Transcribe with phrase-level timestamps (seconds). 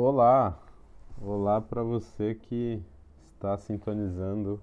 [0.00, 0.56] Olá,
[1.20, 2.80] olá para você que
[3.24, 4.60] está sintonizando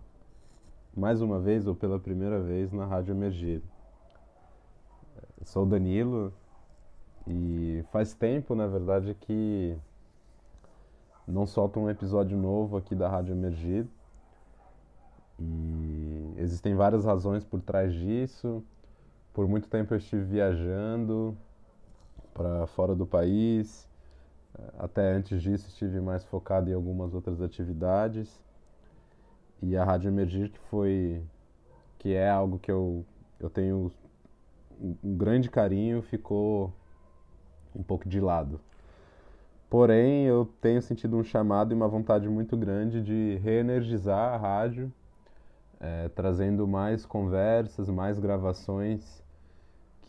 [0.95, 3.61] mais uma vez ou pela primeira vez na Rádio Emergir.
[5.43, 6.31] Sou o Danilo
[7.27, 9.77] e faz tempo, na verdade, que
[11.27, 13.85] não solto um episódio novo aqui da Rádio Emergir.
[15.37, 18.63] E existem várias razões por trás disso.
[19.33, 21.37] Por muito tempo eu estive viajando
[22.33, 23.85] para fora do país
[24.77, 28.39] até antes disso estive mais focado em algumas outras atividades.
[29.61, 31.21] E a Rádio Emergir que foi
[31.97, 33.03] que é algo que eu,
[33.39, 33.91] eu tenho
[34.79, 36.71] um grande carinho, ficou
[37.75, 38.59] um pouco de lado.
[39.69, 44.93] Porém, eu tenho sentido um chamado e uma vontade muito grande de reenergizar a rádio,
[45.79, 49.24] é, trazendo mais conversas, mais gravações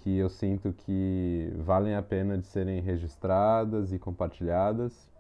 [0.07, 5.11] que eu sinto que valem a pena de serem registradas e compartilhadas.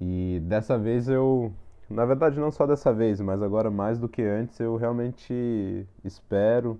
[0.00, 1.52] E dessa vez eu,
[1.90, 6.78] na verdade não só dessa vez, mas agora mais do que antes, eu realmente espero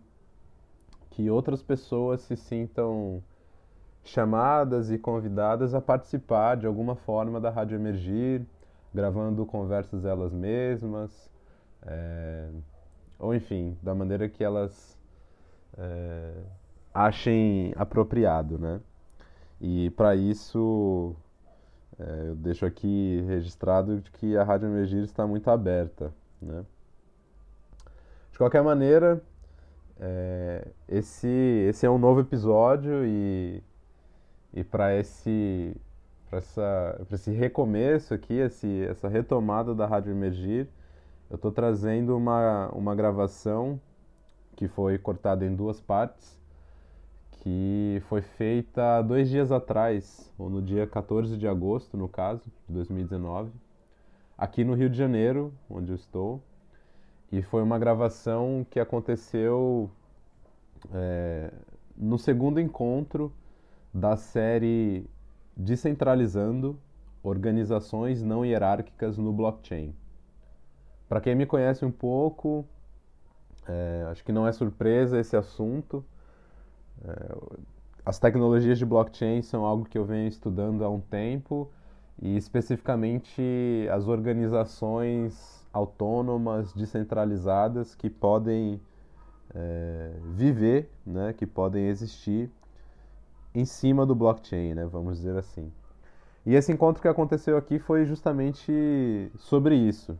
[1.10, 3.20] que outras pessoas se sintam
[4.04, 8.46] chamadas e convidadas a participar de alguma forma da Rádio Emergir,
[8.94, 11.28] gravando conversas elas mesmas,
[11.82, 12.48] é,
[13.18, 14.96] ou enfim, da maneira que elas
[15.76, 16.32] é,
[16.96, 18.80] achem apropriado, né?
[19.60, 21.14] E para isso
[21.98, 26.64] é, eu deixo aqui registrado que a Rádio Emergir está muito aberta, né?
[28.32, 29.22] De qualquer maneira,
[30.00, 31.28] é, esse,
[31.68, 33.62] esse é um novo episódio e,
[34.52, 35.76] e para esse,
[37.12, 40.66] esse recomeço aqui, esse, essa retomada da Rádio Emergir,
[41.30, 43.80] eu estou trazendo uma, uma gravação
[44.54, 46.35] que foi cortada em duas partes
[47.46, 52.74] que foi feita dois dias atrás, ou no dia 14 de agosto, no caso, de
[52.74, 53.52] 2019,
[54.36, 56.42] aqui no Rio de Janeiro, onde eu estou.
[57.30, 59.88] E foi uma gravação que aconteceu
[60.92, 61.52] é,
[61.96, 63.32] no segundo encontro
[63.94, 65.08] da série
[65.56, 66.76] Descentralizando
[67.22, 69.94] Organizações Não Hierárquicas no Blockchain.
[71.08, 72.66] Para quem me conhece um pouco,
[73.68, 76.04] é, acho que não é surpresa esse assunto
[78.04, 81.70] as tecnologias de blockchain são algo que eu venho estudando há um tempo
[82.20, 83.42] e especificamente
[83.92, 88.80] as organizações autônomas, descentralizadas que podem
[89.54, 92.50] é, viver, né, que podem existir
[93.54, 95.70] em cima do blockchain, né, vamos dizer assim.
[96.46, 100.18] E esse encontro que aconteceu aqui foi justamente sobre isso.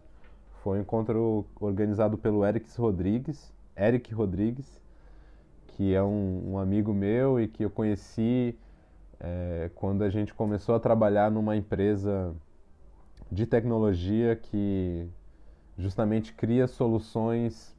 [0.63, 4.81] Foi um encontro organizado pelo Eric Rodrigues, Eric Rodrigues,
[5.77, 8.59] que é um, um amigo meu e que eu conheci
[9.21, 12.35] é, quando a gente começou a trabalhar numa empresa
[13.31, 15.07] de tecnologia que
[15.77, 17.77] justamente cria soluções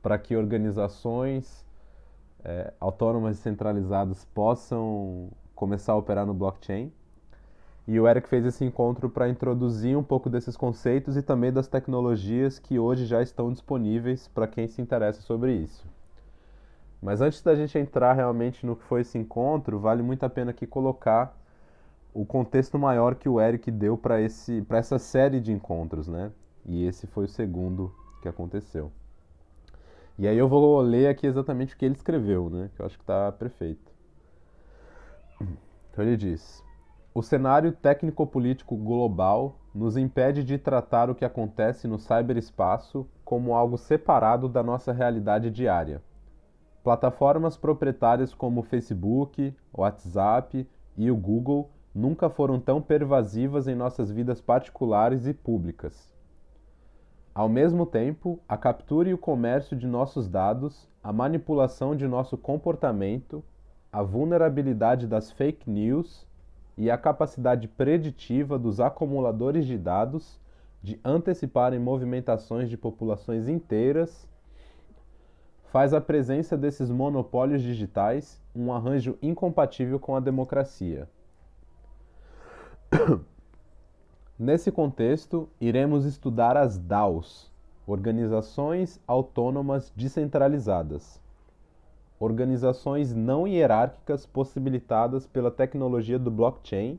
[0.00, 1.62] para que organizações
[2.42, 6.90] é, autônomas e centralizadas possam começar a operar no blockchain.
[7.86, 11.68] E o Eric fez esse encontro para introduzir um pouco desses conceitos e também das
[11.68, 15.99] tecnologias que hoje já estão disponíveis para quem se interessa sobre isso.
[17.00, 20.50] Mas antes da gente entrar realmente no que foi esse encontro, vale muito a pena
[20.50, 21.34] aqui colocar
[22.12, 26.30] o contexto maior que o Eric deu para esse para essa série de encontros, né?
[26.66, 28.92] E esse foi o segundo que aconteceu.
[30.18, 32.70] E aí eu vou ler aqui exatamente o que ele escreveu, né?
[32.74, 33.90] Que eu acho que está perfeito.
[35.90, 36.62] Então ele diz:
[37.14, 43.78] O cenário técnico-político global nos impede de tratar o que acontece no cyberespaço como algo
[43.78, 46.02] separado da nossa realidade diária
[46.82, 54.10] Plataformas proprietárias como o Facebook, WhatsApp e o Google nunca foram tão pervasivas em nossas
[54.10, 56.10] vidas particulares e públicas.
[57.34, 62.36] Ao mesmo tempo, a captura e o comércio de nossos dados, a manipulação de nosso
[62.38, 63.44] comportamento,
[63.92, 66.26] a vulnerabilidade das fake news
[66.78, 70.40] e a capacidade preditiva dos acumuladores de dados
[70.82, 74.26] de anteciparem movimentações de populações inteiras
[75.70, 81.08] faz a presença desses monopólios digitais um arranjo incompatível com a democracia.
[84.36, 87.48] Nesse contexto, iremos estudar as DAOs,
[87.86, 91.20] Organizações Autônomas Descentralizadas,
[92.18, 96.98] organizações não hierárquicas possibilitadas pela tecnologia do blockchain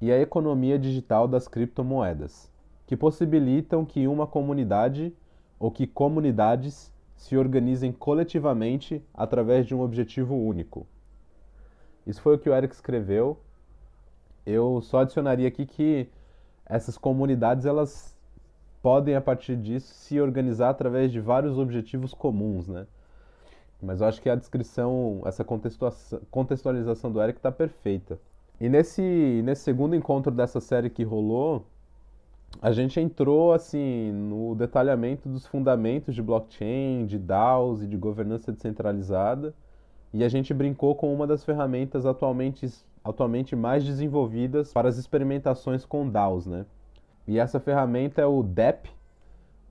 [0.00, 2.48] e a economia digital das criptomoedas,
[2.86, 5.12] que possibilitam que uma comunidade
[5.58, 10.86] ou que comunidades se organizem coletivamente através de um objetivo único.
[12.06, 13.36] Isso foi o que o Eric escreveu.
[14.46, 16.08] Eu só adicionaria aqui que
[16.64, 18.16] essas comunidades elas
[18.80, 22.86] podem a partir disso se organizar através de vários objetivos comuns, né?
[23.82, 25.44] Mas eu acho que a descrição, essa
[26.30, 28.18] contextualização do Eric está perfeita.
[28.60, 31.64] E nesse, nesse segundo encontro dessa série que rolou,
[32.60, 38.52] a gente entrou assim no detalhamento dos fundamentos de blockchain, de DAOs e de governança
[38.52, 39.54] descentralizada,
[40.12, 42.68] e a gente brincou com uma das ferramentas atualmente,
[43.04, 46.66] atualmente mais desenvolvidas para as experimentações com DAOs, né?
[47.26, 48.90] E essa ferramenta é o DApp,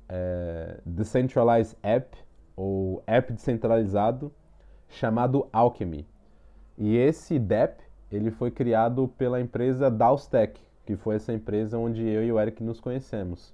[0.08, 2.16] é, Decentralized App,
[2.56, 4.32] ou App descentralizado,
[4.88, 6.06] chamado Alchemy.
[6.78, 12.24] E esse DApp, ele foi criado pela empresa DAOstack, que foi essa empresa onde eu
[12.24, 13.54] e o Eric nos conhecemos.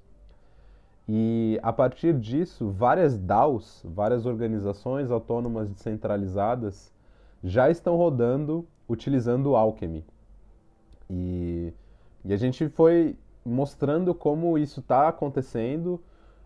[1.09, 6.93] E a partir disso, várias DAOs, várias organizações autônomas descentralizadas,
[7.43, 10.05] já estão rodando utilizando o Alchemy.
[11.09, 11.73] E,
[12.23, 15.99] e a gente foi mostrando como isso está acontecendo,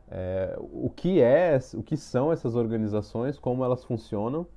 [0.10, 4.48] é, o que é, o que são essas organizações, como elas funcionam.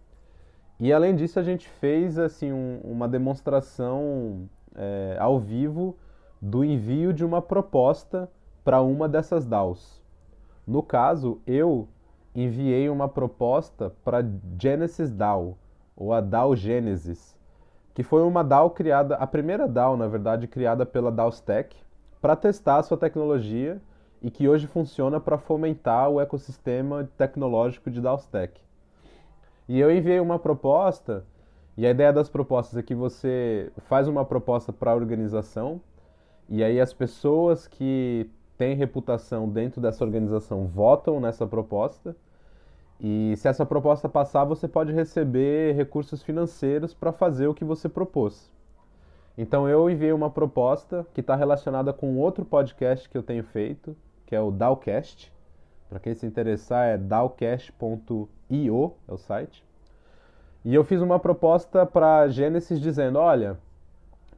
[0.78, 5.96] E além disso, a gente fez assim um, uma demonstração é, ao vivo
[6.40, 8.30] do envio de uma proposta
[8.64, 10.02] para uma dessas DAOs.
[10.66, 11.88] No caso, eu
[12.34, 14.24] enviei uma proposta para
[14.58, 15.58] Genesis DAO,
[15.96, 17.36] ou a DAO Genesis,
[17.92, 21.76] que foi uma DAO criada, a primeira DAO, na verdade, criada pela DAOstack,
[22.20, 23.80] para testar a sua tecnologia
[24.22, 28.60] e que hoje funciona para fomentar o ecossistema tecnológico de DAOstack.
[29.68, 31.24] E eu enviei uma proposta,
[31.76, 35.80] e a ideia das propostas é que você faz uma proposta para a organização,
[36.50, 42.16] e aí as pessoas que têm reputação dentro dessa organização votam nessa proposta,
[43.00, 47.88] e se essa proposta passar, você pode receber recursos financeiros para fazer o que você
[47.88, 48.52] propôs.
[49.38, 53.96] Então eu enviei uma proposta que está relacionada com outro podcast que eu tenho feito,
[54.26, 55.32] que é o Dowcast.
[55.88, 58.28] Para quem se interessar, é dowcast.io,
[59.08, 59.64] é o site.
[60.62, 63.56] E eu fiz uma proposta para Genesis dizendo: olha,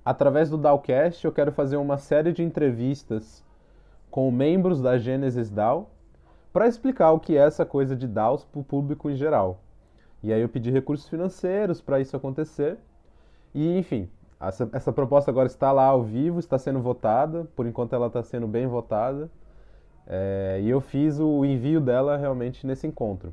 [0.04, 3.44] através do Dowcast eu quero fazer uma série de entrevistas
[4.10, 5.90] com membros da Genesis DAO
[6.52, 9.60] para explicar o que é essa coisa de DAOs para o público em geral.
[10.22, 12.76] E aí eu pedi recursos financeiros para isso acontecer.
[13.54, 14.08] E enfim,
[14.40, 18.22] essa, essa proposta agora está lá ao vivo, está sendo votada, por enquanto ela está
[18.22, 19.30] sendo bem votada.
[20.06, 23.32] É, e eu fiz o envio dela realmente nesse encontro.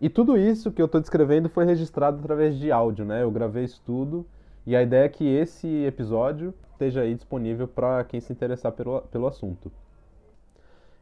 [0.00, 3.22] E tudo isso que eu estou descrevendo foi registrado através de áudio, né?
[3.22, 4.26] Eu gravei isso tudo
[4.66, 9.02] e a ideia é que esse episódio esteja aí disponível para quem se interessar pelo,
[9.02, 9.70] pelo assunto.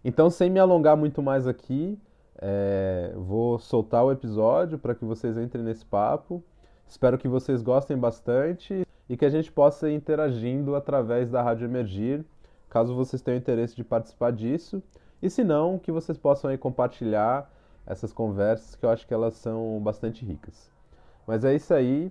[0.05, 1.99] Então, sem me alongar muito mais aqui,
[2.39, 6.43] é, vou soltar o episódio para que vocês entrem nesse papo.
[6.89, 11.67] Espero que vocês gostem bastante e que a gente possa ir interagindo através da Rádio
[11.67, 12.25] Emergir,
[12.71, 14.83] caso vocês tenham interesse de participar disso.
[15.21, 17.51] E se não, que vocês possam aí compartilhar
[17.87, 20.71] essas conversas, que eu acho que elas são bastante ricas.
[21.27, 22.11] Mas é isso aí,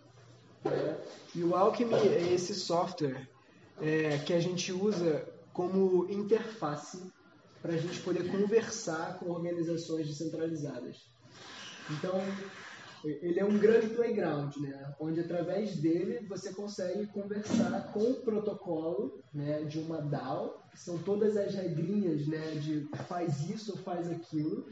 [1.33, 3.27] E o Alchemy é esse software
[3.79, 7.01] é, que a gente usa como interface
[7.61, 11.09] para a gente poder conversar com organizações descentralizadas.
[11.89, 12.21] Então,
[13.03, 14.93] ele é um grande playground, né?
[14.99, 20.97] onde através dele você consegue conversar com o protocolo né, de uma DAO, que são
[20.99, 24.67] todas as regrinhas né, de faz isso ou faz aquilo,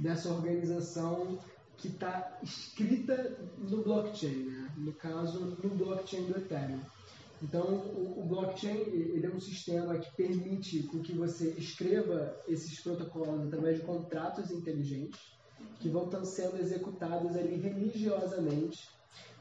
[0.00, 1.38] dessa organização
[1.82, 4.72] que está escrita no blockchain, né?
[4.76, 6.80] no caso, no blockchain do Ethereum.
[7.42, 13.48] Então, o, o, blockchain ele é um sistema que permite que você escreva esses protocolos
[13.48, 15.20] através de contratos inteligentes
[15.80, 18.88] que vão estar sendo executados ali religiosamente,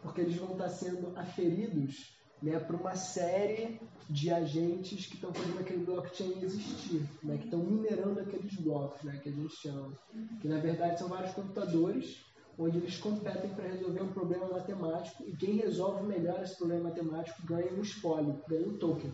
[0.01, 3.79] porque eles vão estar sendo aferidos né, para uma série
[4.09, 9.19] de agentes que estão fazendo aquele blockchain existir, né, que estão minerando aqueles blocos, né,
[9.21, 9.93] que a gente chama.
[10.41, 15.35] Que na verdade são vários computadores onde eles competem para resolver um problema matemático e
[15.35, 19.11] quem resolve melhor esse problema matemático ganha um espólio, ganha um token.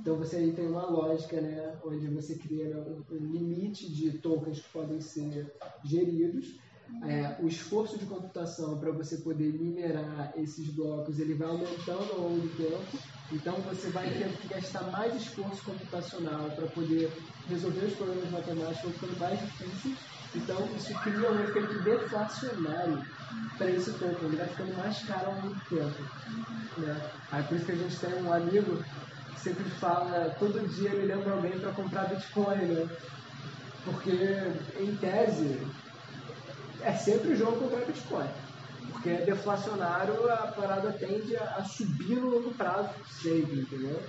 [0.00, 4.72] Então você aí tem uma lógica, né, onde você cria um, limite de tokens que
[4.72, 5.50] podem ser
[5.82, 6.60] geridos,
[7.02, 12.20] é, o esforço de computação para você poder minerar esses blocos ele vai aumentando ao
[12.20, 12.98] longo do tempo.
[13.32, 17.10] Então você vai ter que gastar mais esforço computacional para poder
[17.48, 19.96] resolver os problemas matemáticos, ficando mais difícil.
[20.34, 23.04] Então isso cria um efeito deflacionário
[23.56, 26.02] para esse token, ele vai ficando mais caro ao longo do tempo.
[26.78, 27.10] Né?
[27.30, 28.84] Aí por isso que a gente tem um amigo
[29.34, 32.88] que sempre fala, todo dia ele lembra alguém para comprar Bitcoin, né?
[33.84, 34.10] Porque
[34.80, 35.60] em tese
[36.82, 38.28] é sempre o jogo contra Bitcoin.
[38.90, 44.00] Porque é deflacionário, a parada tende a subir no longo prazo sempre, entendeu?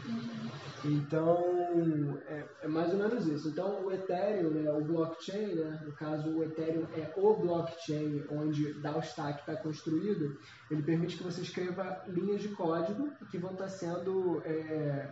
[0.83, 3.49] Então, é, é, mais ou menos isso.
[3.49, 8.73] Então, o Ethereum, né, o blockchain, né, no caso, o Ethereum é o blockchain onde
[8.81, 10.37] DAO Stack está construído,
[10.69, 15.09] ele permite que você escreva linhas de código que vão estar tá sendo, é,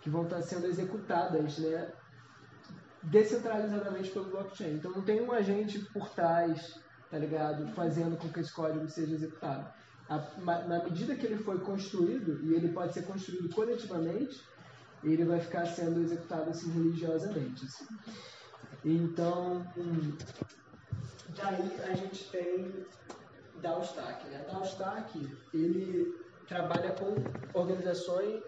[0.00, 1.92] que vão tá sendo executadas, né,
[3.02, 4.74] descentralizadamente pelo blockchain.
[4.74, 6.82] Então, não tem um agente por trás
[7.14, 7.68] tá ligado?
[7.74, 9.72] Fazendo com que esse código seja executado.
[10.08, 10.18] A,
[10.66, 14.42] na medida que ele foi construído, e ele pode ser construído coletivamente,
[15.04, 17.66] ele vai ficar sendo executado assim religiosamente.
[17.66, 17.86] Assim.
[18.84, 20.18] Então, hum,
[21.36, 22.84] daí a gente tem
[23.62, 24.26] DAO-Stack.
[24.26, 24.44] Né?
[24.50, 26.18] DAO-Stack, ele
[26.48, 27.14] trabalha com
[27.56, 28.42] organizações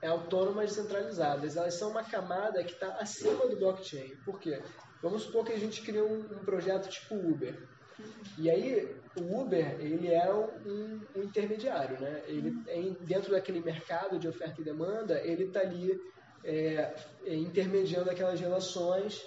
[0.00, 1.56] autônomas descentralizadas.
[1.56, 4.14] Elas são uma camada que está acima do blockchain.
[4.24, 4.62] Por quê?
[5.02, 7.75] Vamos supor que a gente cria um, um projeto tipo Uber.
[8.38, 12.22] E aí o Uber ele é um, um intermediário, né?
[12.26, 15.98] Ele é dentro daquele mercado de oferta e demanda, ele está ali
[16.44, 19.26] é, é, intermediando aquelas relações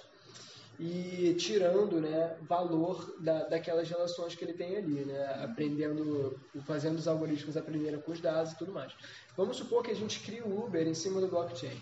[0.78, 7.06] e tirando né, valor da, daquelas relações que ele tem ali, né, aprendendo, fazendo os
[7.06, 8.94] algoritmos aprenderem com os dados e tudo mais.
[9.36, 11.78] Vamos supor que a gente cria o Uber em cima do blockchain.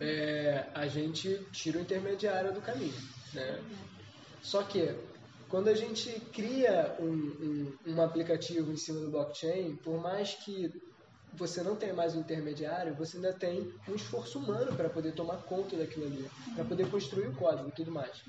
[0.00, 2.94] É, a gente tira o intermediário do caminho.
[3.34, 3.60] Né?
[4.46, 4.94] Só que
[5.48, 10.72] quando a gente cria um, um, um, aplicativo em cima do blockchain, por mais que
[11.32, 15.38] você não tenha mais um intermediário, você ainda tem um esforço humano para poder tomar
[15.38, 18.22] conta daquilo ali, para poder construir o código e tudo mais.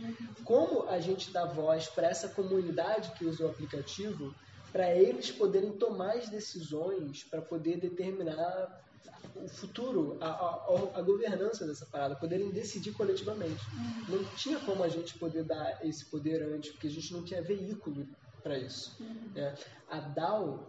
[0.44, 4.34] Como a gente dá voz para essa comunidade que usa o aplicativo,
[4.72, 8.87] para eles poderem tomar as decisões para poder determinar
[9.36, 13.64] o futuro, a, a, a, governança dessa parada, poderem decidir coletivamente.
[13.74, 14.18] Uhum.
[14.18, 17.42] Não tinha como a gente poder dar esse poder antes, porque a gente não tinha
[17.42, 18.08] veículo
[18.42, 18.96] para isso.
[19.00, 19.32] Uhum.
[19.36, 19.56] Né?
[19.90, 20.68] A DAO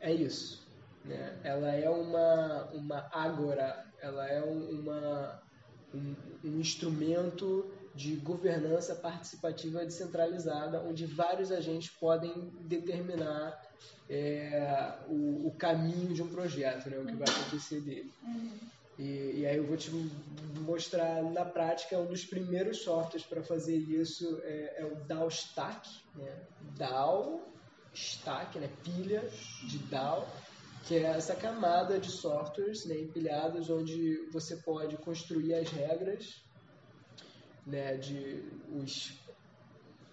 [0.00, 0.66] é isso.
[1.04, 1.38] Né?
[1.42, 5.42] Ela é uma, uma agora, ela é uma,
[5.94, 6.14] um,
[6.44, 13.60] um instrumento de governança participativa descentralizada, onde vários agentes podem determinar
[14.08, 18.12] é, o, o, caminho de um projeto, né, o que vai acontecer dele.
[18.98, 19.90] E, e, aí eu vou te
[20.60, 25.88] mostrar na prática um dos primeiros softwares para fazer isso é, é o DAO Stack,
[26.14, 26.42] né?
[26.76, 27.40] DAO
[27.94, 28.68] Stack, né?
[28.84, 29.26] pilha
[29.66, 30.28] de DAO,
[30.84, 36.42] que é essa camada de softwares né, empilhados onde você pode construir as regras
[37.66, 39.20] né, de os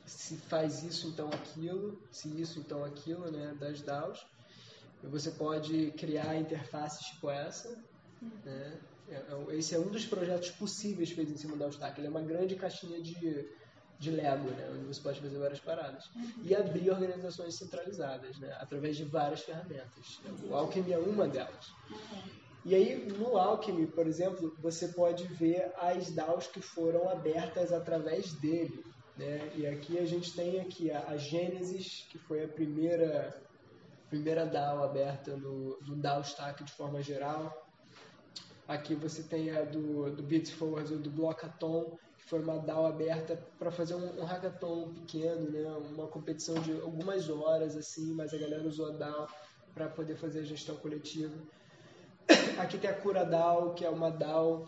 [0.05, 4.25] se faz isso então aquilo, se isso então aquilo, né, das DAOs.
[5.03, 7.69] Você pode criar interfaces tipo essa,
[8.43, 8.79] né?
[9.09, 11.99] É, é esse é um dos projetos possíveis feitos em cima da Stack.
[11.99, 13.47] Ele é uma grande caixinha de,
[13.97, 14.69] de Lego, né?
[14.71, 16.05] onde você pode fazer várias paradas.
[16.15, 16.31] Uhum.
[16.43, 18.55] E abrir organizações centralizadas, né?
[18.59, 20.19] através de várias ferramentas.
[20.47, 21.73] O Alchemy é uma delas.
[22.65, 28.33] E aí, no Alchemy, por exemplo, você pode ver as DAOs que foram abertas através
[28.33, 28.83] dele.
[29.17, 29.51] Né?
[29.55, 33.41] E aqui a gente tem aqui a, a Genesis, que foi a primeira,
[34.09, 37.65] primeira DAO aberta no, no DAO Stack de forma geral.
[38.67, 43.35] Aqui você tem a do, do Bits Forward, do Blockathon, que foi uma DAO aberta
[43.57, 45.67] para fazer um, um, hackathon pequeno, né?
[45.91, 49.27] uma competição de algumas horas, assim, mas a galera usou a DAO
[49.73, 51.33] para poder fazer a gestão coletiva.
[52.59, 54.67] Aqui tem a Cura DAO, que é uma DAO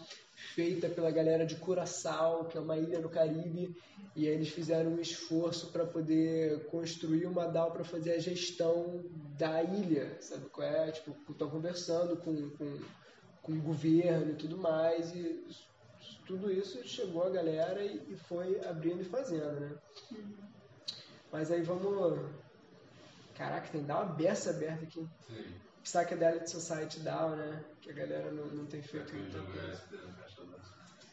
[0.55, 3.75] feita pela galera de Curaçao, que é uma ilha no Caribe,
[4.15, 9.03] e eles fizeram um esforço para poder construir uma DAO para fazer a gestão
[9.37, 10.91] da ilha, sabe qual é?
[10.91, 12.79] Tipo, estão conversando com, com,
[13.43, 15.45] com o governo e tudo mais, e
[16.25, 19.71] tudo isso chegou a galera e, e foi abrindo e fazendo, né?
[21.31, 22.19] Mas aí vamos...
[23.35, 25.07] Caraca, tem DAO beça aberta aqui.
[25.27, 25.70] Sim.
[25.83, 27.63] Psychedelic Society DAO, né?
[27.81, 29.37] Que a galera não, não tem feito muito.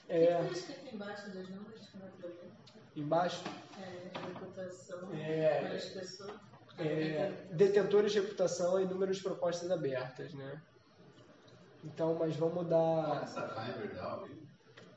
[0.09, 0.25] É.
[0.25, 0.41] é.
[0.41, 1.89] O que escrito embaixo dos números?
[2.97, 3.45] Embaixo?
[3.81, 6.41] É, reputação, é, pessoas.
[6.79, 10.63] É, detentores de reputação e número de propostas abertas, né?
[11.85, 12.77] Então, mas vamos dar.
[12.77, 14.29] Qual é essa Kyber DAO?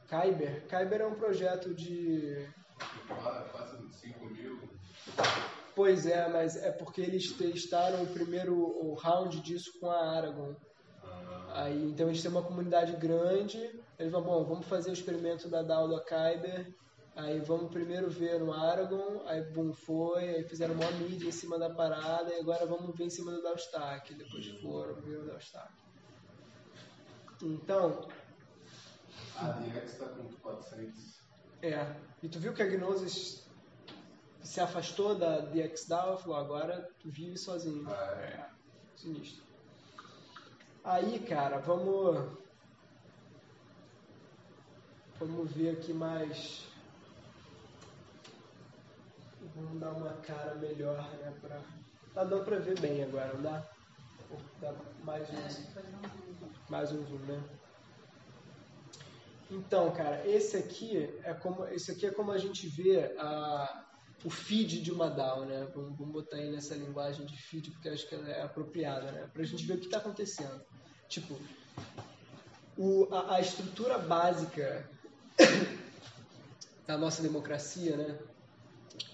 [0.07, 0.67] Kyber?
[0.67, 2.47] Kyber é um projeto de
[3.07, 4.59] Quase 5 mil.
[5.75, 10.55] Pois é, mas é porque eles testaram o primeiro o round disso com a Aragon.
[11.03, 11.63] Ah.
[11.63, 13.57] Aí, então eles têm uma comunidade grande.
[13.97, 16.73] Eles vão, bom, vamos fazer o experimento da DAO do Kyber.
[17.15, 21.59] Aí vamos primeiro ver no Aragon, aí boom, foi, aí fizeram uma mídia em cima
[21.59, 24.13] da parada, e agora vamos ver em cima do Dalstack.
[24.13, 25.73] Depois foram ver o Dalstack.
[27.43, 28.07] Então.
[29.35, 31.21] A DX está com 400.
[31.61, 31.95] É.
[32.23, 33.50] E tu viu que a Gnosis
[34.43, 37.87] se afastou da DXDAO e falou, agora tu vive sozinho.
[37.89, 38.25] Ah, é.
[38.25, 38.49] é.
[38.95, 39.43] Sinistro.
[40.83, 42.39] Aí, cara, vamos.
[45.19, 46.65] Vamos ver aqui mais.
[49.55, 51.33] Vamos dar uma cara melhor, né?
[51.41, 51.61] Pra...
[52.13, 53.67] Tá dando pra ver bem agora, não dá?
[54.59, 57.43] Dá mais um, mais um zoom, né?
[59.49, 63.85] Então, cara, esse aqui é como, esse aqui é como a gente vê a,
[64.23, 65.67] o feed de uma DAO, né?
[65.73, 69.29] Vamos, vamos botar aí nessa linguagem de feed porque acho que ela é apropriada, né?
[69.31, 70.61] Para a gente ver o que está acontecendo.
[71.07, 71.37] Tipo,
[72.77, 74.89] o, a, a estrutura básica
[76.85, 78.19] da nossa democracia, né?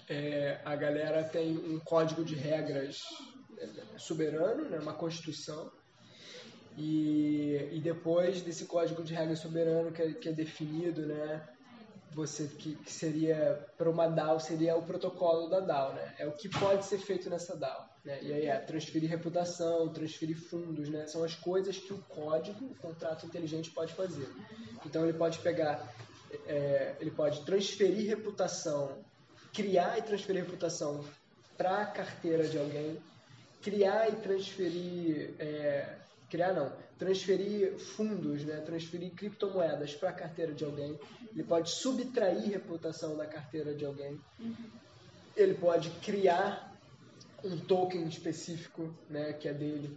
[0.08, 3.02] É, a galera tem um código de regras
[3.96, 4.78] soberano, né?
[4.78, 5.70] Uma constituição.
[6.76, 11.48] E, e depois desse código de regras soberano que é, que é definido, né?
[12.12, 16.14] Você que, que seria para uma DAO seria o protocolo da DAO, né?
[16.18, 18.18] É o que pode ser feito nessa DAO, né?
[18.22, 21.06] E aí é transferir reputação, transferir fundos, né?
[21.06, 24.28] São as coisas que o código, o contrato inteligente pode fazer.
[24.84, 25.92] Então ele pode pegar,
[26.46, 29.04] é, ele pode transferir reputação,
[29.52, 31.04] criar e transferir reputação
[31.56, 32.98] para a carteira de alguém,
[33.62, 35.98] criar e transferir é,
[36.28, 40.98] criar não, transferir fundos, né, transferir criptomoedas para a carteira de alguém,
[41.32, 44.20] ele pode subtrair reputação da carteira de alguém,
[45.36, 46.76] ele pode criar
[47.44, 49.96] um token específico, né, que é dele,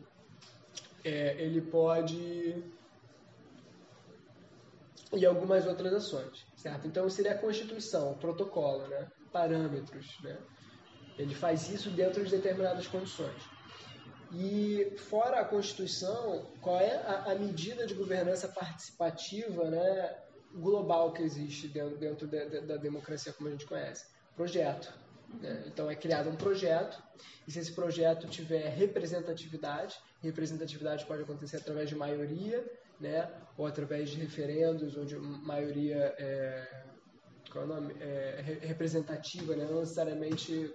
[1.03, 2.63] é, ele pode
[5.13, 6.87] e algumas outras ações, certo?
[6.87, 10.37] Então seria a constituição, o protocolo, né, parâmetros, né?
[11.17, 13.41] Ele faz isso dentro de determinadas condições.
[14.33, 20.15] E fora a Constituição, qual é a, a medida de governança participativa né,
[20.53, 24.05] global que existe dentro, dentro da, da democracia como a gente conhece?
[24.35, 24.93] Projeto.
[25.39, 25.63] Né?
[25.67, 27.01] Então é criado um projeto,
[27.47, 32.65] e se esse projeto tiver representatividade, representatividade pode acontecer através de maioria,
[32.99, 33.29] né?
[33.57, 36.83] ou através de referendos, onde maioria é,
[37.51, 37.95] qual é o nome?
[37.99, 39.65] É, representativa, né?
[39.69, 40.73] não necessariamente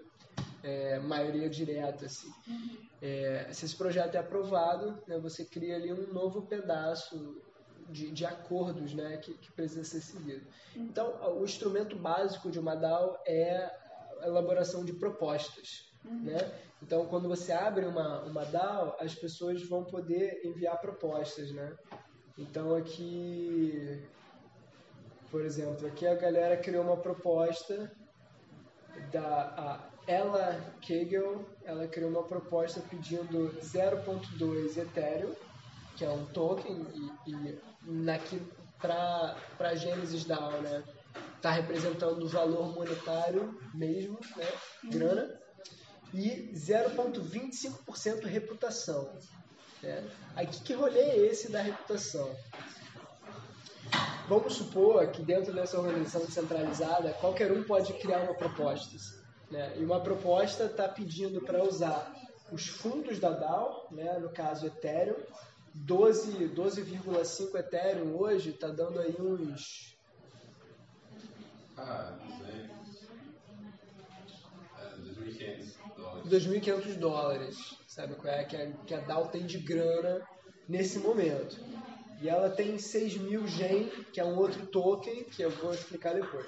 [0.63, 2.07] é, maioria direta.
[2.07, 2.29] Assim.
[2.47, 2.77] Uhum.
[3.01, 7.41] É, se esse projeto é aprovado, né, você cria ali um novo pedaço
[7.89, 10.47] de, de acordos né, que, que, precisa ser seguido.
[10.75, 10.85] Uhum.
[10.85, 13.71] Então, o instrumento básico de uma DAO é
[14.21, 15.93] a elaboração de propostas.
[16.05, 16.25] Uhum.
[16.25, 16.53] Né?
[16.83, 21.51] Então, quando você abre uma, uma DAO, as pessoas vão poder enviar propostas.
[21.53, 21.77] Né?
[22.37, 24.03] Então, aqui,
[25.31, 27.91] por exemplo, aqui a galera criou uma proposta
[29.13, 35.35] da ela, Kegel, ela criou uma proposta pedindo 0.2 Ethereum,
[35.97, 36.87] que é um token,
[37.27, 37.59] e, e
[38.79, 40.85] para a Gênesis DAO, né?
[41.37, 44.47] Está representando o valor monetário mesmo, né?
[44.85, 45.41] Grana.
[46.15, 49.13] E 0,25% reputação.
[49.83, 50.09] Né?
[50.35, 52.35] Aí que, que rolê é esse da reputação?
[54.29, 59.26] Vamos supor que dentro dessa organização descentralizada, qualquer um pode criar uma proposta.
[59.51, 59.77] Né?
[59.79, 62.15] E uma proposta está pedindo para usar
[62.51, 64.19] os fundos da DAO, né?
[64.19, 65.17] no caso Ethereum,
[65.85, 69.97] 12,5 12, Ethereum hoje está dando aí uns.
[71.77, 72.71] Ah, sei.
[75.15, 76.31] 2.500 dólares.
[76.31, 78.45] 2.500 dólares, sabe qual é?
[78.45, 80.27] Que a, que a DAO tem de grana
[80.69, 81.59] nesse momento.
[82.21, 86.15] E ela tem 6 mil gen, que é um outro token, que eu vou explicar
[86.15, 86.47] depois.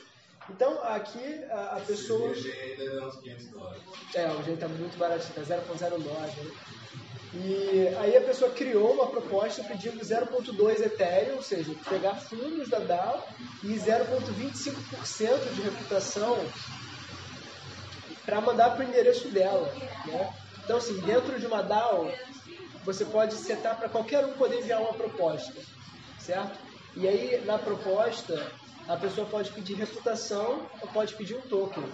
[0.50, 2.30] Então, aqui a, a pessoa.
[2.30, 3.82] O ainda é uns 500 dólares.
[4.14, 5.98] É, o G está muito baratinho, está 0,09.
[5.98, 6.50] Né?
[7.34, 12.78] E aí a pessoa criou uma proposta pedindo 0,2 Ethereum, ou seja, pegar fundos da
[12.78, 13.28] DAO
[13.62, 16.38] e 0,25% de reputação
[18.24, 19.70] para mandar para o endereço dela.
[20.06, 20.34] Né?
[20.64, 22.10] Então, assim, dentro de uma DAO,
[22.84, 25.54] você pode setar para qualquer um poder enviar uma proposta,
[26.18, 26.58] certo?
[26.96, 28.50] E aí, na proposta,
[28.88, 31.84] a pessoa pode pedir reputação ou pode pedir um token,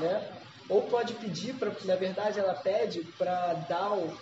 [0.00, 0.32] né?
[0.68, 4.16] Ou pode pedir, pra, na verdade, ela pede para DAO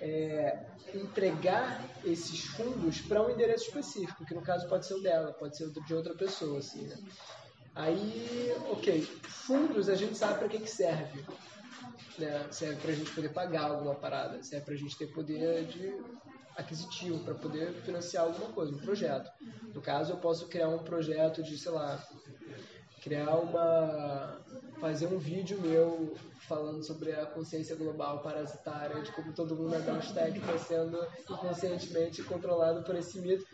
[0.00, 0.58] é,
[0.92, 5.56] entregar esses fundos para um endereço específico, que no caso pode ser o dela, pode
[5.56, 6.96] ser de outra pessoa, assim, né?
[7.74, 11.24] Aí, ok, fundos a gente sabe para que, que serve.
[12.18, 12.46] Né?
[12.52, 15.92] Serve para a gente poder pagar alguma parada, serve para a gente ter poder de
[16.56, 19.30] aquisitivo, para poder financiar alguma coisa, um projeto.
[19.72, 22.02] No caso, eu posso criar um projeto de, sei lá,
[23.02, 24.40] criar uma.
[24.80, 26.14] fazer um vídeo meu
[26.48, 32.22] falando sobre a consciência global parasitária, de como todo mundo na hashtag está sendo inconscientemente
[32.22, 33.46] controlado por esse mito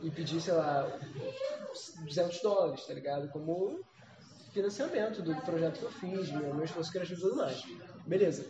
[0.00, 0.86] e pedir, sei lá,
[2.04, 3.28] 200 dólares, tá ligado?
[3.30, 3.80] Como
[4.52, 7.62] financiamento do projeto que eu fiz, meu esforço criativo e tudo mais.
[8.06, 8.46] Beleza.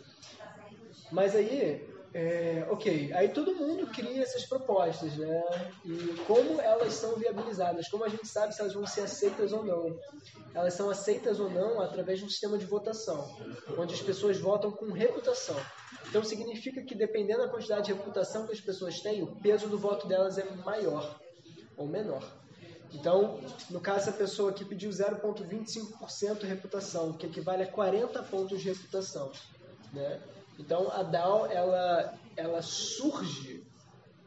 [1.11, 1.88] Mas aí,
[2.20, 5.40] é, ok, aí todo mundo cria essas propostas, né?
[5.85, 7.87] E como elas são viabilizadas?
[7.87, 9.96] Como a gente sabe se elas vão ser aceitas ou não?
[10.52, 13.24] Elas são aceitas ou não através de um sistema de votação,
[13.78, 15.54] onde as pessoas votam com reputação.
[16.09, 19.78] Então significa que dependendo da quantidade de reputação que as pessoas têm, o peso do
[19.78, 21.20] voto delas é maior
[21.76, 22.24] ou menor.
[22.92, 23.38] Então,
[23.70, 28.70] no caso, essa pessoa aqui pediu 0,25% de reputação, que equivale a 40 pontos de
[28.70, 29.31] reputação.
[29.92, 30.20] Né?
[30.58, 33.64] Então, a DAO ela, ela surge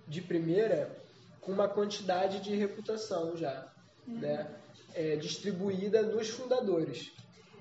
[0.08, 0.96] de primeira
[1.42, 3.68] com uma quantidade de reputação já,
[4.08, 4.20] uhum.
[4.20, 4.56] né?
[4.94, 7.12] É, distribuída nos fundadores.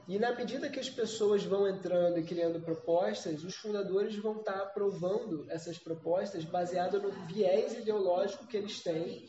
[0.09, 4.61] E na medida que as pessoas vão entrando e criando propostas, os fundadores vão estar
[4.61, 9.25] aprovando essas propostas baseadas no viés ideológico que eles têm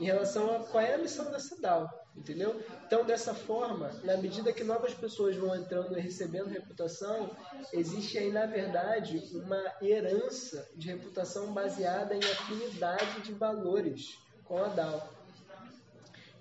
[0.00, 1.88] em relação a qual é a missão dessa DAO,
[2.18, 2.60] entendeu?
[2.86, 7.30] Então, dessa forma, na medida que novas pessoas vão entrando e recebendo reputação,
[7.72, 14.68] existe aí, na verdade, uma herança de reputação baseada em afinidade de valores com a
[14.68, 15.08] DAO.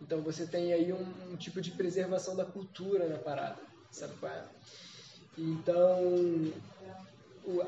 [0.01, 3.61] Então, você tem aí um, um tipo de preservação da cultura na parada,
[3.91, 4.43] sabe qual é?
[5.37, 6.51] Então,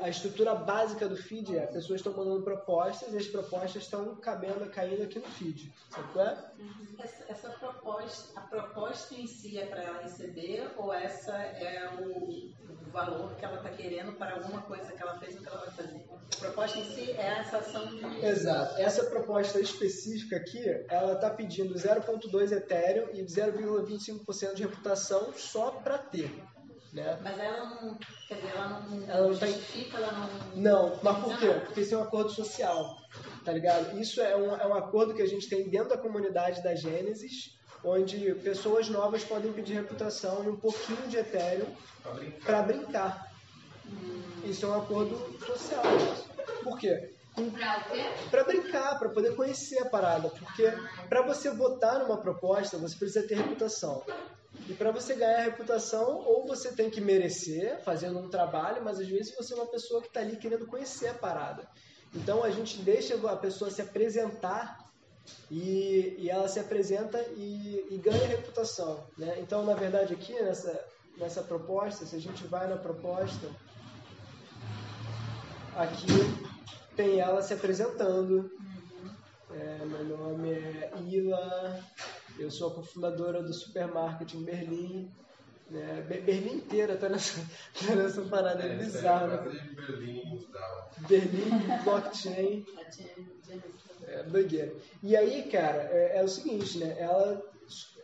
[0.02, 4.68] a estrutura básica do feed é pessoas estão mandando propostas e as propostas estão cabendo,
[4.70, 5.72] caindo aqui no feed.
[5.88, 6.52] Sabe qual é?
[6.98, 12.28] Essa, essa, proposta, a proposta em si é para ela receber ou essa é o,
[12.28, 15.58] o valor que ela está querendo para alguma coisa que ela fez ou que ela
[15.58, 16.04] vai fazer?
[16.36, 18.24] A proposta em si é essa ação de.
[18.24, 18.80] Exato.
[18.80, 25.96] Essa proposta específica aqui, ela está pedindo 0,2 Ethereum e 0,25% de reputação só para
[25.96, 26.30] ter.
[26.92, 27.18] Né?
[27.22, 30.56] Mas ela não, quer dizer, ela não, ela não justifica, ela não...
[30.56, 31.46] Não, mas por quê?
[31.64, 32.98] Porque isso é um acordo social,
[33.44, 33.96] tá ligado?
[34.00, 37.56] Isso é um, é um acordo que a gente tem dentro da comunidade da Gênesis,
[37.84, 41.72] onde pessoas novas podem pedir reputação e um pouquinho de Ethereum
[42.02, 42.62] para brincar.
[42.66, 43.32] brincar.
[43.86, 44.22] Hum.
[44.44, 45.82] Isso é um acordo social.
[46.62, 47.14] Por quê?
[48.30, 50.28] Para brincar, para poder conhecer a parada.
[50.28, 50.72] Porque
[51.08, 54.02] para você votar numa proposta, você precisa ter reputação.
[54.68, 59.08] E para você ganhar reputação, ou você tem que merecer, fazendo um trabalho, mas às
[59.08, 61.68] vezes você é uma pessoa que está ali querendo conhecer a parada.
[62.14, 64.90] Então a gente deixa a pessoa se apresentar
[65.50, 69.06] e, e ela se apresenta e, e, ganha reputação.
[69.16, 69.38] Né?
[69.40, 70.84] Então, na verdade, aqui nessa,
[71.16, 73.48] nessa proposta, se a gente vai na proposta,
[75.76, 76.06] aqui
[76.96, 78.50] tem ela se apresentando.
[79.52, 81.84] É, meu nome é Ila,
[82.38, 85.10] eu sou a cofundadora do Supermarket em Berlim.
[85.70, 86.02] Né?
[86.24, 87.40] Berlim inteira tá nessa,
[87.86, 89.42] tá nessa parada é, bizarra.
[89.42, 89.74] Né?
[89.86, 90.48] Berlim,
[91.08, 92.66] Berlim, blockchain.
[94.06, 94.74] É, doideira.
[95.02, 96.96] E aí, cara, é, é, o seguinte, né?
[96.98, 97.40] Ela,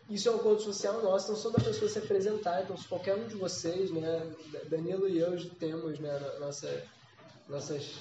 [0.08, 2.62] isso é um acordo social nosso, então só da pessoa se apresentar.
[2.62, 4.32] Então, se qualquer um de vocês, né?
[4.68, 6.18] Danilo e eu temos, né?
[6.38, 6.84] Nossa,
[7.48, 7.96] nossas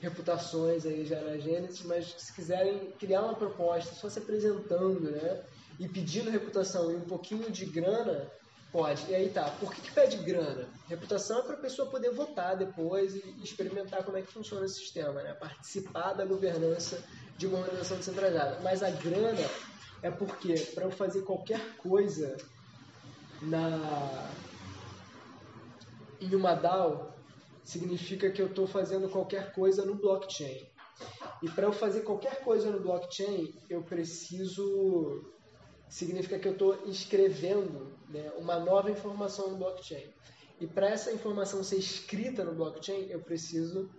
[0.00, 5.42] reputações aí já na Gênesis, mas se quiserem criar uma proposta só se apresentando, né?
[5.78, 8.30] E pedindo reputação e um pouquinho de grana,
[8.72, 9.10] pode.
[9.10, 10.68] E aí tá, por que, que pede grana?
[10.88, 14.68] Reputação é para a pessoa poder votar depois e experimentar como é que funciona o
[14.68, 15.34] sistema, né?
[15.34, 17.02] participar da governança
[17.36, 18.60] de uma organização descentralizada.
[18.62, 19.48] Mas a grana
[20.02, 22.36] é porque para eu fazer qualquer coisa
[23.42, 24.30] na
[26.20, 27.14] em uma DAO
[27.62, 30.66] significa que eu estou fazendo qualquer coisa no blockchain.
[31.42, 35.35] E para eu fazer qualquer coisa no blockchain, eu preciso
[35.88, 40.12] significa que eu estou escrevendo né, uma nova informação no blockchain.
[40.60, 43.90] E para essa informação ser escrita no blockchain, eu preciso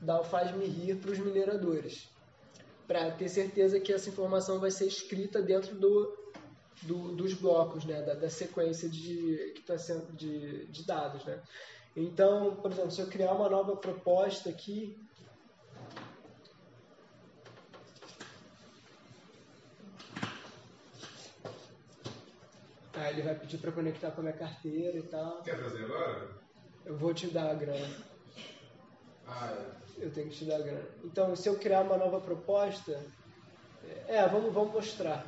[0.00, 2.08] dar o faz-me rir para os mineradores,
[2.86, 6.16] para ter certeza que essa informação vai ser escrita dentro do,
[6.82, 11.24] do dos blocos, né, da, da sequência de, que tá sendo, de, de dados.
[11.24, 11.42] Né.
[11.96, 15.00] Então, por exemplo, se eu criar uma nova proposta aqui,
[22.96, 25.42] Aí ele vai pedir para conectar com a minha carteira e tal.
[25.42, 26.28] Quer fazer agora?
[26.84, 27.96] Eu vou te dar a grana.
[29.26, 30.04] Ah, é.
[30.04, 30.86] Eu tenho que te dar a grana.
[31.04, 33.04] Então, se eu criar uma nova proposta,
[34.08, 35.26] é, vamos, vamos mostrar.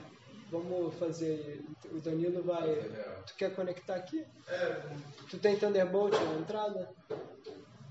[0.50, 1.62] Vamos fazer.
[1.92, 2.70] O Danilo vai.
[2.70, 4.24] É, Tu quer conectar aqui?
[4.46, 4.82] é,
[5.28, 6.90] Tu tem Thunderbolt na entrada?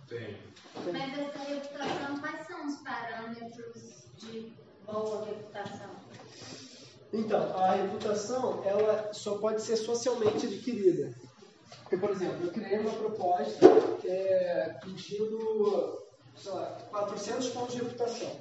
[0.08, 0.38] tem.
[0.92, 4.54] Mas essa reputação, quais são os parâmetros de
[4.86, 5.96] boa reputação?
[7.18, 11.16] Então, a reputação, ela só pode ser socialmente adquirida.
[11.82, 13.66] Porque, por exemplo, eu criei uma proposta
[14.06, 15.98] é, pedindo,
[16.36, 18.32] sei lá, 400 pontos de reputação.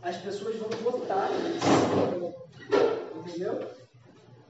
[0.00, 1.66] As pessoas vão votar nisso,
[3.18, 3.68] entendeu?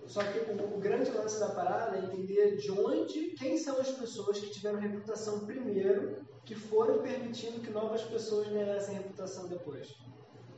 [0.07, 3.91] Só que o, o grande lance da parada é entender de onde, quem são as
[3.91, 9.89] pessoas que tiveram reputação primeiro, que foram permitindo que novas pessoas ganhassem reputação depois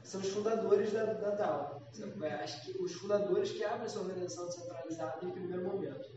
[0.03, 1.83] são os fundadores da, da DAO.
[2.23, 6.09] É, Acho que os fundadores que abrem essa organização descentralizada em primeiro momento.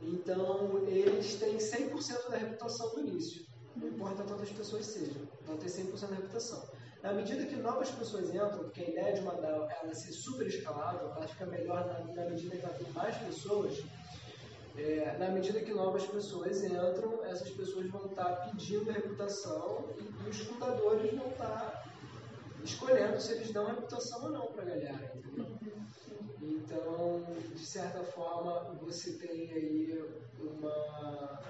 [0.00, 3.46] Então, eles têm 100% da reputação no início.
[3.76, 6.68] Não importa quantas pessoas sejam, vão ter 100% da reputação.
[7.02, 10.12] Na medida que novas pessoas entram, porque a ideia de uma DAO é ela ser
[10.12, 13.82] super escalável, ela fica melhor na, na medida que ela tem mais pessoas,
[14.76, 20.30] é, na medida que novas pessoas entram, essas pessoas vão estar pedindo reputação e, e
[20.30, 21.91] os fundadores vão estar
[22.64, 25.12] escolhendo se eles dão reputação ou não para a galera?
[26.40, 27.22] Então,
[27.54, 30.04] de certa forma, você tem aí
[30.38, 31.40] uma,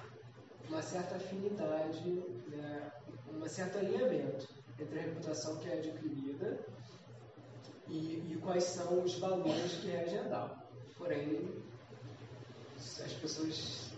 [0.68, 2.09] uma certa afinidade,
[2.48, 2.92] né,
[3.33, 4.48] um certo alinhamento
[4.79, 6.59] entre a reputação que é adquirida
[7.88, 10.57] e, e quais são os valores que regem a DAO.
[10.96, 11.62] Porém,
[12.77, 13.92] as pessoas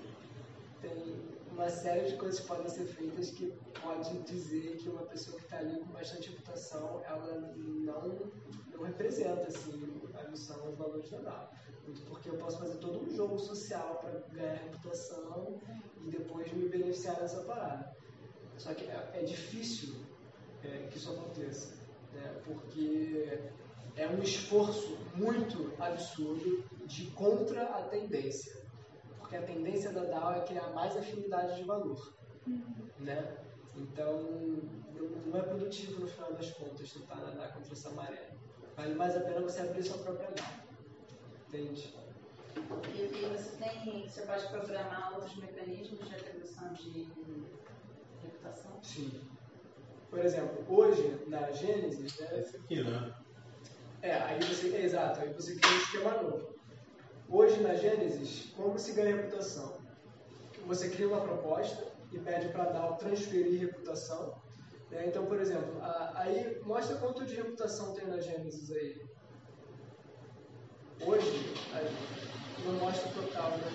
[0.81, 3.46] têm uma série de coisas que podem ser feitas que
[3.80, 8.32] pode dizer que uma pessoa que está ali com bastante reputação, ela não,
[8.72, 11.50] não representa assim, a missão e os valores da DAO.
[11.84, 15.60] Muito porque eu posso fazer todo um jogo social para ganhar reputação
[16.02, 17.94] e depois me beneficiar dessa parada.
[18.58, 19.94] Só que é, é difícil
[20.64, 21.76] é, que isso aconteça,
[22.12, 22.40] né?
[22.44, 23.38] porque
[23.96, 28.63] é um esforço muito absurdo de contra a tendência.
[29.34, 32.14] Porque a tendência da DAO é criar mais afinidade de valor.
[33.00, 33.36] Né?
[33.74, 34.22] Então,
[35.26, 38.30] não, é produtivo no final das contas tentar nadar contra essa maré.
[38.76, 40.46] Vale mais a pena você abrir sua própria DAO.
[41.48, 41.96] Entende?
[42.94, 47.08] E, e você tem, você pode programar outros mecanismos de atribuição de
[48.22, 48.78] reputação?
[48.84, 49.20] Sim.
[50.10, 53.12] Por exemplo, hoje na Gênesis, né, Esse aqui, né?
[54.00, 56.53] É, aí você, é, exato, aí você cria um esquema novo.
[57.28, 59.82] Hoje na Gênesis, como se ganha reputação?
[60.66, 64.42] Você cria uma proposta e pede para dar transferir reputação.
[64.90, 65.06] né?
[65.08, 68.94] Então, por exemplo, a- aí mostra quanto de reputação tem na Gênesis aí.
[71.06, 71.84] Hoje, aí,
[72.64, 73.72] não mostra o total, né?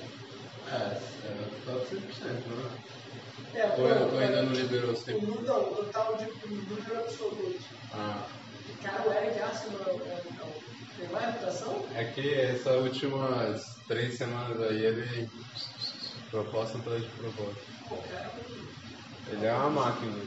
[0.67, 3.59] É, é só 100%, né?
[3.59, 3.81] É, Ou, pô,
[4.15, 5.21] ou ainda não o liberou 100%?
[5.21, 7.57] número, não, o total de número absoluto.
[7.91, 8.27] Ah,
[8.83, 11.87] Cara, o Eric Arsenal é, é, é, tem mais reputação?
[11.93, 15.29] é que essas últimas três semanas aí ele
[16.29, 17.61] proposta atrás de proposta.
[19.27, 20.17] Ele é uma máquina.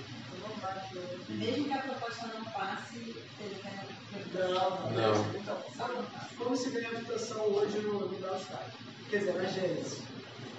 [1.28, 2.98] Mesmo que a proposta não passe,
[3.38, 5.36] ele tem Não, Não.
[5.36, 5.94] Então, sabe
[6.36, 8.72] como se ganha reputação hoje no, Downstar?
[9.10, 10.10] Quer dizer, na Gênesis.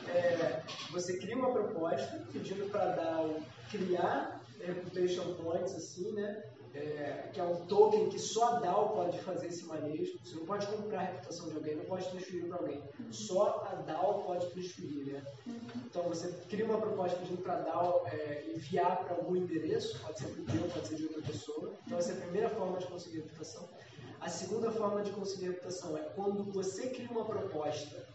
[0.08, 6.42] É, você cria uma proposta pedindo para dar o- criar reputation points, assim, né?
[6.76, 10.18] É, que é um token que só a DAO pode fazer esse manejo.
[10.24, 12.84] Você não pode comprar a reputação de alguém, não pode transferir para alguém.
[13.12, 15.24] Só a DAO pode transferir, né?
[15.86, 20.18] Então você cria uma proposta pedindo para a DAO é, enviar para algum endereço, pode
[20.18, 21.74] ser para o teu, pode ser de outra pessoa.
[21.86, 23.70] Então essa é a primeira forma de conseguir reputação.
[24.20, 28.08] A segunda forma de conseguir reputação é quando você cria uma proposta,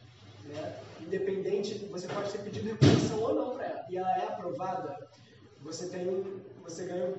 [0.47, 5.07] né, independente, você pode ter pedido reputação ou não para ela, e ela é aprovada,
[5.61, 7.15] você tem um, você ganha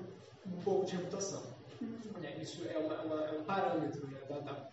[0.46, 1.42] um pouco de reputação.
[2.20, 4.68] Né, Isso é, uma- uma- é um parâmetro né, da DAO.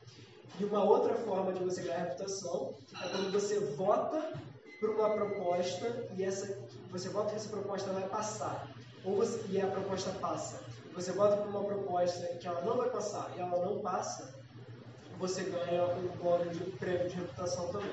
[0.58, 2.74] E uma outra forma de você ganhar reputação
[3.04, 4.32] é quando você vota
[4.80, 6.58] por uma proposta e essa
[6.90, 8.68] você vota que essa proposta vai passar
[9.04, 10.60] ou você, e a proposta passa.
[10.94, 14.34] Você vota por uma proposta que ela não vai passar e ela não passa,
[15.18, 17.90] você ganha um bônus de prêmio de reputação também.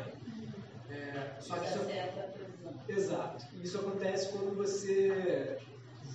[0.89, 1.79] É, só que isso,
[2.33, 2.73] previsão.
[2.87, 3.45] Exato.
[3.61, 5.57] Isso acontece quando você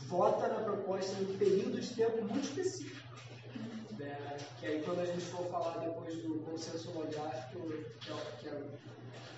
[0.09, 3.07] vota na proposta em um período de tempo muito específico.
[3.99, 4.39] né?
[4.59, 7.61] Que aí quando a gente for falar depois do consenso holográfico,
[8.01, 8.63] que, é, que é,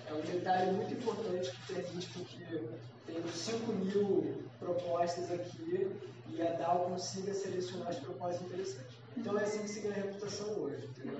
[0.07, 2.63] é um detalhe muito importante que permite porque
[3.05, 5.91] temos 5 mil propostas aqui
[6.29, 8.95] e a DAO consiga selecionar as propostas interessantes.
[9.17, 11.19] Então é assim que se ganha reputação hoje, entendeu?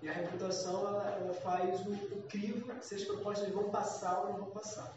[0.00, 4.28] E a reputação ela, ela faz o, o crivo se as propostas vão passar ou
[4.28, 4.96] não vão passar.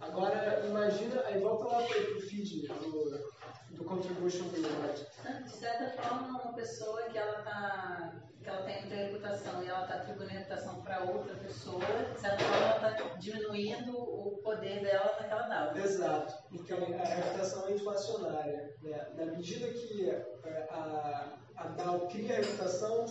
[0.00, 3.34] Agora, imagina, aí volta lá para o feed do,
[3.70, 5.06] do Contribution Reward.
[5.44, 9.94] De certa forma, uma pessoa que ela, tá, que ela tem reputação e ela está
[9.96, 11.80] atribuindo reputação para outra pessoa,
[12.14, 15.76] de certa forma ela está diminuindo o poder dela naquela DAO.
[15.76, 18.74] Exato, porque a reputação é inflacionária.
[18.82, 19.06] Né?
[19.16, 23.06] Na medida que é, a, a DAO cria a reputação,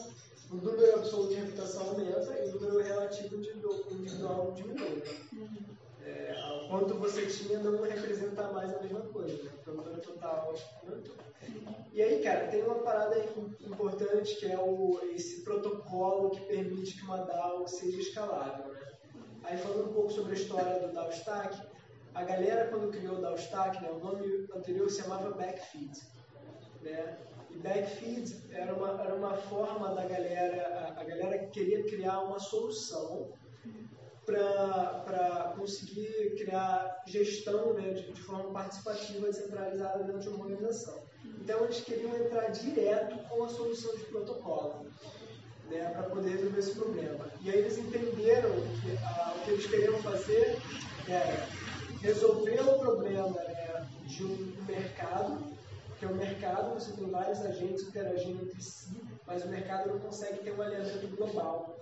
[0.51, 5.03] o número absoluto de reputação aumenta e o número relativo individual diminui.
[6.05, 9.51] É, o quanto você tinha não representa mais a mesma coisa, né?
[9.65, 10.53] o número total.
[11.91, 13.17] E aí, cara, tem uma parada
[13.61, 18.71] importante que é o, esse protocolo que permite que uma DAO seja escalável.
[18.71, 18.79] Né?
[19.43, 21.59] Aí, falando um pouco sobre a história do DAO Stack,
[22.13, 25.91] a galera, quando criou o DAO Stack, né, o nome anterior se chamava Backfeed.
[26.81, 27.17] Né?
[27.49, 32.37] E Backfeed era uma, era uma forma da galera, a, a galera queria criar uma
[32.37, 33.33] solução
[34.25, 41.03] para conseguir criar gestão né, de, de forma participativa descentralizada dentro de uma organização.
[41.41, 44.87] Então, eles queriam entrar direto com a solução de protocolo
[45.69, 47.25] né, para poder resolver esse problema.
[47.41, 50.57] E aí eles entenderam que ah, o que eles queriam fazer
[51.07, 51.47] era
[52.01, 55.43] resolver o problema né, de um mercado,
[55.99, 59.99] que é o mercado, você tem vários agentes interagindo entre si, mas o mercado não
[59.99, 61.79] consegue ter um alinhamento global.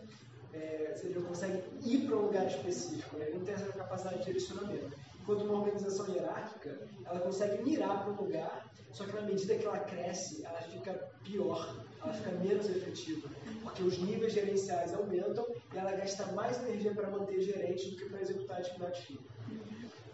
[0.54, 3.26] É, você não consegue ir para um lugar específico, né?
[3.28, 4.96] ele não tem essa capacidade de direcionamento.
[5.20, 9.66] Enquanto uma organização hierárquica, ela consegue mirar para um lugar, só que na medida que
[9.66, 13.30] ela cresce, ela fica pior, ela fica menos efetiva,
[13.64, 18.10] porque os níveis gerenciais aumentam e ela gasta mais energia para manter gerente do que
[18.10, 19.22] para executar atividade fina.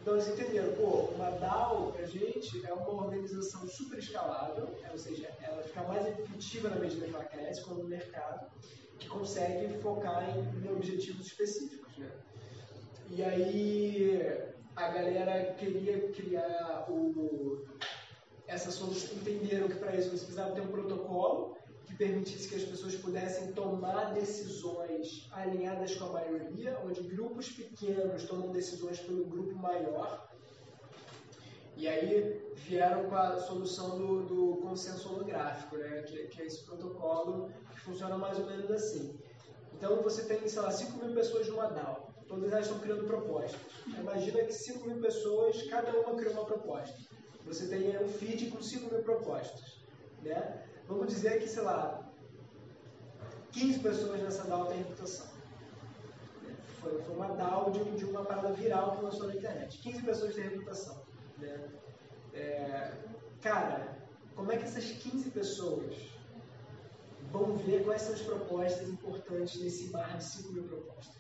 [0.02, 5.30] Então eles entenderam, pô, uma DAO pra gente é uma organização super escalável, ou seja,
[5.42, 8.50] ela fica mais efetiva na medida que ela cresce, como no mercado,
[9.00, 11.98] que consegue focar em, em objetivos específicos.
[11.98, 12.12] Né?
[13.12, 14.22] E aí
[14.76, 17.66] a galera queria criar o,
[18.48, 22.64] essa solução, entenderam que para isso você precisava ter um protocolo que permitisse que as
[22.64, 29.56] pessoas pudessem tomar decisões alinhadas com a maioria, onde grupos pequenos tomam decisões pelo grupo
[29.56, 30.29] maior.
[31.80, 36.02] E aí vieram com a solução do, do consenso holográfico, né?
[36.02, 39.18] que, que é esse protocolo que funciona mais ou menos assim.
[39.74, 43.60] Então você tem, sei lá, 5 mil pessoas numa DAO todas elas estão criando propostas.
[43.88, 46.96] Imagina que 5 mil pessoas, cada uma cria uma proposta.
[47.46, 49.80] Você tem um feed com 5 mil propostas.
[50.22, 50.64] Né?
[50.86, 52.12] Vamos dizer que, sei lá,
[53.54, 55.28] 15 pessoas nessa DAO têm reputação.
[56.82, 59.80] Foi, foi uma DAO de, de, uma parada viral que lançou na internet.
[59.80, 61.09] 15 pessoas têm reputação.
[61.40, 61.70] Né?
[62.34, 62.94] É,
[63.42, 63.98] cara,
[64.36, 65.96] como é que essas 15 pessoas
[67.32, 71.20] vão ver quais são as propostas importantes nesse mar de 5 mil propostas?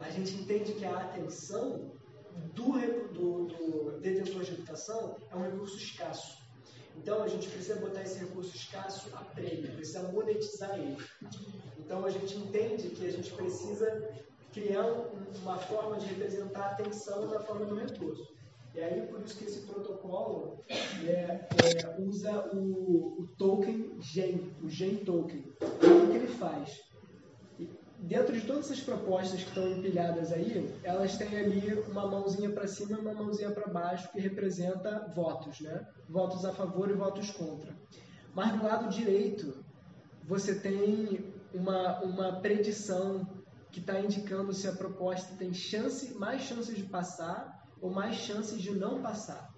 [0.00, 1.92] A gente entende que a atenção
[2.54, 2.72] do,
[3.12, 6.38] do, do detentor de reputação é um recurso escasso.
[6.96, 10.96] Então a gente precisa botar esse recurso escasso a prêmio, precisa monetizar ele.
[11.78, 14.10] Então a gente entende que a gente precisa
[14.54, 14.86] criar
[15.42, 18.32] uma forma de representar a atenção na forma do recurso.
[18.74, 20.64] E aí por isso que esse protocolo
[21.06, 25.44] é, é, usa o, o, token GEN, o GEN token.
[25.60, 26.82] O que ele faz?
[28.04, 32.66] dentro de todas essas propostas que estão empilhadas aí, elas têm ali uma mãozinha para
[32.66, 35.86] cima e uma mãozinha para baixo que representa votos, né?
[36.08, 37.74] Votos a favor e votos contra.
[38.34, 39.64] Mas do lado direito,
[40.22, 43.26] você tem uma, uma predição
[43.74, 48.62] que está indicando se a proposta tem chance, mais chances de passar ou mais chances
[48.62, 49.52] de não passar.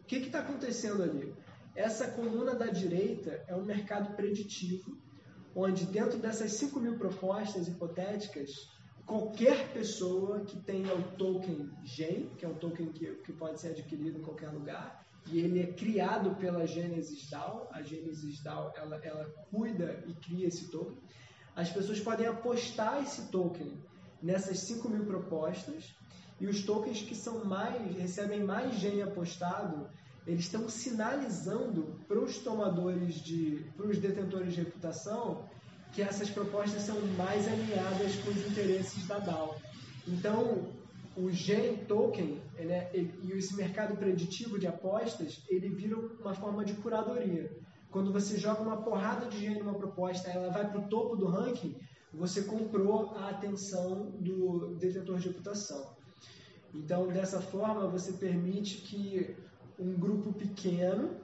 [0.00, 1.32] O que está acontecendo ali?
[1.76, 4.98] Essa coluna da direita é um mercado preditivo
[5.54, 8.68] onde dentro dessas 5 mil propostas hipotéticas,
[9.06, 13.68] qualquer pessoa que tenha o token GEN, que é um token que, que pode ser
[13.68, 18.96] adquirido em qualquer lugar, e ele é criado pela Genesis DAO, a Genesis DAO ela,
[19.04, 20.98] ela cuida e cria esse token,
[21.58, 23.72] as pessoas podem apostar esse token
[24.22, 25.92] nessas 5 mil propostas,
[26.40, 29.88] e os tokens que são mais recebem mais gen apostado,
[30.24, 35.48] eles estão sinalizando para os tomadores de, para os detentores de reputação,
[35.92, 39.56] que essas propostas são mais alinhadas com os interesses da DAO.
[40.06, 40.68] Então,
[41.16, 46.74] o Gen Token né, e esse mercado preditivo de apostas, ele vira uma forma de
[46.74, 47.50] curadoria.
[47.90, 51.26] Quando você joga uma porrada de Gen numa proposta, ela vai para o topo do
[51.26, 51.76] ranking,
[52.12, 55.96] você comprou a atenção do detentor de reputação.
[56.74, 59.36] Então, dessa forma, você permite que
[59.78, 61.16] um grupo pequeno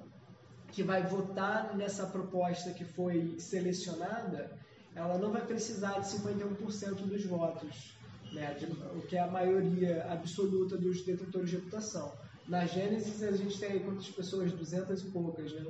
[0.72, 4.50] que vai votar nessa proposta que foi selecionada,
[4.94, 7.96] ela não vai precisar de 51% dos votos,
[8.32, 12.12] né, de, o que é a maioria absoluta dos detentores de reputação.
[12.48, 14.52] Na Gênesis a gente tem quantas pessoas?
[14.52, 15.64] 200 e poucas, né?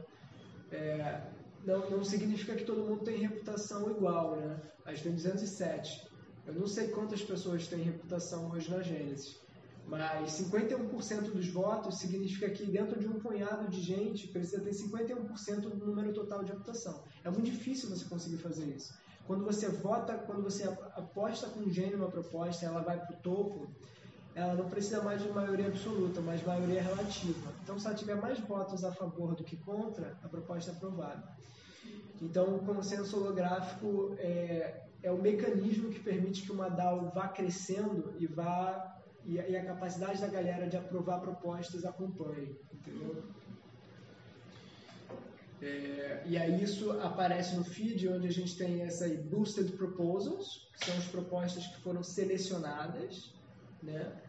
[0.71, 1.23] É,
[1.65, 4.61] não, não significa que todo mundo tem, reputa reputação igual, né?
[4.85, 6.09] A gente tem 207.
[6.47, 9.41] Eu não sei quantas pessoas têm reputação hoje na Gênesis,
[9.87, 15.61] mas 51% dos votos significa que dentro de um punhado de gente precisa ter 51%
[15.61, 17.03] do número total de reputação.
[17.23, 18.93] É muito difícil você conseguir fazer isso.
[19.27, 23.21] Quando você vota, quando você aposta com um gênio uma proposta, ela vai para o
[23.23, 23.71] topo,
[24.35, 27.53] ela não precisa mais de maioria absoluta, mas maioria relativa.
[27.63, 31.23] Então, se ela tiver mais votos a favor do que contra, a proposta é aprovada.
[32.21, 38.15] Então, o consenso holográfico é, é o mecanismo que permite que uma DAO vá crescendo
[38.19, 43.23] e vá e, e a capacidade da galera de aprovar propostas acompanhe, entendeu?
[45.63, 50.69] É, e aí isso aparece no feed, onde a gente tem essa aí, Boosted Proposals,
[50.73, 53.33] que são as propostas que foram selecionadas,
[53.83, 54.24] né?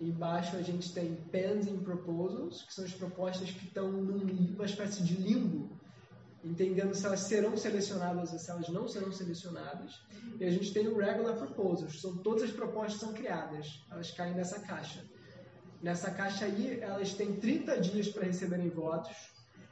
[0.00, 5.14] Embaixo a gente tem Pending Proposals, que são as propostas que estão numa espécie de
[5.14, 5.78] limbo,
[6.42, 10.00] entendendo se elas serão selecionadas ou se elas não serão selecionadas.
[10.38, 14.34] E a gente tem o Regular Proposals, são todas as propostas são criadas, elas caem
[14.34, 15.04] nessa caixa.
[15.82, 19.14] Nessa caixa aí, elas têm 30 dias para receberem votos.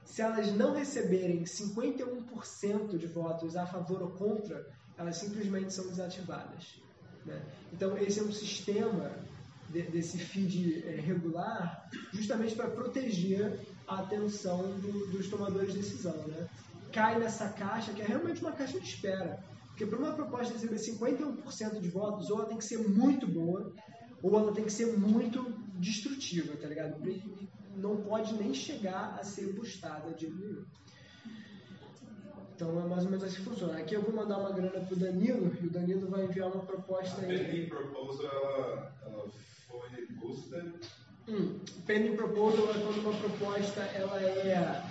[0.05, 4.67] Se elas não receberem 51% de votos a favor ou contra,
[4.99, 6.83] elas simplesmente são desativadas.
[7.25, 7.43] Né?
[7.73, 9.11] Então, esse é um sistema
[9.69, 16.17] de, desse feed é, regular, justamente para proteger a atenção do, dos tomadores de decisão.
[16.29, 16.49] Né?
[16.93, 19.43] Cai nessa caixa, que é realmente uma caixa de espera.
[19.69, 23.73] Porque para uma proposta receber 51% de votos, ou ela tem que ser muito boa,
[24.23, 25.41] ou ela tem que ser muito
[25.77, 27.01] destrutiva, tá ligado?
[27.77, 30.65] Não pode nem chegar a ser bustada de nenhum.
[32.59, 33.79] Então é mais ou menos assim que funciona.
[33.79, 37.25] Aqui eu vou mandar uma grana pro Danilo e o Danilo vai enviar uma proposta
[37.25, 37.67] aí.
[37.67, 39.31] A proposal ela, ela
[39.69, 40.73] foi boosted?
[41.29, 44.83] Hum, pending proposal é quando uma proposta ela é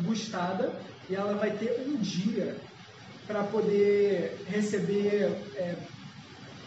[0.00, 0.72] boostada
[1.08, 2.60] e ela vai ter um dia
[3.26, 5.24] para poder receber
[5.54, 5.76] é,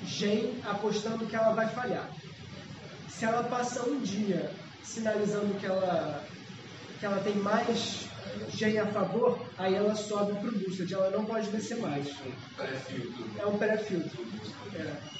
[0.05, 2.09] gen apostando que ela vai falhar.
[3.09, 4.49] Se ela passa um dia
[4.83, 6.25] sinalizando que ela,
[6.99, 8.07] que ela tem mais
[8.53, 12.07] gen a favor, aí ela sobe para o boosted, ela não pode descer mais.
[13.37, 14.25] É um pré-filtro.
[14.75, 15.18] É.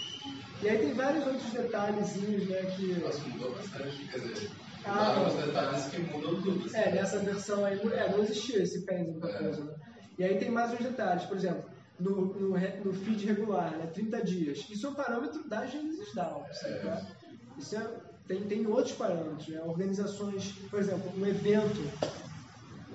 [0.61, 2.93] E aí tem vários outros detalhezinhos, né, que...
[2.99, 4.49] Nossa, mudou bastante, quer dizer,
[4.85, 6.75] ah, vários detalhes que mudam tudo.
[6.75, 9.65] É, nessa versão aí, é, não existia esse pending proposal, é.
[9.65, 9.75] né?
[10.17, 11.63] E aí tem mais uns detalhes, por exemplo,
[11.99, 14.65] no, no, no feed regular, né, 30 dias.
[14.69, 16.45] Isso é um parâmetro da Genesis DAO.
[16.83, 17.07] Tá?
[17.57, 17.87] Isso é,
[18.27, 19.61] tem, tem outros parâmetros, né?
[19.61, 21.79] organizações, por exemplo, um evento,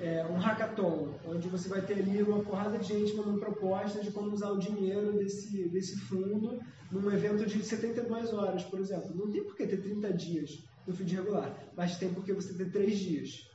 [0.00, 4.10] é, um hackathon, onde você vai ter ali uma porrada de gente mandando propostas de
[4.10, 9.14] como usar o dinheiro desse, desse fundo num evento de 72 horas, por exemplo.
[9.14, 12.52] Não tem por que ter 30 dias no feed regular, mas tem por que você
[12.54, 13.50] ter 3 dias.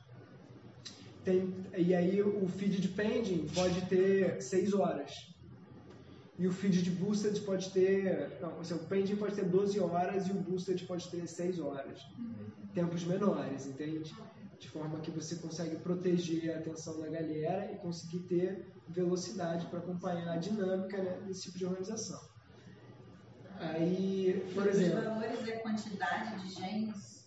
[1.23, 5.29] Tem, e aí o feed de pending pode ter 6 horas.
[6.37, 8.39] E o feed de boosted pode ter.
[8.41, 12.01] Não, o pending pode ter 12 horas e o boosted pode ter 6 horas.
[12.17, 12.45] Uhum.
[12.73, 14.15] Tempos menores, entende?
[14.59, 19.79] De forma que você consegue proteger a atenção da galera e conseguir ter velocidade para
[19.79, 22.19] acompanhar a dinâmica né, desse tipo de organização.
[23.57, 24.99] Aí, por exemplo.
[24.99, 27.19] Os valores é a quantidade de genes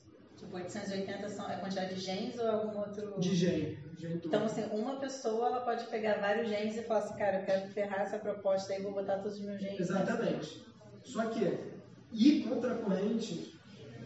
[0.51, 3.21] 880 são, é a quantidade de genes ou é algum outro.
[3.21, 3.79] De gene.
[4.25, 7.69] então, assim, uma pessoa ela pode pegar vários genes e falar assim, cara, eu quero
[7.69, 9.81] ferrar essa proposta aí, vou botar todos os meus genes.
[9.81, 10.65] Exatamente.
[11.05, 11.59] Só que
[12.13, 13.59] ir contra a corrente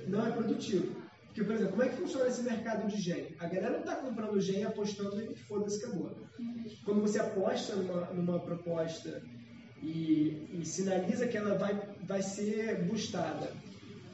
[0.07, 1.06] não é produtivo.
[1.37, 3.37] Porque, por exemplo, como é que funciona esse mercado de gene?
[3.39, 6.17] A galera não está comprando gene apostando e foda-se, acabou.
[6.83, 9.23] Quando você aposta numa, numa proposta
[9.83, 13.53] e, e sinaliza que ela vai, vai ser boostada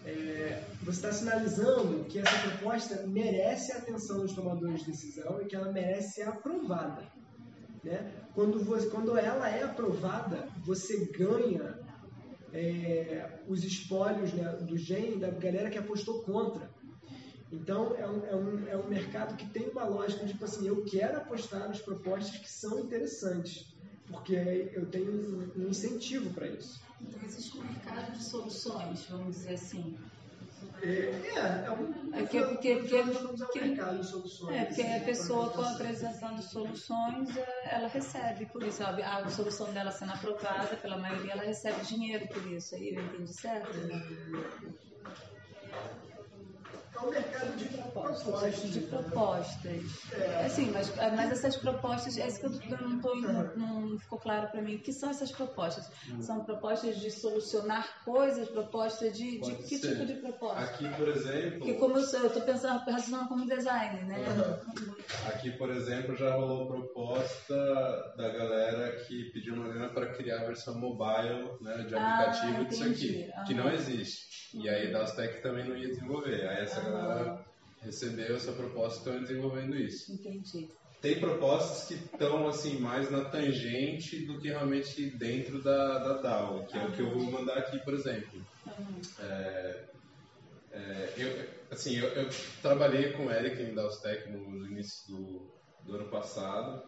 [0.05, 5.47] é, você está sinalizando que essa proposta merece a atenção dos tomadores de decisão e
[5.47, 7.07] que ela merece ser aprovada.
[7.85, 8.13] Né?
[8.35, 11.79] Quando, você, quando ela é aprovada, você ganha
[12.53, 16.69] é, os espólios né, do GEM da galera que apostou contra.
[17.53, 20.67] Então, é um, é, um, é um mercado que tem uma lógica de, tipo assim,
[20.67, 23.77] eu quero apostar nas propostas que são interessantes,
[24.09, 26.81] porque eu tenho um, um incentivo para isso.
[26.99, 29.99] Então, existe um mercado de soluções, vamos dizer assim.
[30.81, 33.03] É, é, é um, é que, porque, porque,
[33.37, 34.57] porque, mercado de soluções.
[34.57, 38.83] É, porque a pessoa com apresentando soluções, é, ela recebe por isso.
[38.83, 42.77] A, a solução dela sendo aprovada pela maioria, ela recebe dinheiro por isso.
[42.77, 43.69] Aí eu entendi certo?
[43.69, 44.93] é
[47.07, 48.63] um mercado de propostas.
[48.71, 49.83] de propostas.
[50.13, 50.45] É.
[50.45, 54.49] Assim, mas, mas essas propostas, é isso que eu não, tô, indo- não ficou claro
[54.51, 54.77] para mim.
[54.77, 55.91] O que são essas propostas?
[56.21, 59.93] São propostas de solucionar coisas, propostas de, de que ser.
[59.93, 60.61] tipo de proposta?
[60.63, 64.25] Aqui, por exemplo, Porque como eu sou, eu tô pensando, raciocinando como designer, né?
[65.27, 67.55] aqui, por exemplo, já rolou proposta
[68.17, 72.65] da galera que pediu uma grana para criar a versão mobile né, de Ah, aplicativo
[72.67, 73.25] disso entendi.
[73.25, 73.65] aqui, que Aham.
[73.65, 74.33] não existe.
[74.55, 76.47] E aí a Daustec também não ia desenvolver.
[76.49, 76.92] Aí essa Aham.
[77.81, 80.13] Recebeu essa proposta e estão desenvolvendo isso.
[80.13, 80.71] Entendi.
[81.01, 86.65] Tem propostas que estão assim mais na tangente do que realmente dentro da, da DAO,
[86.67, 88.41] que é o que eu vou mandar aqui, por exemplo.
[89.19, 89.85] É,
[90.71, 92.29] é, eu, assim, eu, eu
[92.63, 95.53] trabalhei com o Eric em Daustec no início do,
[95.85, 96.83] do ano passado.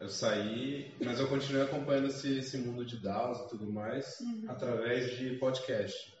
[0.00, 5.16] Eu saí, mas eu continuei acompanhando esse, esse mundo de DAOs e tudo mais através
[5.16, 6.12] de podcast.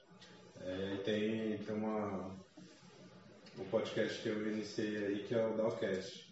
[0.60, 2.36] É, tem, tem uma,
[3.58, 6.26] um podcast que eu iniciei aí que é o DAOcast.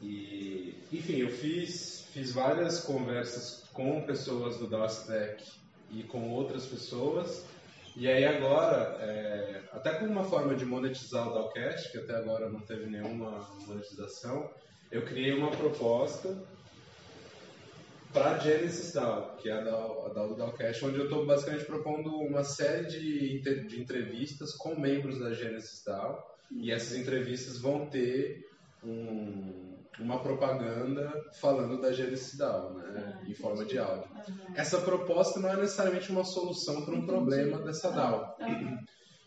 [0.00, 5.44] E, enfim, eu fiz, fiz várias conversas com pessoas do DAOstack
[5.90, 7.44] e com outras pessoas.
[7.96, 12.48] E aí agora, é, até como uma forma de monetizar o DAOcast, que até agora
[12.48, 14.50] não teve nenhuma monetização,
[14.90, 16.36] eu criei uma proposta
[18.12, 21.26] para a Genesis DAO, que é a DAO, a DAO do DAOcast, onde eu estou
[21.26, 27.60] basicamente propondo uma série de, de entrevistas com membros da Genesis DAO, e essas entrevistas
[27.60, 28.36] vão ter
[28.84, 34.08] um- uma propaganda falando da Genesis DAO, né, em forma de áudio.
[34.14, 34.54] Aham.
[34.54, 37.06] Essa proposta não é necessariamente uma solução para um Entendi.
[37.12, 38.78] problema dessa DAO, Aham.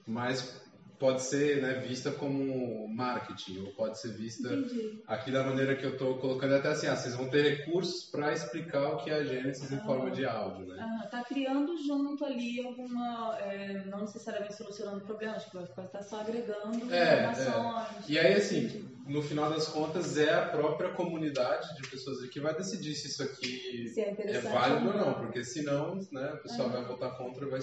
[0.07, 0.60] mas
[1.01, 5.01] pode ser né, vista como marketing, ou pode ser vista Entendi.
[5.07, 8.03] aqui da maneira que eu estou colocando, é até assim, ah, vocês vão ter recursos
[8.11, 9.83] para explicar o que é a Gênesis em Ah.
[9.83, 10.77] forma de áudio, né?
[10.79, 16.21] Ah, tá criando junto ali alguma, é, não necessariamente solucionando problemas, que vai tá só
[16.21, 18.07] agregando É, informações.
[18.07, 22.53] E aí, assim, no final das contas, é a própria comunidade de pessoas que vai
[22.55, 26.69] decidir se isso aqui Se é é válido ou não, porque senão né, o pessoal
[26.69, 27.59] vai votar contra e vai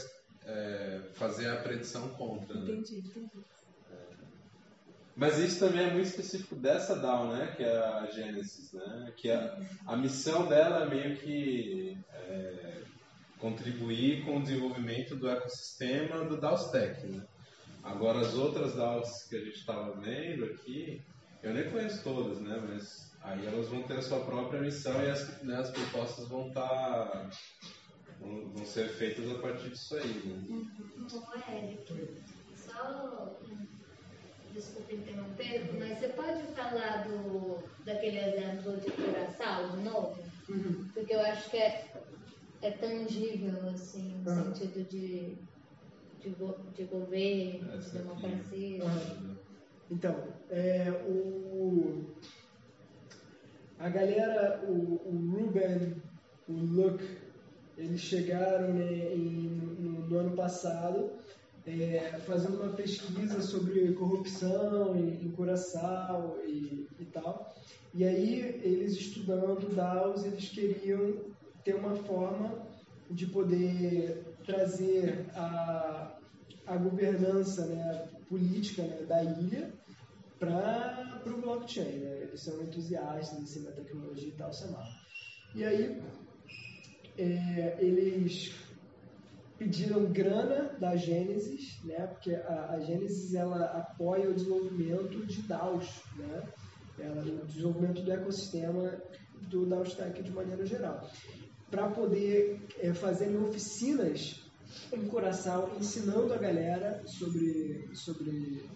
[0.49, 2.59] é, fazer a predição contra.
[2.59, 2.73] Né?
[2.73, 3.45] Entendi, entendi.
[5.19, 7.53] Mas isso também é muito específico dessa DAO, né?
[7.57, 9.13] Que é a Genesis, né?
[9.17, 12.83] Que a, a missão dela é meio que é,
[13.41, 17.27] contribuir com o desenvolvimento do ecossistema do DAOstack, né?
[17.83, 21.03] Agora, as outras DAOs que a gente estava vendo aqui,
[21.43, 22.63] eu nem conheço todas, né?
[22.69, 26.47] Mas aí elas vão ter a sua própria missão e as, né, as propostas vão
[26.47, 27.29] estar...
[28.21, 30.45] vão, vão ser feitas a partir disso aí, né?
[31.12, 32.23] Ô, Eric,
[32.57, 33.41] só.
[34.53, 40.23] Desculpa interromper, mas você pode falar do, daquele exemplo de Curaçao de novo?
[40.95, 41.93] Porque eu acho que é,
[42.62, 44.45] é tangível, assim, no Ah.
[44.45, 45.37] sentido de,
[46.23, 46.31] de,
[46.75, 47.99] de governo, de Essa aqui.
[47.99, 48.85] democracia.
[48.85, 49.39] Aham.
[49.91, 50.14] Então,
[50.51, 52.14] é, o,
[53.79, 56.03] a galera, o, o Ruben,
[56.47, 57.05] o Luke,
[57.79, 61.11] eles chegaram né, em- no, no ano passado
[61.66, 67.55] é, fazendo uma pesquisa sobre corrupção em, em Curaçao e, e tal.
[67.95, 71.16] E aí, eles estudando DAOs, eles queriam
[71.64, 72.66] ter uma forma
[73.11, 76.18] de poder trazer a,
[76.66, 79.72] a governança né, política né, da ilha
[80.39, 81.99] para o blockchain.
[81.99, 82.22] Né?
[82.22, 84.89] Eles são entusiastas assim, da tecnologia e tal, sei lá.
[85.55, 86.01] E aí,
[87.19, 88.55] é, eles
[89.59, 92.07] pediram grana da Gênesis, né?
[92.07, 96.43] Porque a, a Gênesis ela apoia o desenvolvimento de DAOs, né?
[96.99, 99.01] Ela, o desenvolvimento do ecossistema
[99.49, 101.09] do DAOstack de maneira geral,
[101.71, 104.45] para poder é, fazerem oficinas
[104.93, 108.69] em Curaçao ensinando a galera sobre sobre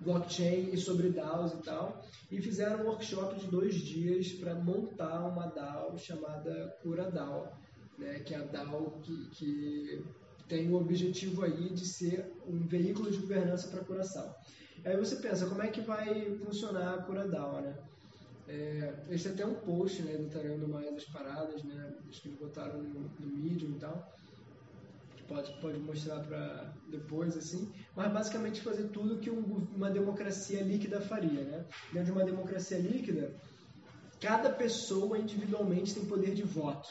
[0.00, 5.26] blockchain e sobre DAOs e tal, e fizeram um workshop de dois dias para montar
[5.26, 7.52] uma DAO chamada Cura DAO,
[7.98, 10.04] né, que é a DAO que, que
[10.48, 14.34] tem o objetivo aí de ser um veículo de governança para Curaçao.
[14.84, 17.74] Aí você pensa, como é que vai funcionar a Cura DAO, né?
[18.46, 23.14] É, até um post, né, detalhando mais as paradas, né, acho que eles botaram no,
[23.18, 24.04] no Medium e tal,
[25.16, 30.62] que pode, pode mostrar para depois, assim, mas basicamente fazer tudo que um- uma democracia
[30.62, 31.64] líquida faria, né?
[31.92, 33.32] Dentro de uma democracia líquida,
[34.20, 36.88] cada pessoa individualmente tem poder de voto.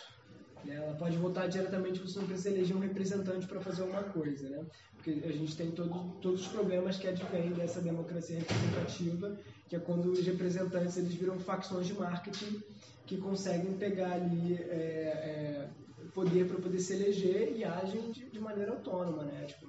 [0.71, 4.65] Ela pode votar diretamente, você não precisa eleger um representante para fazer alguma coisa, né?
[4.95, 9.37] Porque a gente tem todo, todos os problemas que advêm dessa democracia representativa,
[9.67, 12.61] que é quando os representantes eles viram facções de marketing
[13.05, 15.69] que conseguem pegar ali é, é,
[16.13, 19.45] poder para poder se eleger e agem de, de maneira autônoma, né?
[19.45, 19.67] Tipo,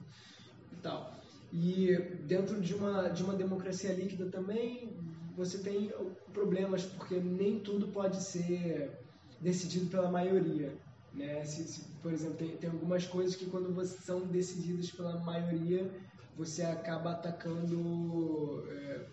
[0.73, 1.15] e tal.
[1.53, 4.93] E dentro de uma, de uma democracia líquida também,
[5.37, 5.93] você tem
[6.33, 9.04] problemas, porque nem tudo pode ser
[9.45, 10.75] decidido pela maioria.
[11.13, 11.45] Né?
[11.45, 15.89] Se, se, por exemplo, tem, tem algumas coisas que quando você, são decididas pela maioria,
[16.37, 19.05] você acaba atacando é,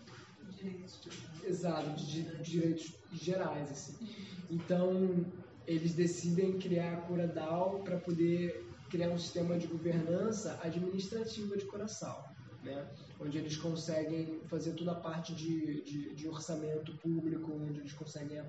[1.44, 3.94] exato de, de, direitos gerais assim.
[4.50, 5.26] Então
[5.68, 11.66] eles decidem criar a Cura DAO para poder criar um sistema de governança administrativa de
[11.66, 12.26] Curaçao,
[12.64, 12.86] né?
[13.22, 18.40] Onde eles conseguem fazer toda a parte de, de, de orçamento público, onde eles conseguem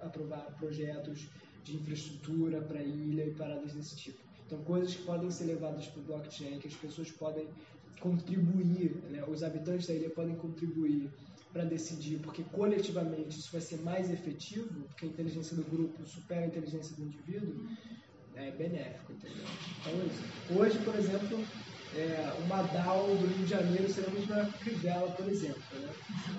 [0.00, 1.28] aprovar projetos
[1.62, 4.18] de infraestrutura para a ilha e paradas desse tipo.
[4.46, 7.48] Então, coisas que podem ser levadas para o blockchain, que as pessoas podem
[8.00, 9.24] contribuir, né?
[9.26, 11.10] os habitantes da ilha podem contribuir
[11.52, 16.42] para decidir, porque coletivamente isso vai ser mais efetivo, porque a inteligência do grupo supera
[16.42, 17.68] a inteligência do indivíduo,
[18.34, 19.44] é benéfico, entendeu?
[19.80, 21.38] Então, hoje, por exemplo,
[21.94, 25.62] é, uma DAO do Rio de Janeiro seria melhor que Crivella, por exemplo.
[25.72, 25.92] Né?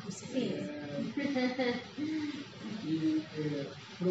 [0.09, 0.53] Sim.
[0.53, 1.01] É,
[2.83, 3.63] e é,
[3.97, 4.09] para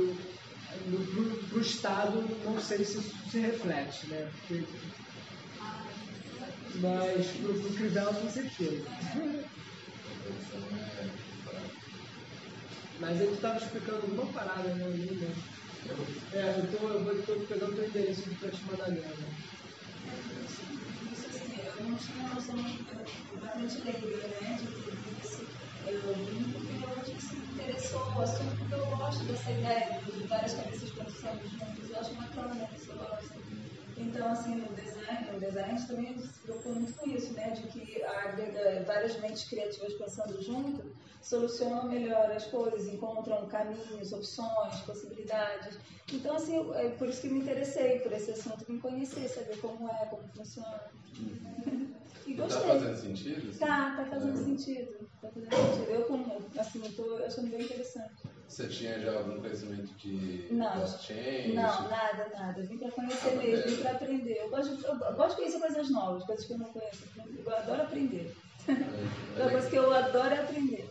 [1.56, 4.30] o Estado, não sei se isso se reflete, né?
[4.32, 4.66] Porque,
[6.80, 8.84] mas para o Crivella, com certeza.
[12.98, 14.84] Mas ele estava explicando alguma parada, né?
[14.84, 15.34] Ali, né?
[16.32, 19.16] É, então eu vou tô pegando o teu endereço para te mandar nela.
[19.20, 20.48] Eu
[21.96, 22.56] tinha uma noção
[23.40, 24.56] bastante leitura, né?
[24.56, 24.84] De
[25.92, 30.00] eu vim porque eu acho que se interessou o assunto, porque eu gosto dessa ideia
[30.00, 31.90] de várias cabeças pensando juntas.
[31.90, 33.34] Eu acho bacana que você gosta.
[33.96, 37.50] Então, assim, no design, no design também se preocupa muito com isso, né?
[37.50, 40.82] De que agrega várias mentes criativas pensando junto
[41.24, 45.78] solucionam melhor as coisas, encontram caminhos, opções, possibilidades.
[46.12, 49.88] Então, assim, é por isso que me interessei por esse assunto, me conhecer, saber como
[49.88, 50.82] é, como funciona.
[52.26, 52.62] E tá gostei.
[52.62, 53.58] Tá fazendo sentido?
[53.58, 54.44] Tá, tá fazendo é.
[54.44, 55.08] sentido.
[55.20, 55.90] Tá fazendo sentido.
[55.90, 58.14] Eu, como, assim, tô achando bem interessante.
[58.46, 61.54] Você tinha já algum conhecimento de não, blockchain?
[61.54, 62.60] Não, nada, nada.
[62.60, 64.38] Eu vim para conhecer ah, mesmo, vim para aprender.
[64.38, 67.04] Eu gosto, eu gosto de conhecer coisas novas, coisas que eu não conheço.
[67.16, 68.34] Eu adoro aprender.
[68.68, 70.90] É, é Uma coisa que eu adoro é aprender.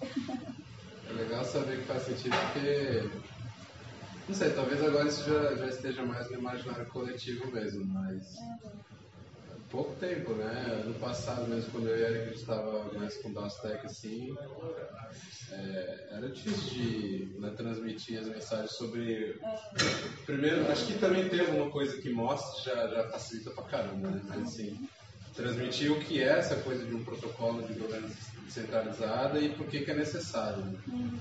[1.09, 3.33] É legal saber que faz sentido porque.
[4.27, 8.23] Não sei, talvez agora isso já, já esteja mais no imaginário coletivo mesmo, mas.
[9.49, 10.83] É pouco tempo, né?
[10.85, 14.33] No passado mesmo, quando eu e Eric estava mais com Dastec assim,
[15.51, 19.35] é, era difícil de né, transmitir as mensagens sobre.
[20.25, 24.21] Primeiro, acho que também ter alguma coisa que mostre já, já facilita pra caramba, né?
[24.25, 24.77] Mas assim,
[25.33, 28.15] transmitir o que é essa coisa de um protocolo de governança
[28.49, 30.63] centralizada e por que, que é necessário.
[30.63, 31.19] Né?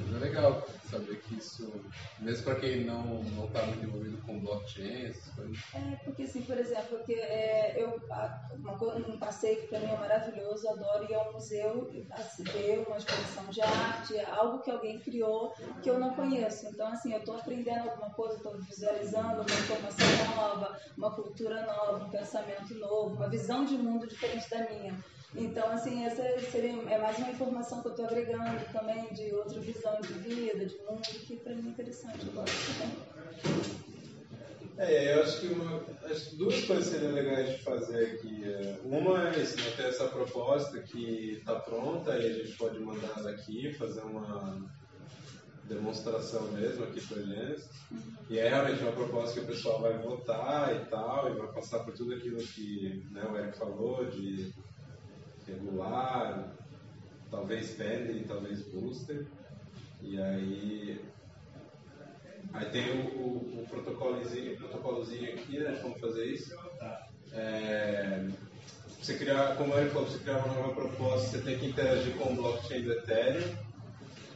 [0.00, 1.72] Mas é legal saber que isso,
[2.20, 5.58] mesmo para quem não está muito envolvido com blockchain, essas coisas.
[5.74, 8.00] É, porque assim, por exemplo, que, é, eu,
[8.58, 12.96] uma, um passeio que para mim é maravilhoso, adoro ir ao museu assim, ver uma
[12.96, 16.66] exposição de arte, algo que alguém criou que eu não conheço.
[16.68, 22.04] Então, assim, eu estou aprendendo alguma coisa, estou visualizando uma informação nova, uma cultura nova,
[22.04, 24.96] um pensamento novo, uma visão de mundo diferente da minha.
[25.36, 29.60] Então, assim, essa seria, é mais uma informação que eu estou agregando também de outra
[29.60, 32.26] visão de vida, de mundo, que para mim é interessante.
[32.26, 33.76] Eu gosto.
[34.78, 38.44] É, eu acho que uma, acho duas coisas seriam legais de fazer aqui.
[38.44, 43.22] É, uma é né, ter essa proposta que está pronta e a gente pode mandar
[43.22, 44.66] daqui, fazer uma
[45.64, 47.68] demonstração mesmo aqui para Gênesis.
[48.28, 51.80] E é realmente uma proposta que o pessoal vai votar e tal, e vai passar
[51.80, 54.52] por tudo aquilo que né, o Eric falou, de
[55.46, 56.52] regular,
[57.30, 59.26] talvez pending, talvez booster.
[60.02, 61.00] E aí,
[62.52, 66.56] aí tem o, o, o protocolozinho, protocolozinho aqui, né, de como fazer isso.
[67.32, 68.26] É,
[69.00, 72.32] você criar, como ele falou, você criar uma nova proposta, você tem que interagir com
[72.32, 73.54] o blockchain do Ethereum.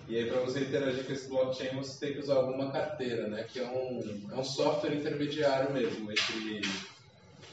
[0.08, 3.44] E aí, para você interagir com esse blockchain, você tem que usar alguma carteira, né?
[3.44, 6.62] Que é um, é um software intermediário mesmo entre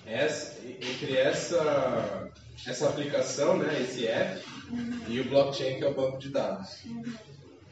[0.07, 2.31] essa, entre essa
[2.65, 4.99] essa aplicação, né, esse app, uhum.
[5.07, 6.83] e o blockchain, que é o banco de dados.
[6.85, 7.13] Uhum.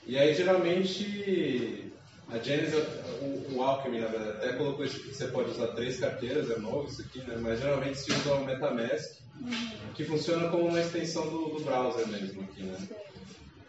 [0.05, 1.91] E aí, geralmente,
[2.29, 2.85] a Genesis,
[3.21, 6.59] o, o Alchemy, na verdade, até colocou isso que você pode usar três carteiras, é
[6.59, 9.93] novo isso aqui, né, mas geralmente se usa o MetaMask, uhum.
[9.95, 12.77] que funciona como uma extensão do, do browser mesmo aqui, né.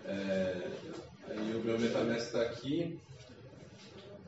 [0.04, 0.68] É,
[1.30, 3.00] aí o meu MetaMask está aqui.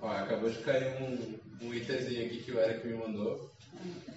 [0.00, 3.50] Ó, acabou de cair um, um itemzinho aqui que o Eric me mandou.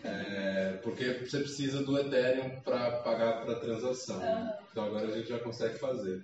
[0.04, 4.18] É, porque você precisa do Ethereum para pagar para a transação.
[4.18, 4.58] Né?
[4.72, 6.24] Então agora a gente já consegue fazer.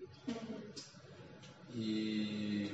[1.76, 2.72] E,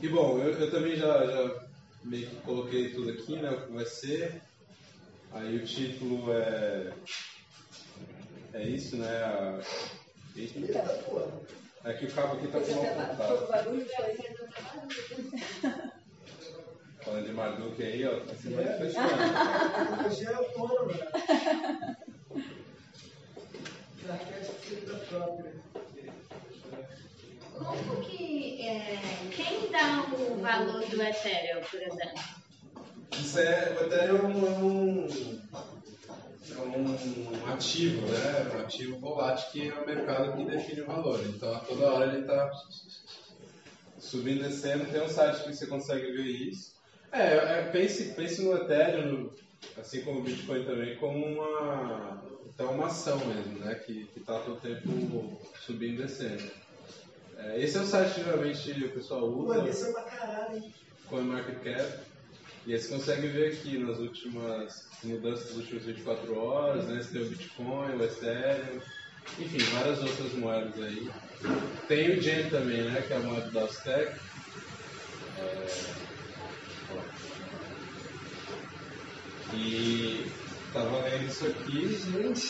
[0.00, 1.64] e bom, eu, eu também já, já
[2.04, 3.50] meio que coloquei tudo aqui, né?
[3.50, 4.40] O que vai ser.
[5.32, 6.92] Aí o título é
[8.52, 9.24] É isso, né?
[9.24, 9.60] A...
[11.84, 13.48] É que o cabo aqui tá com mal Foi o contato.
[13.50, 14.16] barulho foi.
[17.04, 18.56] Falando de Marduk aí, ó, tá se É.
[18.56, 19.08] manifestando.
[19.14, 20.92] A tecnologia é autônoma.
[24.10, 25.52] Arquitetura própria.
[27.58, 28.60] Como que.
[28.66, 28.98] é,
[29.34, 32.20] quem dá o valor do Ethereum, por exemplo?
[33.12, 35.06] Isso é, o Ethereum é um,
[36.50, 38.52] é um ativo, né?
[38.54, 41.20] Um ativo volátil que é o mercado que define o valor.
[41.26, 42.50] Então, a toda hora ele está
[43.98, 44.90] subindo e descendo.
[44.90, 46.73] Tem um site que você consegue ver isso.
[47.14, 49.30] É, é, pense, pense no Ethereum,
[49.78, 53.76] assim como o Bitcoin também, como uma, então uma ação mesmo, né?
[53.76, 56.50] Que está todo tempo subindo e descendo.
[57.38, 59.62] É, esse é o site que geralmente o pessoal usa.
[59.62, 60.74] desceu pra caralho, hein?
[61.08, 62.00] CoinMarketCap.
[62.66, 67.00] E aí você consegue ver aqui nas últimas mudanças das últimas 24 horas, né?
[67.00, 68.80] Você tem o Bitcoin, o Ethereum,
[69.38, 71.08] enfim, várias outras moedas aí.
[71.86, 73.04] Tem o Gen também, né?
[73.06, 74.18] Que é a moeda da Aztec.
[75.38, 76.03] É...
[79.54, 80.32] E
[80.72, 82.46] tava lendo isso aqui, Gente,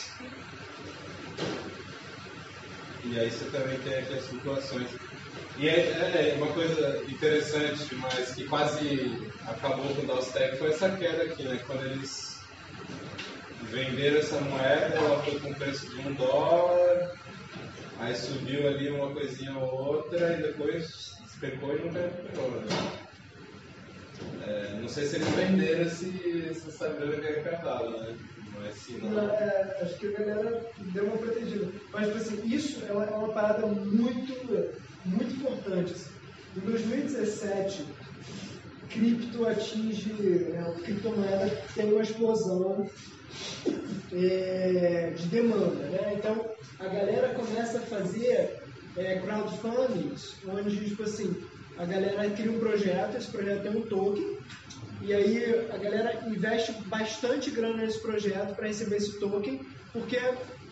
[3.02, 4.90] E aí você também tem aqui as flutuações.
[5.56, 10.70] E é, é- é uma coisa interessante, mas que quase acabou com o Dowstec foi
[10.70, 11.58] essa queda aqui, né?
[11.66, 12.10] Quando eles
[13.60, 17.00] venderam essa moeda, ela foi com preço de um dólar,
[17.96, 20.86] aí subiu ali uma coisinha ou outra e depois
[21.24, 22.68] despecou e nunca recuperou, né?
[24.46, 28.16] É, não sei se eles venderam esse, essa grana que é arrecadada, né?
[28.56, 29.30] Mas se Não, não.
[29.30, 31.68] é, acho que a galera deu uma protegida.
[31.92, 34.72] Mas, tipo assim, isso é uma, é uma parada muito,
[35.04, 35.92] muito importante.
[35.92, 36.10] assim.
[36.56, 37.84] Em 2017,
[38.90, 42.88] cripto atinge, né, criptomoeda tem uma explosão
[44.12, 45.84] é, de demanda.
[45.86, 46.14] Né?
[46.16, 46.48] Então,
[46.78, 48.60] a galera começa a fazer
[48.96, 50.14] é, crowdfunding,
[50.48, 51.34] onde, tipo assim,
[51.78, 54.38] a galera cria um projeto, esse projeto tem um token,
[55.02, 59.60] e aí a galera investe bastante grana nesse projeto para receber esse token,
[59.92, 60.18] porque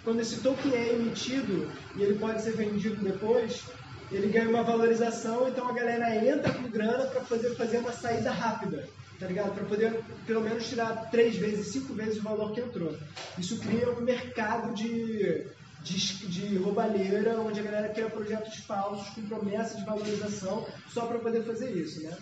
[0.04, 3.62] quando esse token é emitido e ele pode ser vendido depois,
[4.10, 8.30] ele ganha uma valorização, então a galera entra com grana para poder fazer uma saída
[8.30, 8.88] rápida,
[9.18, 9.54] tá ligado?
[9.54, 12.96] Para poder pelo menos tirar três vezes, cinco vezes o valor que entrou.
[13.38, 15.46] Isso cria um mercado de,
[15.82, 15.96] de,
[16.28, 21.44] de roubalheira, onde a galera cria projetos falsos com promessa de valorização só para poder
[21.44, 22.16] fazer isso, né?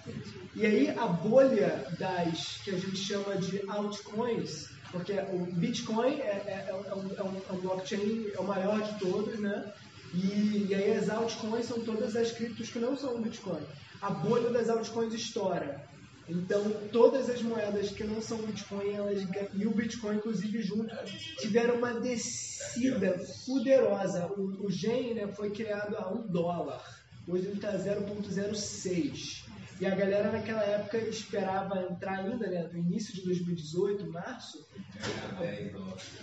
[0.55, 6.43] E aí a bolha das que a gente chama de altcoins, porque o Bitcoin é,
[6.47, 6.85] é- é um,
[7.17, 9.73] é um- é um blockchain, é o maior de todos, né?
[10.15, 13.63] E, e aí as altcoins são todas as criptos que não são o Bitcoin.
[14.01, 15.90] A bolha das altcoins estoura.
[16.29, 20.95] Então, todas as moedas que não são Bitcoin, elas, e o Bitcoin, inclusive, junto,
[21.39, 24.27] tiveram uma descida poderosa.
[24.27, 26.83] O, o Gen né, foi criado a um dólar.
[27.27, 29.45] Hoje ele está 0,06.
[29.81, 34.69] E a galera naquela época esperava entrar ainda, né, no início de 2018, março,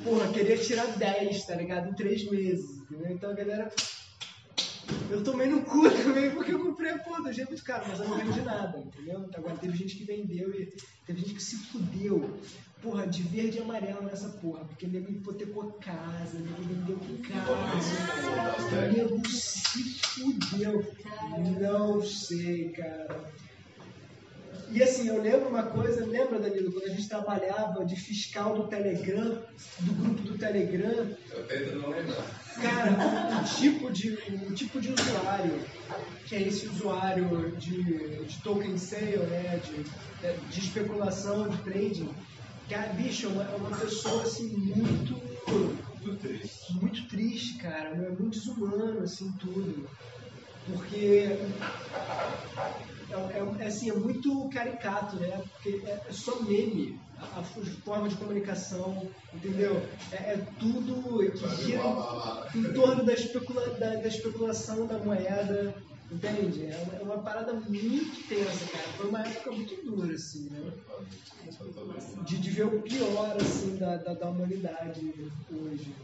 [0.04, 1.90] porra, queria tirar 10, tá ligado?
[1.90, 3.12] Em 3 meses, entendeu?
[3.12, 3.72] Então a galera.
[5.10, 8.00] Eu tomei no cu também porque eu comprei a porra do jeito de cara, mas
[8.00, 9.30] eu não vendi nada, entendeu?
[9.34, 10.74] Agora teve gente que vendeu e
[11.06, 12.38] teve gente que se fudeu.
[12.82, 19.28] Porra, de verde e amarelo nessa porra, porque nego hipotecou casa, nego vendeu casa, nego
[19.28, 20.86] se fudeu.
[21.60, 23.34] Não sei, cara.
[24.70, 28.68] E assim, eu lembro uma coisa, lembra, Danilo, quando a gente trabalhava de fiscal do
[28.68, 29.42] Telegram,
[29.80, 32.26] do grupo do Telegram, Eu tento não lembrar.
[32.62, 34.14] cara, o tipo de,
[34.50, 35.66] o tipo de usuário,
[36.26, 39.84] que é esse usuário de, de token sale, né, de,
[40.52, 42.10] de especulação, de trading,
[42.70, 45.16] cara, bicho, é uma, é uma pessoa assim muito
[46.04, 46.74] Muito triste.
[46.74, 47.90] muito triste, cara.
[47.90, 49.90] É muito desumano, assim, tudo.
[50.66, 51.38] Porque
[53.10, 55.38] é, é- é, assim, é muito caricato, né?
[55.52, 57.06] Porque é, é só meme.
[57.20, 59.90] A, a forma de comunicação, entendeu?
[60.12, 61.82] É, é tudo que gira
[62.54, 65.74] em, em torno da, especula, da, da especulação da moeda,
[66.12, 66.66] entende?
[66.68, 68.94] É uma, é uma parada muito tensa, cara.
[68.94, 70.62] Foi uma época muito dura, assim, né?
[72.24, 75.02] De, de ver o pior, assim, da, da, da humanidade
[75.50, 75.96] hoje.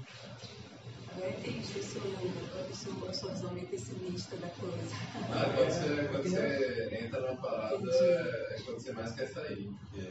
[3.08, 4.96] A sua visão meio pessimista da coisa.
[5.32, 9.70] Ah, quando, você, quando você entra numa parada, é quando você mais quer sair.
[9.90, 10.08] Porque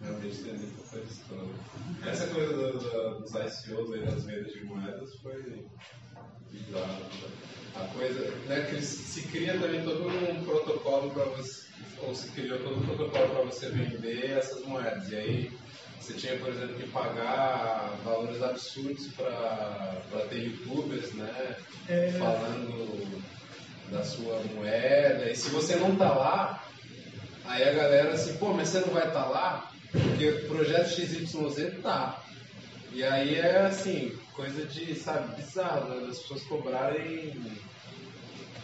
[0.00, 1.54] realmente tem muita estranha.
[2.06, 5.66] Essa coisa do, do, dos ICOs aí, das vendas de moedas, foi
[6.50, 7.02] bizarro.
[7.74, 11.68] A coisa, né, que se cria também todo um protocolo para você,
[12.02, 15.10] ou se criou todo um protocolo para você vender essas moedas.
[15.10, 15.61] E aí
[16.02, 21.56] você tinha, por exemplo, que pagar valores absurdos para ter youtubers, né?
[21.88, 22.12] É.
[22.18, 23.22] Falando
[23.90, 25.30] da sua moeda.
[25.30, 26.64] E se você não tá lá,
[27.44, 29.72] aí a galera assim, pô, mas você não vai estar tá lá?
[29.92, 32.20] Porque o projeto XYZ tá.
[32.92, 36.08] E aí é assim, coisa de, sabe, bizarro, né?
[36.10, 37.32] as pessoas cobrarem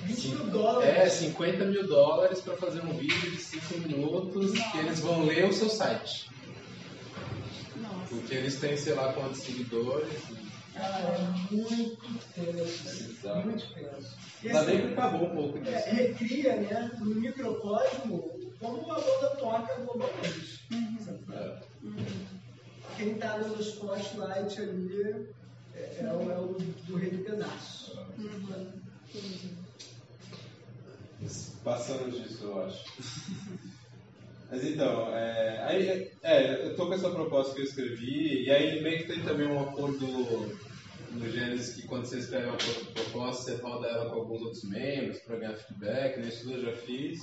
[0.03, 0.97] 20 mil dólares.
[0.97, 5.45] é, 50 mil dólares para fazer um vídeo de 5 minutos que eles vão ler
[5.45, 6.28] o seu site.
[8.09, 10.09] Porque eles têm, sei lá, quantos seguidores.
[10.75, 11.97] Cara, é muito
[12.35, 13.29] tenso.
[13.45, 14.17] Muito tenso.
[14.45, 15.95] Ainda bem que acabou um pouco é, disso.
[15.95, 20.61] recria, né, no microcosmo, como a banda toca globalmente.
[21.33, 21.59] É.
[22.97, 25.27] Quem tá no spotlight ali
[25.75, 26.57] é, é o, é o
[26.87, 27.99] do rei do pedaço.
[31.65, 32.85] Passamos disso, eu acho.
[34.51, 38.83] Mas então, é, aí, é, eu tô com essa proposta que eu escrevi, e aí
[38.83, 40.07] meio que tem também um acordo
[41.13, 44.65] no Gênesis que quando você escreve uma pro- proposta, você roda ela com alguns outros
[44.65, 46.29] membros para ganhar feedback, né?
[46.29, 47.19] Isso tudo eu já fiz.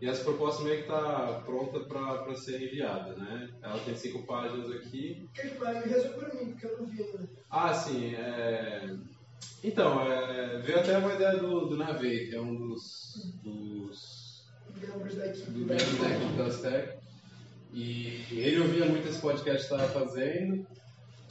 [0.00, 3.48] E essa proposta meio que tá pronta para ser enviada, né?
[3.62, 5.28] Ela tem cinco páginas aqui.
[5.34, 7.28] Resolve pra mim, porque eu não vi ainda.
[7.50, 8.14] Ah, sim.
[8.14, 8.90] É...
[9.62, 12.82] Então, é, veio até uma ideia do, do Navei, que é um dos,
[13.42, 14.23] dos
[14.88, 15.50] Membros da equipe.
[15.50, 17.04] do membro.
[17.72, 20.66] E ele ouvia muito esse podcast que estava fazendo.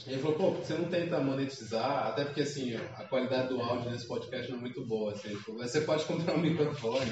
[0.06, 2.08] Ele falou, pô, você não tenta monetizar?
[2.08, 5.12] Até porque, assim, a qualidade do áudio nesse podcast não é muito boa.
[5.12, 5.28] Assim.
[5.28, 7.10] Ele falou, "Mas você pode comprar um microfone.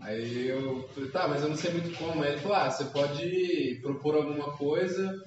[0.00, 2.22] Aí eu falei, tá, mas eu não sei muito como.
[2.22, 5.20] Aí ele falou, ah, você pode propor alguma coisa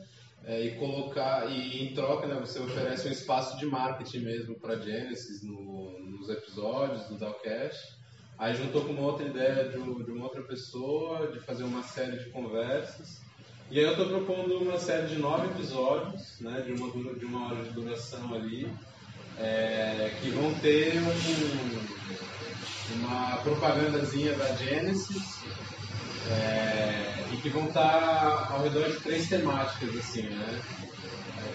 [0.46, 4.80] é, e colocar, e em troca, né, você oferece um espaço de marketing mesmo para
[4.80, 8.00] Genesis no, nos episódios do Dalcast.
[8.42, 12.18] Aí juntou com uma outra ideia de, de uma outra pessoa, de fazer uma série
[12.18, 13.22] de conversas.
[13.70, 17.46] E aí eu estou propondo uma série de nove episódios, né, de, uma, de uma
[17.46, 18.68] hora de duração ali,
[19.38, 22.02] é, que vão ter um-
[22.98, 25.44] uma propagandazinha da Genesis,
[26.32, 30.62] é, e que vão estar ao redor de três temáticas, assim, né?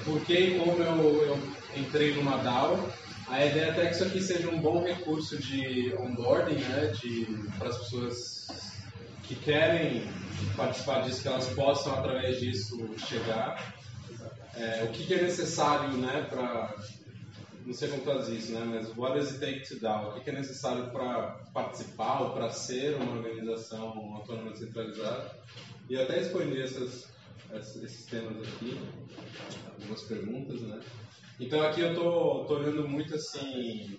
[0.05, 1.39] Por que e como eu, eu
[1.75, 2.89] entrei numa DAO.
[3.29, 6.93] A ideia até é que isso aqui seja um bom recurso de onboarding, né?
[7.59, 8.47] Para as pessoas
[9.25, 10.03] que querem
[10.57, 13.75] participar disso, que elas possam, através disso, chegar.
[14.55, 16.75] É, o que, que é necessário, né, para...
[17.67, 20.11] Não sei como traduzir isso, né, mas what does it take to DAO?
[20.11, 25.37] O que, que é necessário para participar ou para ser uma organização autônoma descentralizada?
[25.91, 27.09] E até essas,
[27.51, 28.81] essas- esses temas aqui,
[29.81, 30.81] algumas perguntas, né?
[31.39, 33.99] Então aqui eu tô, tô olhando muito assim,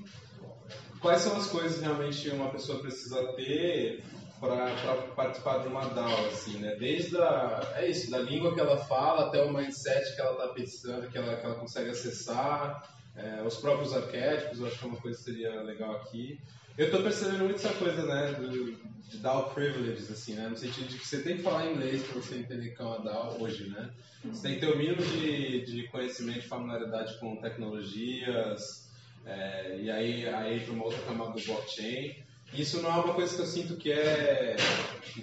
[0.99, 4.03] quais são as coisas realmente uma pessoa precisa ter
[4.39, 4.67] para
[5.15, 6.75] participar de uma DAO, assim, né?
[6.75, 10.47] Desde a, é isso, da língua que ela fala até o mindset que ela está
[10.49, 14.88] pensando, que ela, que ela consegue acessar, é, os próprios arquétipos, eu acho que é
[14.88, 16.39] uma coisa que seria legal aqui.
[16.78, 18.71] Eu estou percebendo muito essa coisa, né, do,
[19.09, 22.21] de DAO privileges, assim, né, no sentido de que você tem que falar inglês para
[22.21, 23.89] você entender que é uma DAO hoje, né?
[24.25, 28.91] Você tem que ter o mínimo de, de conhecimento, de familiaridade com tecnologias,
[29.25, 32.15] é, e aí, aí entra uma outra camada do blockchain.
[32.53, 34.55] Isso não é uma coisa que eu sinto que é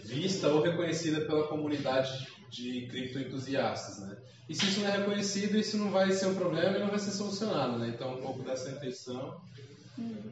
[0.03, 4.17] vista ou reconhecida pela comunidade de criptoentusiastas, né?
[4.49, 6.99] E se isso não é reconhecido, isso não vai ser um problema e não vai
[6.99, 7.93] ser solucionado, né?
[7.95, 9.41] Então, um pouco dessa intenção.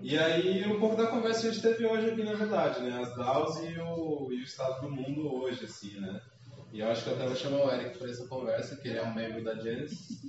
[0.02, 3.00] E aí, um pouco da conversa que a gente teve hoje aqui, na verdade, né?
[3.00, 6.20] As DAOs e o, e o estado do mundo hoje, assim, né?
[6.72, 8.98] E eu acho que eu até vou chamar o Eric para essa conversa, que ele
[8.98, 10.22] é um membro da Genesis.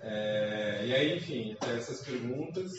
[0.00, 2.72] É, e aí, enfim, tem essas perguntas.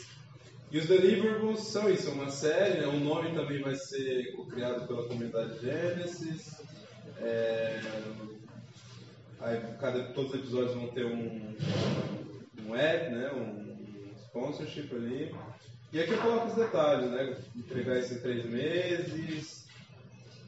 [0.70, 2.86] E os deliverables são isso, é uma série, né?
[2.86, 6.62] o nome também vai ser criado pela comunidade Genesis.
[7.18, 7.80] É,
[9.40, 11.56] aí, cada, todos os episódios vão ter um,
[12.66, 13.30] um ad, né?
[13.32, 15.34] um sponsorship ali.
[15.90, 17.36] E aqui eu coloco os detalhes, né?
[17.56, 19.66] Entregar isso em três meses,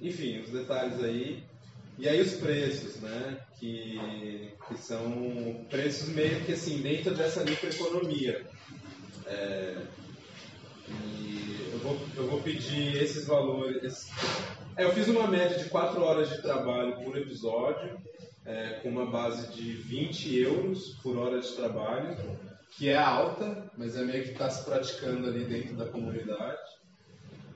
[0.01, 1.43] enfim, os detalhes aí.
[1.99, 3.41] E aí os preços, né?
[3.59, 8.47] Que, que são preços meio que assim, dentro dessa microeconomia.
[9.27, 9.77] É,
[10.89, 14.11] e eu vou, eu vou pedir esses valores.
[14.77, 17.99] é, eu fiz uma média de 4 horas de trabalho por episódio,
[18.45, 22.17] é, com uma base de 20 euros por hora de trabalho,
[22.71, 26.59] que é alta, mas é meio que está se praticando ali dentro da comunidade.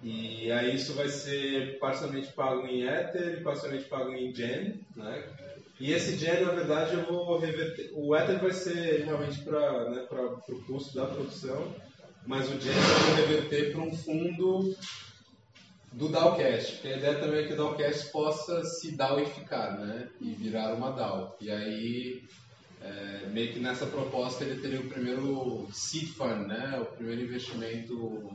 [0.03, 5.25] E aí isso vai ser parcialmente pago em Ether e parcialmente pago em Gen, né?
[5.81, 7.91] E esse Gen, na verdade, eu vou reverter.
[7.95, 11.75] O Ether vai ser realmente para né, o custo da produção,
[12.27, 14.77] mas o Gen eu vou reverter para um fundo
[15.91, 20.11] do DAOcast, porque a ideia também é que o DAOcast possa se DAOificar, né?
[20.21, 21.37] E virar uma DAO.
[21.41, 22.23] E aí
[22.85, 26.79] é, meio que nessa proposta ele teria o primeiro seed fund, né?
[26.81, 28.31] O primeiro investimento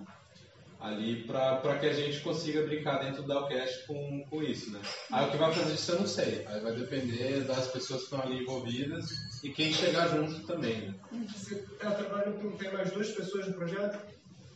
[0.80, 4.80] ali para que a gente consiga brincar dentro do Dalcast com, com isso, né?
[5.12, 6.46] Aí o que vai fazer isso eu não sei.
[6.48, 9.10] Aí vai depender das pessoas que estão ali envolvidas
[9.44, 10.96] e quem chegar junto também, né?
[11.28, 14.00] Você está trabalhando com tem mais duas pessoas no projeto?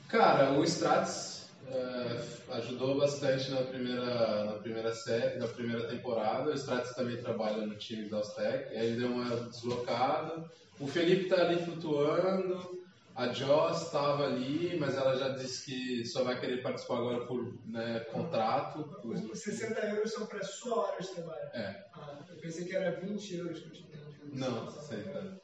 [0.07, 1.32] Cara, o Strats
[1.68, 6.51] é, ajudou bastante na primeira, na primeira série, na primeira temporada.
[6.51, 8.74] O Strats também trabalha no time da Austec.
[8.74, 10.49] Ele deu uma deslocada.
[10.80, 12.84] O Felipe está ali flutuando.
[13.16, 17.53] A Joss estava ali, mas ela já disse que só vai querer participar agora por
[17.66, 18.84] né, contrato.
[19.01, 19.16] Por...
[19.16, 21.49] Os 60 euros são para sua hora de trabalho?
[21.53, 21.86] É.
[21.93, 24.32] Ah, eu pensei que era 20 euros que eu tinha entendido.
[24.34, 25.42] Não, 60.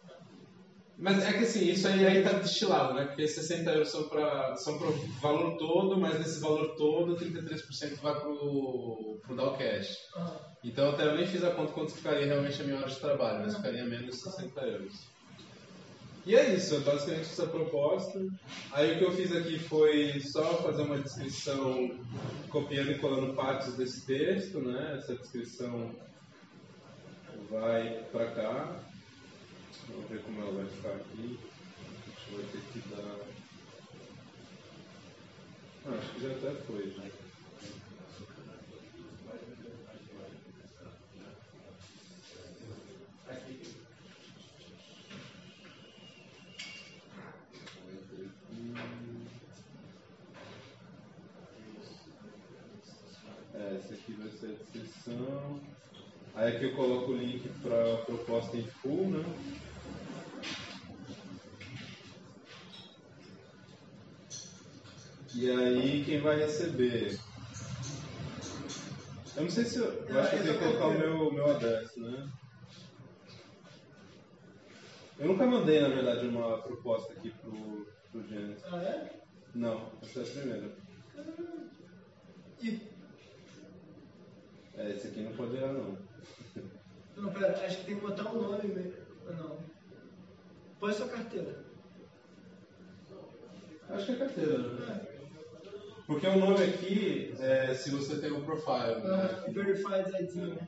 [1.00, 3.06] Mas é que assim, isso aí, aí tá destilado, né?
[3.06, 8.20] Porque 60 euros são para são o valor todo, mas desse valor todo, 33% vai
[8.20, 9.98] pro, pro Dalcash.
[10.14, 13.00] Ah, Então até eu nem fiz a conta quanto ficaria realmente a minha hora de
[13.00, 14.94] trabalho, mas ficaria menos de 60 euros.
[16.26, 18.20] E é isso, é basicamente essa proposta.
[18.74, 21.98] Aí o que eu fiz aqui foi só fazer uma descrição,
[22.50, 24.98] copiando e colando partes desse texto, né?
[24.98, 25.96] Essa descrição
[27.50, 28.89] vai para cá.
[29.92, 31.40] Vamos ver como ela vai ficar aqui.
[32.08, 33.28] Acho que vai ter que dar.
[35.86, 36.92] Ah, acho que já até foi.
[36.92, 37.04] Já.
[53.54, 55.60] É, essa aqui vai ser a descrição.
[56.36, 59.69] Aí aqui eu coloco o link para a proposta em full, né?
[65.36, 67.18] E aí quem vai receber?
[69.36, 69.86] Eu não sei se eu.
[70.08, 72.30] Eu acho que eu tenho que colocar o meu, meu adereço, né?
[75.20, 78.64] Eu nunca mandei, na verdade, uma proposta aqui pro, pro Gênesis.
[78.72, 79.22] ah é?
[79.54, 80.72] Não, essa é a primeira.
[82.62, 82.82] E,
[84.78, 85.98] É, esse aqui não pode errar não.
[87.18, 88.94] não, pera, acho que tem que botar o nome mesmo.
[89.28, 89.58] Ah, Não.
[90.80, 91.64] Põe sua carteira.
[93.90, 95.02] Acho que é carteira, né?
[95.16, 95.19] É.
[96.10, 99.54] Porque o nome aqui é se você tem um profile, Ah, né?
[99.54, 100.68] verified ID, né?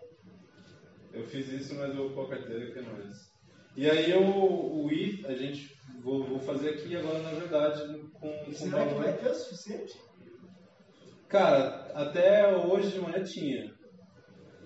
[1.11, 3.31] Eu fiz isso, mas eu vou pôr a carteira que é mais.
[3.75, 7.81] E aí eu, o I, a gente vou, vou fazer aqui agora, na verdade,
[8.13, 9.03] com, com Será que valor.
[9.03, 9.99] vai ter o suficiente?
[11.27, 13.73] Cara, até hoje de manhã tinha.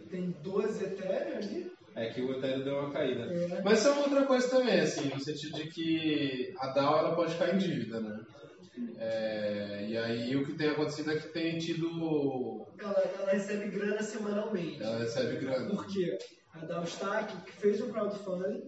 [0.10, 1.72] Tem 12 Ethereum ali?
[1.96, 3.32] É que o Ethereum deu uma caída.
[3.32, 3.62] É.
[3.64, 7.16] Mas isso é uma outra coisa também, assim, no sentido de que a DAO ela
[7.16, 8.20] pode ficar em dívida, né?
[8.98, 12.66] É, e aí o que tem acontecido é que tem tido.
[12.80, 14.82] Ela, ela recebe grana semanalmente.
[14.82, 15.70] Ela recebe grana.
[15.70, 16.18] Por quê?
[16.54, 18.64] A Dalstack fez um crowdfunding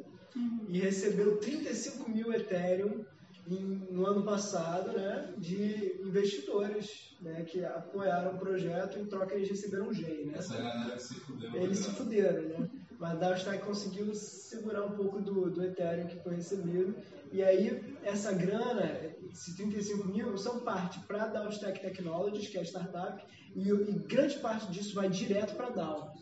[0.68, 3.06] e recebeu 35 mil Ethereum
[3.48, 9.50] em- no ano passado, né, de investidores, né, que apoiaram o projeto, em troca eles
[9.50, 10.34] receberam um GEI, né?
[10.36, 11.56] Essa galera se fudeu.
[11.56, 12.70] Eles se fuderam, né?
[13.00, 16.94] Mas a Dalstack conseguiu segurar um pouco do, do Ethereum que foi recebido.
[17.32, 19.00] E aí, essa grana,
[19.32, 23.24] esses 35 mil, são parte para a Dalstack Technologies, que é a startup,
[23.56, 26.14] e, e grande parte disso vai direto para DAO.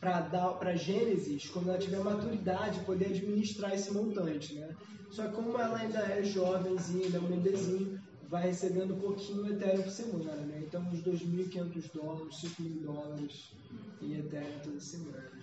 [0.00, 4.74] Para a Gênesis, quando ela tiver maturidade, poder administrar esse montante, né?
[5.10, 9.46] Só que como ela ainda é jovenzinha, ainda é um bebezinho, vai recebendo um pouquinho
[9.46, 10.62] Ethereum por semana, né?
[10.66, 13.52] Então, uns 2.500 dólares, 5 mil dólares
[14.00, 15.41] em Ethereum toda semana.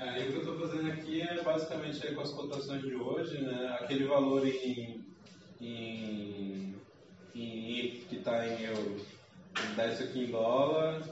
[0.00, 3.40] É, e o que eu estou fazendo aqui é basicamente com as cotações de hoje,
[3.40, 3.76] né?
[3.80, 5.04] Aquele valor em,
[5.60, 6.72] em,
[7.34, 9.04] em que está em euro,
[9.74, 11.02] dá isso aqui em dólar,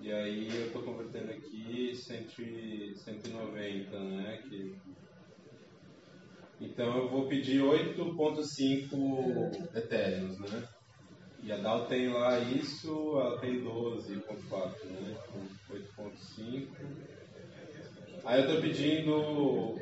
[0.00, 2.26] e aí eu estou convertendo aqui 100,
[2.96, 4.42] 190, né?
[4.48, 4.74] Que,
[6.60, 10.68] então eu vou pedir 8.5 Ethereum, né?
[11.40, 15.16] E a DAO tem lá isso, ela tem 12.4, né?
[15.22, 17.13] Então, 8.5.
[18.24, 19.78] Aí eu tô pedindo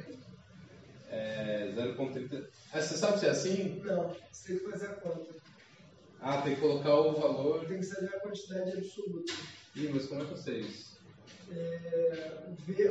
[1.08, 2.44] é, 0.30.
[2.72, 3.80] Ah, você sabe se é assim?
[3.84, 5.34] Não, você tem que fazer a conta.
[6.20, 7.64] Ah, tem que colocar o valor.
[7.66, 9.32] Tem que saber a quantidade absoluta.
[9.76, 10.92] Ih, mas como é que eu sei isso?
[11.50, 12.48] É,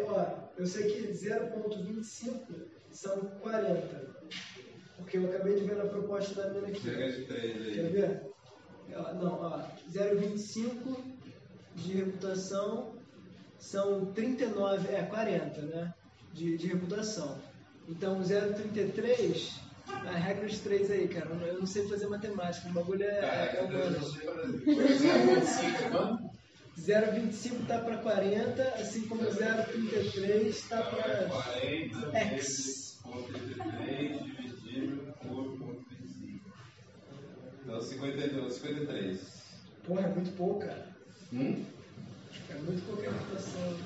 [0.08, 4.12] ó, eu sei que 0.25 são 40.
[4.98, 6.82] Porque eu acabei de ver na proposta da mina aqui.
[6.82, 7.92] Pega de 3 Quer aí.
[7.92, 8.22] ver?
[8.90, 10.98] Não, ó, 0,25
[11.76, 13.01] de reputação
[13.62, 15.94] são 39, é 40, né?
[16.34, 17.38] De, de reputação.
[17.88, 21.30] Então 0,33, a regra de 3 aí, cara.
[21.46, 23.84] eu não- sei fazer matemática, o bagulho é, é, é humano.
[23.86, 24.58] eu não sei fazer.
[24.66, 26.32] 0.5 é quanto?
[26.80, 32.32] 0,25 tá para 40, assim como 0,33 está para 40 X.
[32.32, 36.50] vezes ponto 33 dividido por ponto 25.
[37.64, 39.42] Então 52, 53.
[39.86, 40.88] Porra, é muito pouco, cara.
[41.34, 41.64] Hum?
[42.52, 43.78] É muito pouca reputação.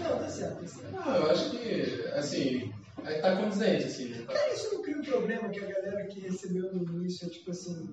[0.00, 0.92] Não, tá certo, tá certo.
[0.92, 2.72] Não, eu acho que, assim,
[3.04, 4.12] aí tá condizente, assim.
[4.24, 7.30] Tá- Cara, isso não cria um problema que a galera que recebeu no início é
[7.30, 7.88] tipo assim.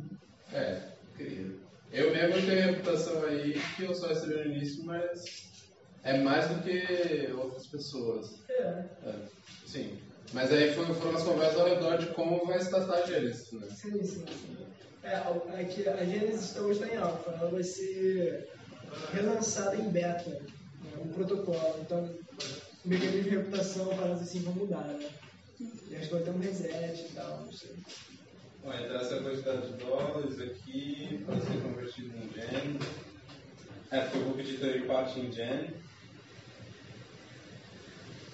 [0.53, 0.82] É,
[1.15, 1.61] querido.
[1.91, 5.24] Eu mesmo tenho reputação aí que eu só recebi no início, mas
[6.03, 8.28] é mais do que outras pessoas.
[8.49, 8.61] É.
[8.63, 9.15] É,
[9.65, 9.97] sim.
[10.34, 13.51] Mas aí foi- foram as conversas ao redor de como vai se tratar a Gênesis,
[13.51, 13.67] né?
[13.69, 14.57] Sim, sim, sim.
[15.03, 18.47] É, a- é que a Genesis então está em alfa, ela vai ser
[19.13, 20.41] relançada em beta, né,
[21.03, 21.75] um protocolo.
[21.81, 22.09] Então,
[22.83, 25.09] o mecanismo de reputação, paradas assim, vão mudar, né?
[25.89, 27.75] E acho que vai ter um reset e tal, não sei.
[28.63, 32.79] Bom, então essa quantidade de dólares aqui para ser convertido em Gen.
[33.91, 35.73] É, porque eu vou pedir também parte em Gen.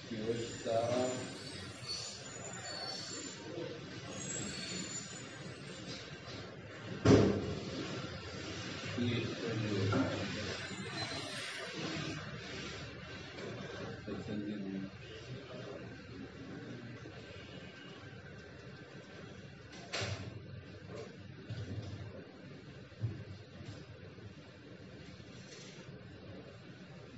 [0.08, 1.10] Que hoje está.
[8.98, 10.28] E perdi.
[14.08, 14.90] 720.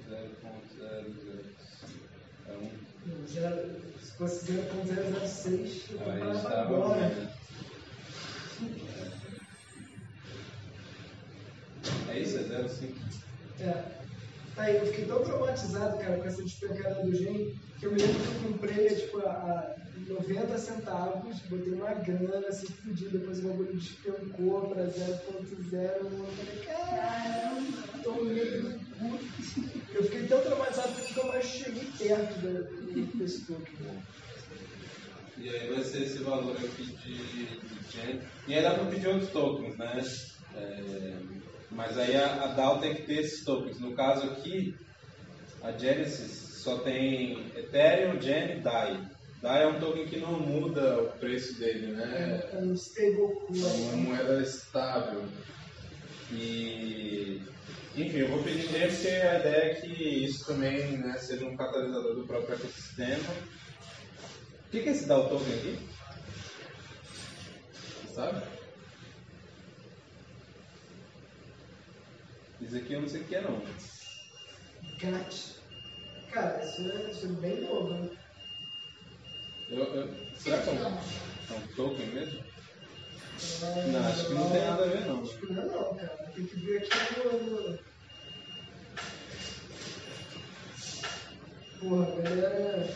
[0.08, 1.44] Zero ponto zero zero
[2.48, 2.70] É um.
[3.40, 7.30] Se fosse 0.006, eu comprava agora.
[12.10, 12.38] É isso?
[12.38, 12.98] É zero cinco?
[13.60, 14.00] É.
[14.58, 18.20] Aí eu fiquei tão traumatizado, cara, com essa despencada do gen, que eu me lembro
[18.20, 19.74] que eu comprei, tipo, a, a
[20.06, 26.60] 90 centavos, botei uma grana, assim, fodida, depois o bagulho despencou pra 0.0, eu falei,
[26.66, 29.18] caramba, tô meio do cu.
[29.94, 32.79] Eu fiquei tão traumatizado que eu mais cheguei perto da-
[33.14, 33.74] desse token.
[35.38, 38.20] E aí vai ser esse valor aqui de, de Gen.
[38.46, 40.02] E aí dá para pedir outros tokens, né?
[40.54, 41.16] É,
[41.70, 43.80] mas aí a, a DAO tem que ter esses tokens.
[43.80, 44.74] No caso aqui,
[45.62, 49.00] a Genesis só tem Ethereum, Gen e DAI.
[49.40, 52.42] DAI é um token que não muda o preço dele, né?
[52.52, 53.62] É um stablecoin.
[53.62, 55.24] É uma moeda estável.
[56.32, 57.40] E,
[57.94, 61.56] enfim, eu vou pedir dinheiro porque a ideia é que isso também né, seja um
[61.56, 63.34] catalisador do próprio ecossistema.
[64.66, 65.90] O que que é esse DAO token aqui?
[68.02, 68.42] Você sabe?
[72.60, 73.60] Isso aqui eu não sei o que é não.
[74.98, 75.34] GAT.
[76.30, 78.08] Cara, isso é, isso é bem novo, né?
[79.70, 82.49] Eu, eu- será que é um, é um token mesmo?
[83.92, 85.22] Não, acho que não tem nada a ver não.
[85.22, 86.30] Acho que não não, cara.
[86.34, 87.32] Tem que ver aqui no.
[87.70, 87.78] no...
[91.80, 92.94] Porra, galera.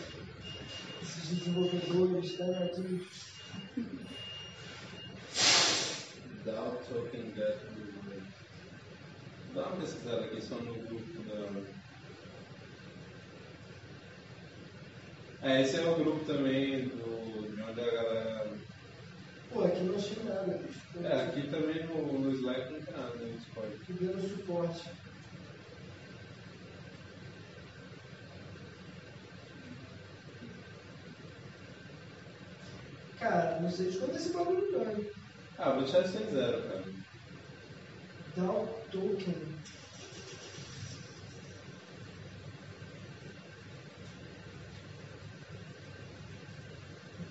[1.03, 3.07] Esses desenvolvedores, tá aqui.
[6.45, 7.59] DAO token get
[9.55, 11.63] Dá uma pesquisada aqui só no grupo da.
[15.49, 18.64] É, esse é o grupo também do, de onde a galera.
[19.55, 20.81] Pô, aqui não achei nada, bicho.
[21.01, 23.73] É, aqui também no, no Slack não tem nada no Discord.
[23.73, 24.91] Aqui deu no suporte.
[33.21, 35.11] Cara, não sei de quando esse bagulho hein?
[35.57, 36.85] Ah, vou deixar isso em zero, cara.
[38.37, 39.35] DAO token.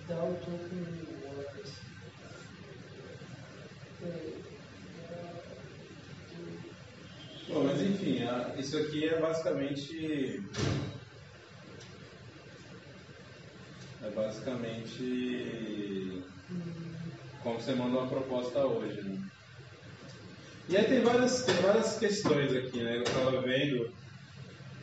[0.08, 1.84] DAO token rewards.
[4.04, 4.44] Peraí.
[7.54, 8.22] Bom, mas enfim,
[8.58, 10.44] isso aqui é basicamente.
[14.02, 16.24] É basicamente.
[17.44, 19.22] Como você manda uma proposta hoje, né?
[20.68, 22.98] E aí tem várias, tem várias questões aqui, né?
[22.98, 23.94] Eu estava vendo,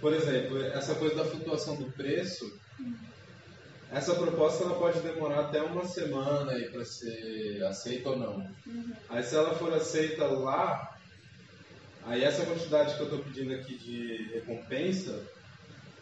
[0.00, 2.60] por exemplo, essa coisa da flutuação do preço.
[3.90, 8.48] Essa proposta ela pode demorar até uma semana para ser aceita ou não.
[9.08, 10.89] Aí se ela for aceita lá,
[12.04, 15.26] aí essa quantidade que eu estou pedindo aqui de recompensa,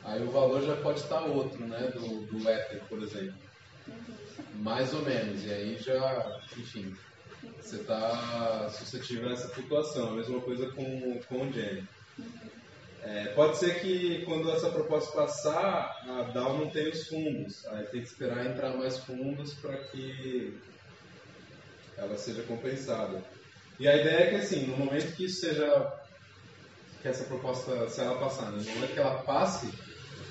[0.05, 1.91] aí o valor já pode estar outro, né?
[1.95, 3.35] Do, do por exemplo.
[4.55, 5.45] Mais ou menos.
[5.45, 6.95] E aí já, enfim,
[7.61, 10.09] você está suscetível a essa flutuação.
[10.09, 11.87] A mesma coisa com, com o Jenny.
[13.03, 17.67] É, pode ser que quando essa proposta passar, a DAO não tenha os fundos.
[17.69, 20.59] Aí tem que esperar entrar mais fundos para que
[21.97, 23.23] ela seja compensada.
[23.79, 25.93] E a ideia é que assim, no momento que isso seja
[27.01, 28.63] que essa proposta, se ela passar, né?
[28.65, 29.73] no momento que ela passe,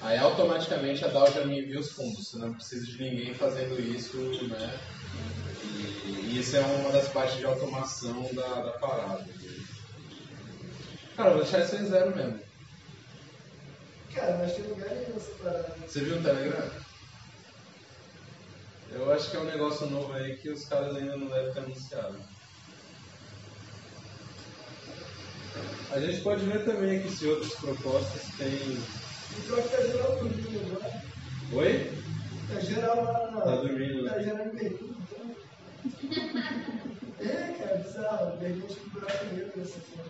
[0.01, 2.29] aí automaticamente a DAO já me envia os fundos.
[2.29, 4.17] Você não precisa de ninguém fazendo isso,
[4.49, 4.79] né?
[6.05, 9.25] E, e isso é uma das partes de automação da, da parada.
[11.15, 12.39] Cara, vou deixar isso em zero mesmo.
[14.13, 15.75] Cara, mas tem lugar aí nessa parada.
[15.87, 16.69] Você viu o Telegram?
[18.91, 21.59] Eu acho que é um negócio novo aí que os caras ainda não devem ter
[21.59, 22.36] anunciado.
[25.91, 28.77] A gente pode ver também aqui se outras propostas têm.
[28.77, 31.03] O pior que tá geral dormindo agora.
[31.53, 31.91] Oi?
[32.47, 33.41] Tá geral lá na.
[33.41, 34.11] Tá dormindo, né?
[34.11, 34.95] Tá geral em Berlim.
[35.01, 35.35] então.
[37.19, 38.37] É, cara, bizarro.
[38.37, 40.09] Berlim acho que buraco negro nessa porra.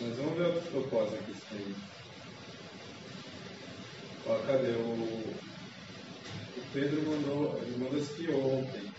[0.00, 1.74] Mas vamos ver outras propostas aqui se tem.
[4.26, 5.34] Ó, cadê o.
[6.56, 7.58] O Pedro mandou.
[7.60, 8.93] Ele mandou isso aqui ontem.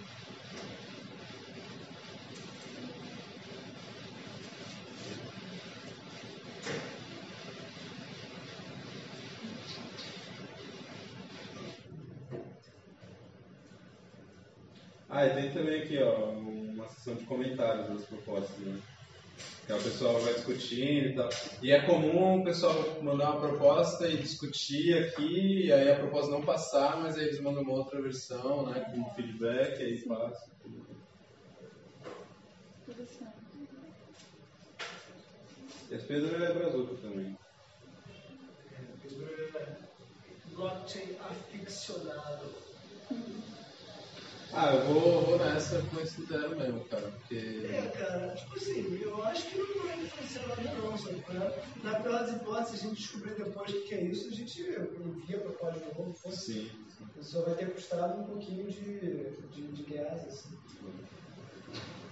[15.18, 18.78] Ah, e tem também aqui, ó, uma sessão de comentários das propostas, né?
[19.66, 21.30] Que é o pessoal vai discutindo e tal.
[21.62, 26.30] E é comum o pessoal mandar uma proposta e discutir aqui, e aí a proposta
[26.30, 28.82] não passar, mas aí eles mandam uma outra versão, né?
[28.94, 30.52] Com feedback, aí passa.
[35.90, 37.38] E as Pedro é brazuca também.
[39.02, 39.78] Pedro é
[40.54, 42.65] blockchain aficionado.
[44.57, 47.36] Ah, eu vou, vou nessa com esse zero mesmo, cara, porque.
[47.36, 51.23] É, cara, tipo assim, eu acho que não vai influenciar nada não, sabe?
[51.84, 55.40] Na pior das hipóteses, a gente descobrir depois o que é isso, a gente envia
[55.40, 56.53] para de novo, fosse.
[56.53, 56.72] Sim.
[57.22, 60.57] Só vai ter custado um pouquinho de, de, de gás, assim.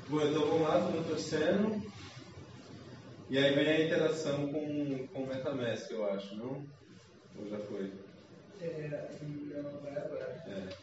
[0.10, 1.94] Bom, então vamos lá, estamos torcendo.
[3.30, 6.66] E aí vem a interação com, com o MetaMask, eu acho, não?
[7.40, 7.90] Ou já foi?
[8.60, 9.10] É,
[9.56, 10.44] ela vai agora.
[10.46, 10.83] É.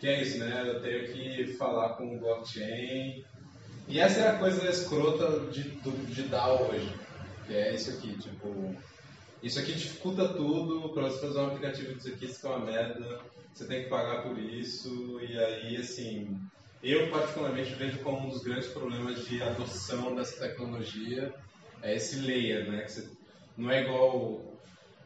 [0.00, 0.64] Que é isso, né?
[0.66, 3.22] Eu tenho que falar com o blockchain.
[3.86, 6.90] E essa é a coisa escrota de, de DAO hoje.
[7.46, 8.74] Que é isso aqui, tipo.
[9.42, 10.88] Isso aqui dificulta tudo.
[10.94, 13.20] Pra você fazer um aplicativo disso aqui, isso é uma merda.
[13.52, 15.20] Você tem que pagar por isso.
[15.20, 16.40] E aí, assim.
[16.82, 21.34] Eu, particularmente, vejo como um dos grandes problemas de adoção dessa tecnologia
[21.82, 22.82] é esse layer, né?
[22.84, 23.08] Que você,
[23.54, 24.49] não é igual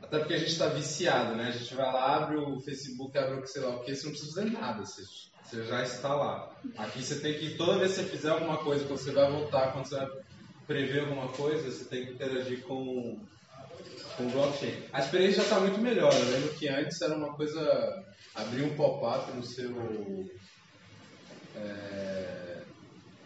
[0.04, 1.48] até porque a gente está viciado, né?
[1.48, 4.04] A gente vai lá, abre o Facebook, abre o que sei lá o que, você
[4.04, 5.02] não precisa fazer nada, você,
[5.42, 6.54] você já está lá.
[6.76, 9.72] Aqui você tem que, toda vez que você fizer alguma coisa, quando você vai voltar,
[9.72, 10.08] quando você vai
[10.66, 13.18] prever alguma coisa, você tem que interagir com,
[14.16, 14.74] com o blockchain.
[14.92, 18.04] A experiência já está muito melhor, eu lembro que antes era uma coisa,
[18.34, 20.30] abrir um pop-up no seu...
[21.56, 22.43] é,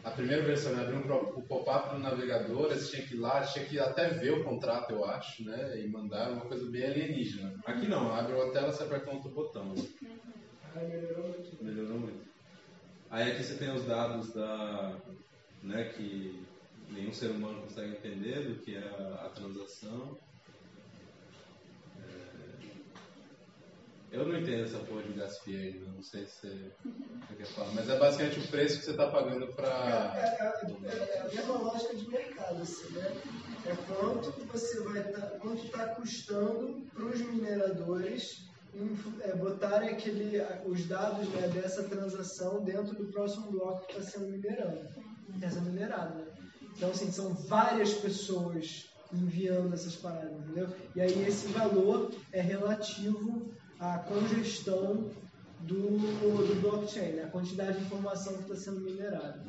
[0.05, 0.83] a primeira versão, né?
[0.83, 4.33] Abriu um o pop-up no navegador, você tinha que ir lá, tinha que até ver
[4.33, 5.81] o contrato, eu acho, né?
[5.81, 7.55] E mandar uma coisa bem alienígena.
[7.67, 9.75] Aqui não, abre uma tela, você aperta um outro botão.
[10.75, 11.65] Ai, melhorou muito.
[11.65, 12.29] Melhorou muito.
[13.11, 14.99] Aí aqui você tem os dados da,
[15.63, 16.47] né, que
[16.91, 20.19] nenhum ser humano consegue entender do que é a transação.
[24.11, 26.73] Eu não entendo essa porra de gas fee ainda, não sei se você,
[27.37, 30.37] quer falar, mas é basicamente o preço que você está pagando É, para é,
[30.85, 33.15] é, é a mesma lógica de mercado, assim, né?
[33.67, 38.49] É quanto você vai tá, quanto está custando para os mineradores
[39.21, 44.29] é, botarem aquele, os dados né, dessa transação dentro do próximo bloco que está sendo
[44.29, 44.89] minerado.
[45.35, 46.25] Está sendo minerado, né?
[46.77, 50.69] Então, assim, são várias pessoas enviando essas paradas, entendeu?
[50.95, 55.11] E aí esse valor é relativo à congestão
[55.61, 57.25] do, do blockchain, né?
[57.25, 59.45] a quantidade de informação que está sendo minerada.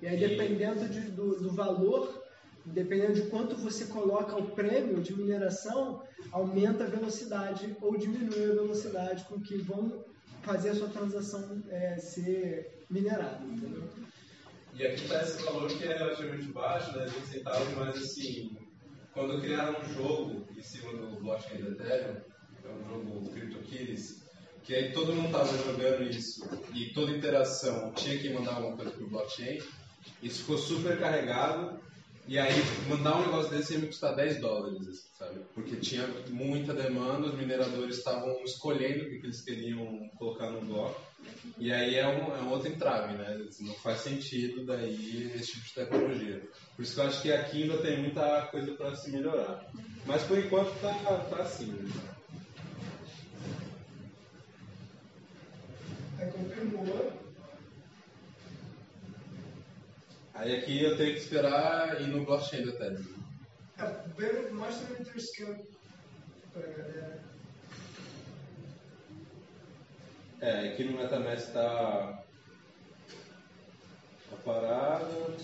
[0.00, 2.22] E aí, dependendo de- do, do valor,
[2.64, 8.54] dependendo de quanto você coloca o prêmio de mineração, aumenta a velocidade ou diminui a
[8.54, 10.04] velocidade com que vão
[10.42, 13.44] fazer a sua transação é, ser minerada.
[13.44, 13.82] Entendeu?
[14.74, 18.56] E aqui está esse valor que é relativamente baixo, né, 20 centavos, mas assim,
[19.12, 22.16] quando criaram um jogo em cima do blockchain do Ethereum,
[22.68, 24.22] é um jogo CryptoKitties,
[24.64, 28.90] que aí todo mundo estava jogando isso e toda interação tinha que mandar alguma coisa
[28.90, 29.60] para o blockchain,
[30.22, 31.80] isso ficou super carregado
[32.28, 32.52] e aí
[32.86, 35.40] mandar um negócio desse ia me custar 10 dólares, sabe?
[35.54, 40.60] Porque tinha muita demanda, os mineradores estavam escolhendo o que que eles queriam colocar no
[40.60, 41.00] bloco.
[41.56, 43.46] E aí é um, é um outro entrave, né?
[43.60, 46.48] Não faz sentido daí esse tipo de tecnologia.
[46.76, 49.66] Por isso que eu acho que aqui ainda tem muita coisa para se melhorar.
[50.04, 50.92] Mas por enquanto tá,
[51.30, 51.66] tá assim.
[51.66, 52.17] né?
[56.18, 57.12] Aí confirmou.
[60.34, 63.04] Aí aqui eu tenho que esperar ir no blockchain do Ethereum.
[63.78, 65.64] É, vê- mostra o Interscale
[66.52, 67.20] pra galera.
[70.40, 72.24] É, aqui no MetaMask tá,
[74.30, 75.36] tá parado.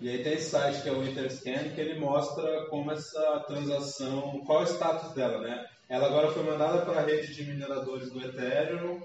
[0.00, 4.42] E aí tem esse site que é o Interscan que ele mostra como essa transação,
[4.44, 5.66] qual é o status dela, né?
[5.88, 9.00] Ela agora foi mandada para a rede de mineradores do Ethereum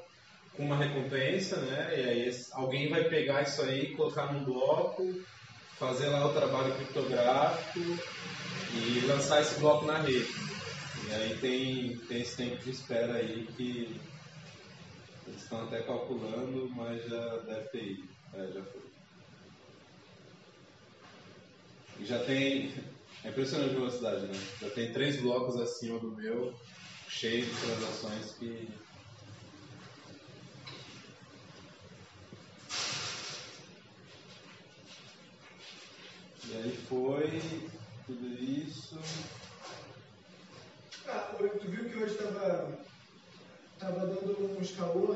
[0.55, 1.93] com uma recompensa, né?
[1.97, 5.03] E aí alguém vai pegar isso aí, colocar num bloco,
[5.79, 7.79] fazer lá o trabalho criptográfico
[8.73, 10.27] e lançar esse bloco na rede.
[11.07, 13.99] E aí tem, tem esse tempo de espera aí que
[15.27, 18.09] eles estão até calculando, mas já deve ter ido.
[18.33, 18.90] É, já foi.
[22.01, 22.73] E já tem.
[23.23, 24.33] É impressionante a velocidade, né?
[24.59, 26.51] Já tem três blocos acima do meu,
[27.07, 28.67] cheio de transações que.
[36.47, 37.69] E aí foi
[38.07, 38.97] tudo isso.
[41.05, 42.79] Ah, tu viu que hoje tava,
[43.77, 45.15] tava dando uns caô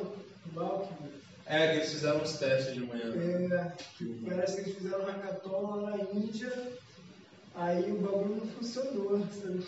[0.53, 1.24] no Alckmin?
[1.47, 3.13] É, que eles fizeram uns testes de manhã.
[3.13, 6.51] É, que parece que eles fizeram um hackathon lá na Índia,
[7.53, 9.65] aí o bagulho não funcionou, sabe?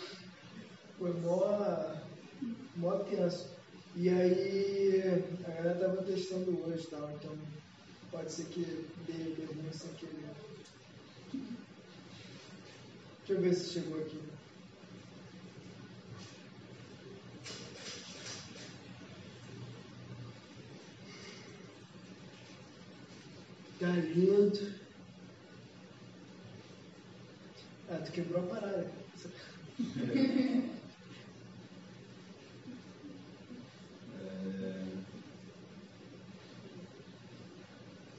[0.98, 1.94] Foi mó,
[2.76, 3.56] mó tenso.
[3.94, 7.36] E aí a galera tava testando hoje e tal, então
[8.10, 10.30] pode ser que dê ruim sem querer.
[13.18, 14.20] Deixa eu ver se chegou aqui.
[23.78, 24.72] Tá lindo.
[27.88, 28.90] Ah, tu quebrou a parada.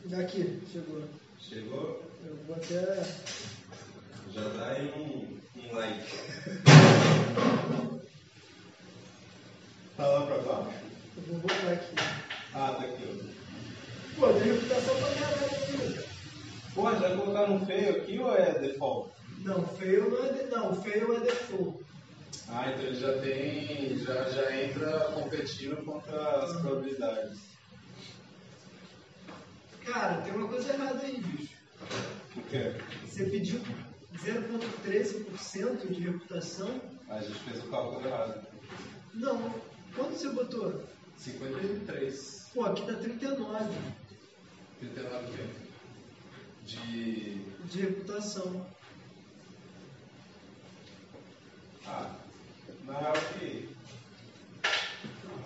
[0.05, 1.03] Daqui, chegou.
[1.37, 2.09] Chegou?
[2.25, 3.03] Eu vou até.
[4.33, 6.09] Já dá aí um, um like.
[9.97, 10.79] Tá lá pra baixo?
[11.17, 11.95] Eu vou botar aqui.
[12.53, 13.38] Ah, tá aqui, ó.
[14.19, 16.09] Pô, tem reputação pra caralho aqui.
[16.75, 19.11] Pô, já colocaram um feio aqui ou é default?
[19.39, 20.43] Não, feio não é de...
[20.51, 21.85] Não, feio é default.
[22.49, 23.97] Ah, então ele já tem.
[23.99, 27.39] Já, já entra competindo contra as probabilidades.
[29.85, 31.55] Cara, tem uma coisa errada aí, bicho.
[32.35, 32.75] O quê?
[33.05, 33.61] Você pediu
[34.17, 36.81] 0,13% de reputação?
[37.07, 38.45] A gente fez o cálculo errado.
[39.13, 39.53] Não.
[39.95, 40.83] Quanto você botou?
[41.15, 42.49] 53.
[42.53, 43.43] Pô, aqui tá 39
[44.79, 45.43] 39 o quê?
[46.65, 47.43] De.
[47.65, 48.65] de reputação.
[51.85, 52.15] Ah,
[52.85, 53.69] na real que.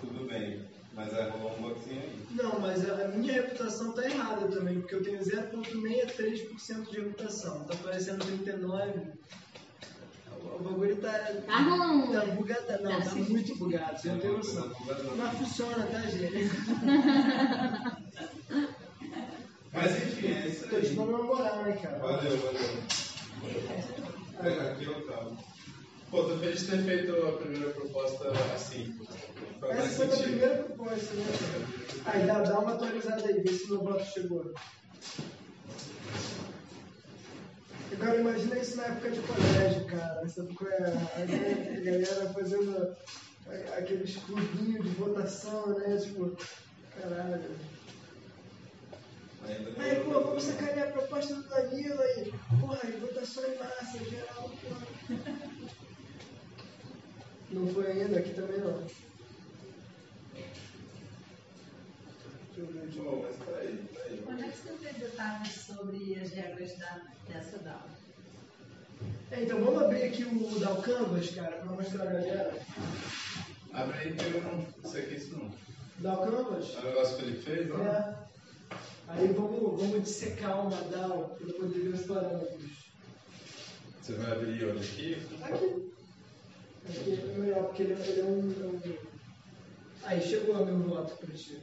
[0.00, 0.62] Tudo bem.
[0.94, 2.26] Mas aí rolou um bugzinho aí.
[2.30, 7.64] Não, mas a minha reputação tá errada também, porque eu tenho 0,63% de reputação.
[7.64, 9.00] Tá parecendo 39.
[10.30, 11.12] O o bagulho tá.
[11.12, 12.12] Tá ruim.
[12.12, 12.82] Tá bugado.
[12.82, 14.72] Não, tá muito bugado, você não tem noção.
[15.16, 16.50] Mas funciona, tá, gente?
[19.74, 20.94] Mas enfim, é isso Tô te aí.
[20.94, 21.98] dando uma moral, né, cara?
[21.98, 22.82] Valeu, valeu.
[24.42, 25.36] Pega aqui eu tava.
[26.10, 28.96] Pô, tô feliz de ter feito a primeira proposta assim.
[29.68, 31.24] Essa foi a primeira proposta, né,
[32.04, 32.18] cara?
[32.18, 34.52] Aí, dá, dá uma atualizada aí, vê se meu voto chegou.
[37.92, 40.28] Agora, imagina isso na época de colégio, cara.
[40.28, 40.76] Sabe qual é?
[40.78, 42.96] A galera- fazendo
[43.76, 45.96] aqueles clubinhos de votação, né?
[45.96, 46.36] Tipo,
[47.00, 47.42] caralho.
[49.46, 52.32] Aí, pô, vamos sacanear a proposta do Danilo aí.
[52.60, 55.14] Porra, votação em massa, geral, pô.
[57.50, 58.82] Não foi ainda, aqui também não.
[62.56, 64.24] Mas peraí, peraí.
[64.28, 67.88] Onde é que você vê detalhes sobre as regras da, dessa DAO?
[69.30, 72.54] É, então vamos abrir aqui o Dow Canvas, cara, pra mostrar a galera.
[73.72, 75.50] Abre aí que eu não sei o que é isso não.
[75.98, 76.74] Dow Canvas?
[76.76, 77.82] É o negócio que ele fez, ó.
[77.82, 78.24] É.
[79.08, 82.84] Aí vamos, vamos dissecar uma DAO para poder ver os parâmetros.
[84.00, 85.14] Você vai abrir onde aqui?
[85.42, 85.92] Aqui.
[86.88, 89.14] Aqui é melhor, porque ele, ele é, um, é um-
[90.04, 91.62] Aí, chegou meu voto pra ti.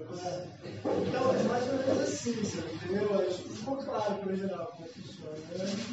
[0.00, 2.74] Então, é mais ou menos assim, sabe?
[2.74, 3.20] entendeu?
[3.20, 5.36] Acho que ficou claro para geral como funciona.
[5.36, 5.84] Né?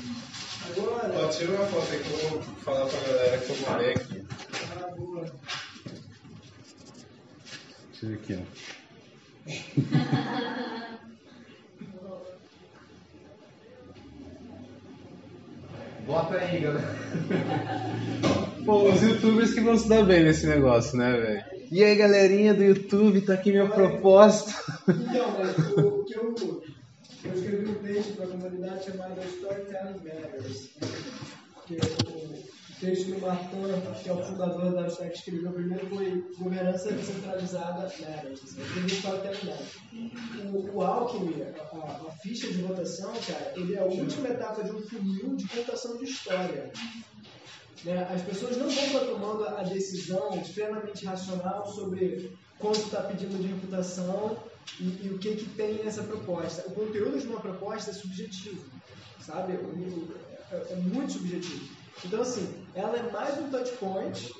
[0.69, 1.25] Agora.
[1.25, 4.36] Ó, tira uma foto aí que eu vou falar pra galera que eu morei aqui.
[4.97, 5.25] Ah, boa.
[7.93, 8.41] Tira aqui, ó.
[16.05, 16.95] Bota aí, galera.
[18.65, 21.43] Pô, os youtubers que vão se dar bem nesse negócio, né, velho?
[21.69, 24.53] E aí, galerinha do YouTube, tá aqui minha proposta.
[24.87, 26.33] Então, mas o que eu,
[27.25, 30.69] eu escrevi um texto para a comunidade chamado Storytelling Matters.
[31.67, 32.46] Que o
[32.79, 33.47] texto que o Martin,
[34.03, 40.53] que é o fundador da Stack, escreveu primeiro foi Governança Descentralizada escrevi Storytelling Matters.
[40.53, 44.63] O, o Alckmin, a, a, a ficha de votação, cara, ele é a última etapa
[44.63, 46.71] de um funil de contação de história.
[47.83, 48.07] Né?
[48.11, 53.47] As pessoas não vão estar tomando a decisão plenamente racional sobre quanto está pedindo de
[53.47, 54.37] reputação
[54.79, 56.67] e, e, o que, que tem nessa proposta.
[56.67, 58.63] O conteúdo de uma proposta é subjetivo,
[59.19, 59.53] sabe?
[60.51, 61.77] É, é muito subjetivo.
[62.05, 62.47] Então, assim,
[62.77, 64.33] ela é mais um touch point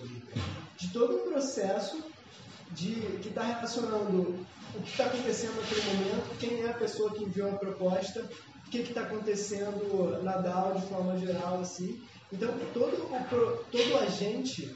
[0.78, 2.04] de todo um processo
[2.72, 4.46] de, que está relacionando
[4.76, 8.30] o que está acontecendo naquele momento, quem é a pessoa que enviou a proposta,
[8.66, 12.00] o que está acontecendo na DAO de forma geral, assim,
[12.32, 14.76] então, todo, todo agente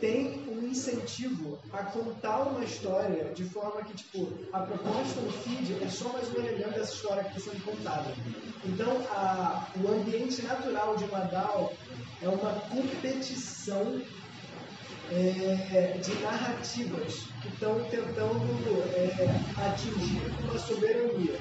[0.00, 5.82] tem um incentivo a contar uma história de forma que, tipo, a proposta no feed
[5.82, 8.14] é só mais um elemento dessa história que está sendo contada.
[8.64, 11.72] Então, a, o ambiente natural de uma DAO
[12.22, 14.00] é uma competição
[15.10, 21.38] é, de narrativas que estão tentando é, atingir uma soberania.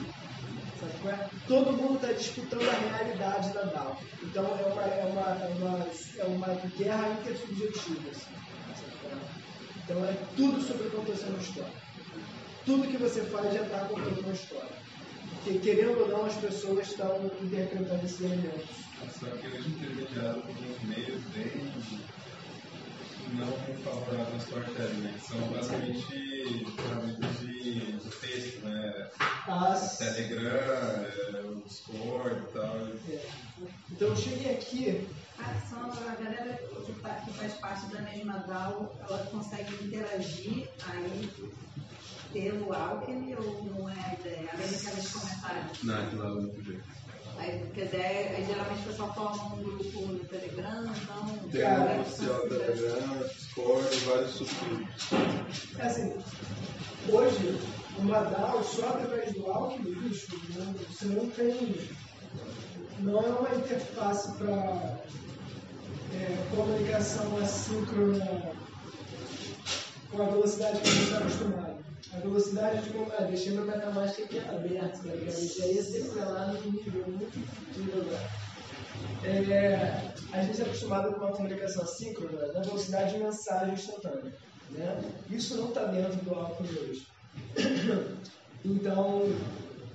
[1.05, 1.29] É?
[1.47, 3.97] Todo mundo está disputando a realidade da DAO.
[4.23, 5.87] Então é uma, é uma, é uma,
[6.17, 6.47] é uma
[6.77, 8.09] guerra intersubjetiva.
[8.09, 8.35] Assim,
[9.83, 11.71] então é tudo sobre contação de história.
[12.65, 14.85] Tudo que você faz já está contando uma história.
[15.43, 18.84] Porque, querendo ou não, as pessoas estão interpretando esses elementos.
[19.19, 21.73] Só que hoje intermediado por uns meios bem
[23.33, 23.51] não
[23.83, 25.19] favoráveis ao storytelling, né?
[25.21, 29.09] São basicamente ferramentas de, de texto, né?
[29.47, 29.97] As...
[29.97, 32.77] Telegram, é, o Discord e tal.
[33.09, 33.25] É.
[33.91, 35.07] Então eu cheguei aqui.
[35.37, 36.93] A ação, a galera que,
[37.25, 41.29] que faz parte da mesma DAO, ela consegue interagir aí
[42.31, 44.49] pelo Alchemy ou não é a ideia?
[44.53, 45.83] Além daqueles comentários?
[45.83, 46.83] Não, aquilo é outro jeito.
[47.37, 51.49] Aí, quer dizer, aí, geralmente o pessoal forma um grupo no Telegram, então.
[51.51, 55.13] Tem um oficial Telegram, Discord, vários subgrupos.
[55.77, 56.13] É assim,
[57.09, 57.59] hoje,
[57.97, 60.27] uma DAO só através do Alckmin, bicho,
[60.89, 61.75] você não tem.
[62.99, 64.97] Não é uma interface para
[66.13, 68.53] é, comunicação assíncrona
[70.09, 71.74] com a velocidade que a gente está acostumado.
[72.13, 73.11] A velocidade de como.
[73.17, 75.61] Ah, deixei meu MetaMask aqui aberto, praticamente.
[75.63, 77.37] Aí sempre lá no nível muito
[77.77, 78.05] nível
[79.23, 84.33] é, A gente é acostumado com uma comunicação assíncrona na velocidade de mensagem instantânea.
[84.71, 85.11] Né?
[85.29, 87.07] Isso não está dentro do álcool hoje.
[88.67, 89.21] Então,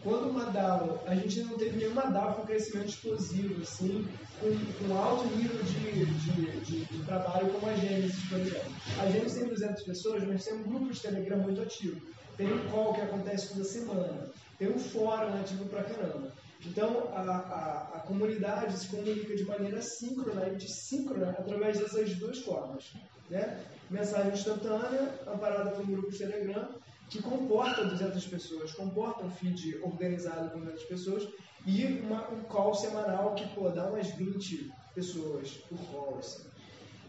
[0.02, 4.08] quando uma DAO, a gente não teve nenhuma DAO com crescimento explosivo, assim,
[4.40, 8.72] com, com alto nível de, de, de, de, trabalho como a Gênesis, por exemplo.
[8.98, 12.00] A Gênesis tem 200 pessoas, mas tem um grupo de Telegram muito ativo.
[12.36, 14.30] Tem um call que acontece toda semana.
[14.58, 16.32] Tem um fórum ativo pra caramba.
[16.64, 22.38] Então, a, a, a comunidade se comunica de maneira síncrona e síncrona através dessas duas
[22.38, 22.92] formas.
[23.28, 23.64] Né?
[23.90, 26.68] Mensagem instantânea, amparada por um grupo de Telegram,
[27.10, 31.28] que comporta 200 pessoas, comporta um feed organizado com 200 pessoas
[31.66, 36.18] e uma, um call semanal que pô, dá umas 20 pessoas por call.
[36.20, 36.44] Assim.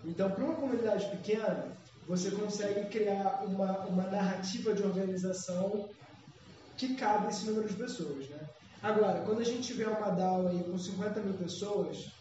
[0.04, 5.88] Então, para uma comunidade pequena, você consegue criar uma, uma narrativa de organização
[6.76, 8.28] que cabe esse número de pessoas.
[8.28, 8.40] Né?
[8.82, 12.12] Agora, quando a gente tiver uma DAO aí com 50 mil pessoas,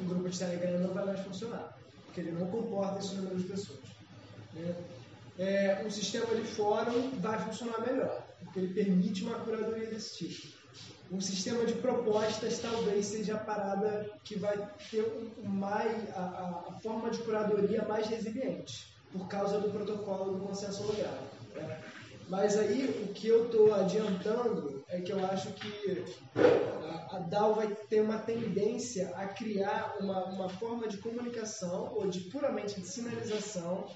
[0.00, 1.76] o grupo de Telegram não vai mais funcionar,
[2.06, 3.80] porque ele não comporta esse número de pessoas.
[4.54, 4.74] Né?
[5.38, 10.62] É, um sistema de fórum vai funcionar melhor, porque ele permite uma curadoria desse tipo
[11.12, 14.56] um sistema de propostas talvez seja a parada que vai
[14.90, 15.06] ter
[15.44, 21.36] mais, a, a, forma de curadoria mais resiliente, por causa do protocolo do consenso holográfico.
[21.54, 21.80] Né?
[22.30, 26.02] Mas aí o que eu estou adiantando é que eu acho que
[26.34, 32.06] a, a DAO vai ter uma tendência a criar uma, uma forma de comunicação ou
[32.06, 33.86] de puramente de sinalização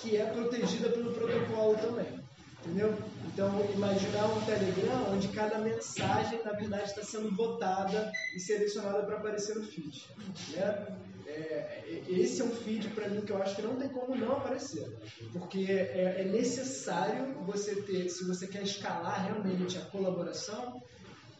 [0.00, 2.26] que é protegida pelo protocolo também.
[2.64, 2.96] Entendeu?
[3.26, 9.18] Então, imaginar um Telegram onde cada mensagem, na verdade, está sendo votada e selecionada para
[9.18, 10.04] aparecer no feed.
[10.50, 10.86] Né?
[11.26, 14.32] É, esse é um feed, para mim, que eu acho que não tem como não
[14.32, 14.88] aparecer.
[15.32, 20.82] Porque é, é necessário você ter, se você quer escalar realmente a colaboração,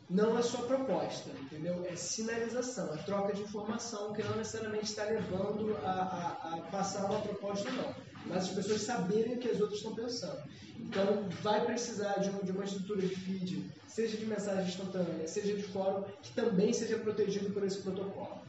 [0.09, 1.85] não é só proposta, entendeu?
[1.91, 7.07] É sinalização, é troca de informação que não necessariamente está levando a, a, a passar
[7.07, 7.95] uma proposta, não.
[8.27, 10.43] Mas as pessoas saberem o que as outras estão pensando.
[10.79, 15.55] Então, vai precisar de, um, de uma estrutura de feed, seja de mensagem instantânea, seja
[15.55, 18.43] de fórum, que também seja protegido por esse protocolo.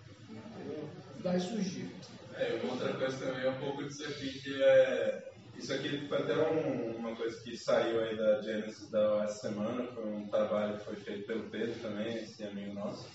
[1.20, 1.90] vai surgir.
[2.36, 5.32] É, outra coisa também é um pouco disso aqui, que é.
[5.58, 9.88] Isso aqui foi até um, uma coisa que saiu aí da Genesis da essa semana,
[9.88, 13.08] foi um trabalho que foi feito pelo Pedro também, esse amigo nosso,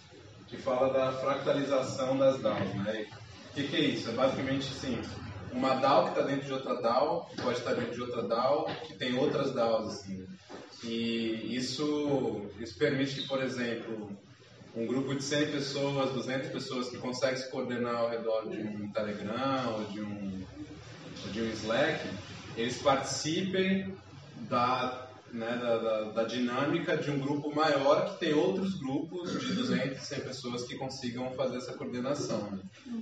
[0.49, 3.07] que fala da fractalização das DAOs, né?
[3.49, 4.11] O que, que é isso?
[4.11, 5.01] É basicamente assim,
[5.53, 8.67] uma DAO que está dentro de outra DAO, que pode estar dentro de outra DAO,
[8.87, 10.27] que tem outras DAOs, assim.
[10.83, 14.11] E isso, isso permite que, por exemplo,
[14.75, 18.91] um grupo de 100 pessoas, 200 pessoas que conseguem se coordenar ao redor de um
[18.91, 20.45] Telegram ou de um,
[21.25, 22.09] ou de um Slack,
[22.57, 23.95] eles participem
[24.49, 29.55] da, né, da, da, da, dinâmica de um grupo maior que tem outros grupos de
[29.55, 32.51] 200, 100 pessoas que consigam fazer essa coordenação.
[32.51, 32.59] Né?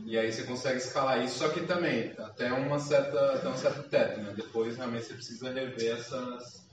[0.06, 3.88] E aí você consegue escalar isso, só que também até, uma certa, até um certo
[3.88, 4.20] teto.
[4.20, 4.32] Né?
[4.36, 6.64] Depois realmente você precisa rever essas,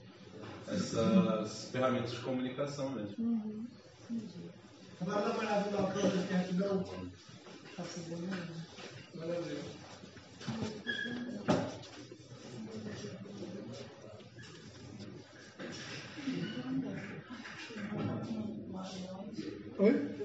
[0.68, 3.16] essas ferramentas de comunicação mesmo.
[3.18, 3.66] Uhum.
[5.02, 6.86] Vai dar uma olhada alcance aqui rapidão.
[9.16, 9.78] Maravilha.
[19.80, 20.18] Oi?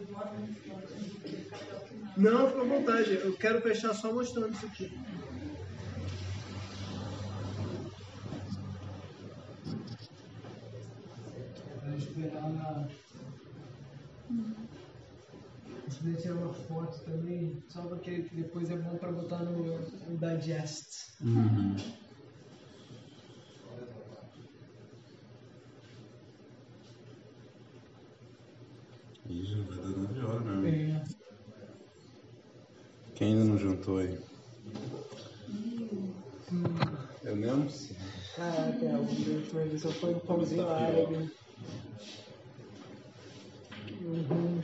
[2.17, 3.15] Não, fica à vontade.
[3.15, 4.99] Eu quero fechar só mostrando isso aqui.
[11.83, 12.89] Vai esperar na.
[15.91, 20.19] Se puder tirar uma foto também, só porque depois é bom para botar no, no
[20.19, 21.13] Digest.
[21.21, 21.77] Uhum.
[29.33, 30.97] Ih, já vai dar 9 horas mesmo.
[30.97, 31.05] É.
[33.15, 34.19] Quem ainda não jantou aí?
[37.25, 37.97] Eu nem almocei.
[38.37, 41.31] Caraca, a última vez só foi um pãozinho árabe.
[44.03, 44.61] Uhum.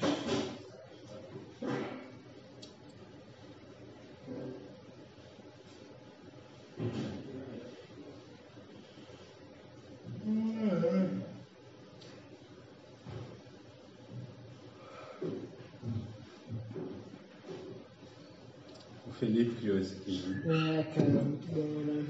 [20.29, 20.81] Né?
[20.81, 22.07] É, cara, muito bom, né?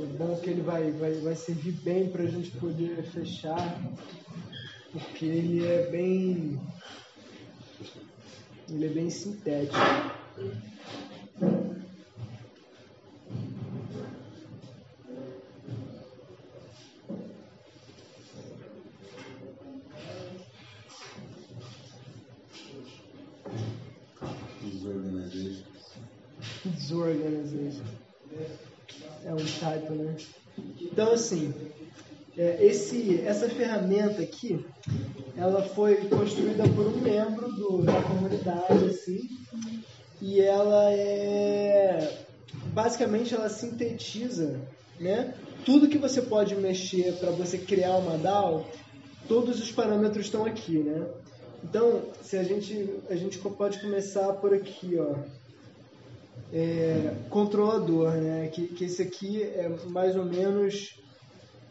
[0.00, 3.80] É bom que ele vai, vai, vai servir bem pra gente poder fechar,
[4.92, 6.60] porque ele é bem.
[8.70, 9.76] Ele é bem sintético.
[30.98, 31.54] Então, assim,
[32.36, 34.66] é, esse, essa ferramenta aqui,
[35.36, 39.30] ela foi construída por um membro do, da comunidade, assim,
[40.20, 42.18] e ela é,
[42.72, 44.60] basicamente, ela sintetiza,
[44.98, 45.34] né?
[45.64, 48.66] Tudo que você pode mexer para você criar uma DAO,
[49.28, 51.06] todos os parâmetros estão aqui, né?
[51.62, 55.14] Então, se a gente, a gente pode começar por aqui, ó
[56.52, 58.48] é, controlador, né?
[58.52, 60.98] Que, que esse aqui é mais ou menos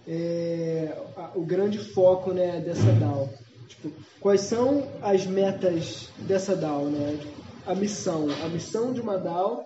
[0.07, 3.29] é, a- o grande foco né, dessa DAO.
[3.67, 7.19] Tipo, quais são as metas dessa DAO, né?
[7.65, 8.27] A missão.
[8.45, 9.65] A missão de uma DAO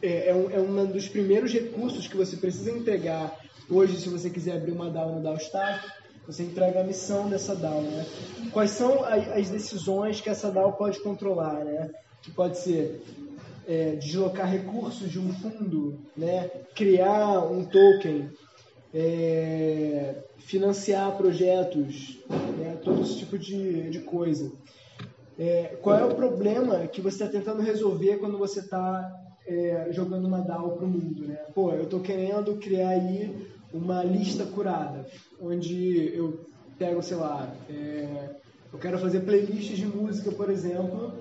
[0.00, 3.38] é, é, um, é um dos primeiros recursos que você precisa entregar
[3.70, 5.86] hoje, se você quiser abrir uma DAO no DAOstack,
[6.26, 8.06] você entrega a missão dessa DAO, né?
[8.52, 11.90] Quais são a- as decisões que essa DAO pode controlar, né?
[12.22, 13.02] Que pode ser
[13.66, 16.48] é, deslocar recursos de um fundo, né?
[16.74, 18.30] criar um token,
[18.92, 22.18] é, financiar projetos,
[22.58, 22.78] né?
[22.82, 24.52] todo esse tipo de, de coisa.
[25.38, 29.20] É, qual é o problema que você está tentando resolver quando você está
[29.90, 31.26] jogando uma DAO para o mundo?
[31.26, 31.36] Né?
[31.54, 35.04] Pô, eu estou querendo criar aí uma lista curada,
[35.40, 36.38] onde eu
[36.78, 38.30] pego, sei lá, é,
[38.72, 41.12] eu quero fazer playlists de música, por exemplo,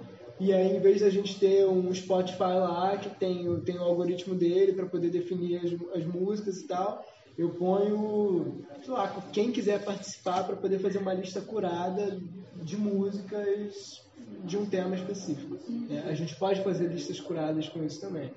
[0.44, 4.36] e aí, em vez da gente ter um Spotify lá que tem, tem o algoritmo
[4.36, 7.04] dele para poder definir as, as músicas e tal,
[7.38, 12.20] eu ponho, sei lá, quem quiser participar para poder fazer uma lista curada
[12.62, 14.04] de músicas
[14.44, 15.58] de um tema específico.
[15.70, 16.04] né?
[16.08, 18.32] A gente pode fazer listas curadas com isso também.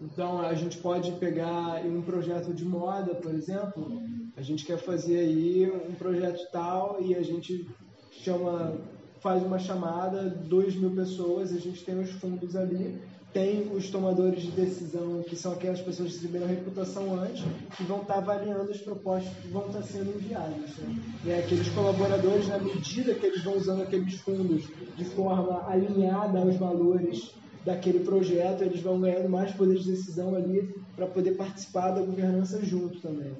[0.00, 4.00] Então, a gente pode pegar um projeto de moda, por exemplo,
[4.36, 7.68] a gente quer fazer aí um projeto tal e a gente
[8.12, 8.78] chama,
[9.20, 13.00] faz uma chamada, 2 mil pessoas, a gente tem os fundos ali,
[13.32, 17.44] tem os tomadores de decisão, que são aquelas pessoas que receberam reputação antes,
[17.76, 20.76] que vão estar avaliando as propostas que vão estar sendo enviadas.
[20.78, 20.96] Né?
[21.24, 24.64] E é aqueles colaboradores, na medida que eles vão usando aqueles fundos
[24.96, 30.74] de forma alinhada aos valores daquele projeto, eles vão ganhando mais poder de decisão ali
[30.96, 33.32] para poder participar da governança junto também.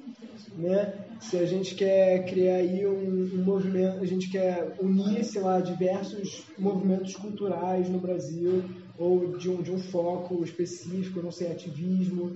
[0.57, 0.93] Né?
[1.19, 5.59] Se a gente quer criar aí um, um, movimento, a gente quer unir, sei lá,
[5.59, 8.63] diversos movimentos culturais no Brasil,
[8.97, 12.31] ou de um, de um foco específico, não sei, ativismo,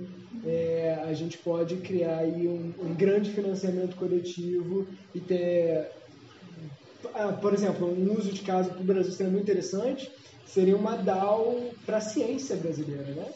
[0.45, 5.89] é, a gente pode criar aí um, um grande financiamento coletivo e ter,
[7.13, 10.09] ah, por exemplo, um uso de caso para o Brasil seria muito interessante,
[10.45, 13.31] seria uma DAO para a ciência brasileira, né?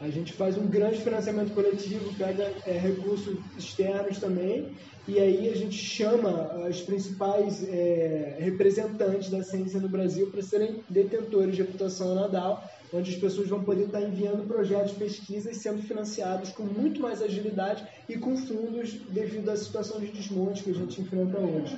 [0.00, 4.74] A gente faz um grande financiamento coletivo, pega é, recursos externos também,
[5.06, 10.82] e aí a gente chama os principais é, representantes da ciência no Brasil para serem
[10.88, 12.62] detentores de reputação na DAO,
[12.92, 17.00] onde as pessoas vão poder estar enviando projetos de pesquisa e sendo financiados com muito
[17.00, 21.76] mais agilidade e com fundos devido à situação de desmonte que a gente enfrenta hoje.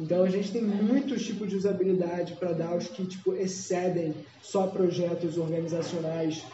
[0.00, 5.36] Então a gente tem muitos tipos de usabilidade para DAOs que tipo, excedem só projetos
[5.36, 6.44] organizacionais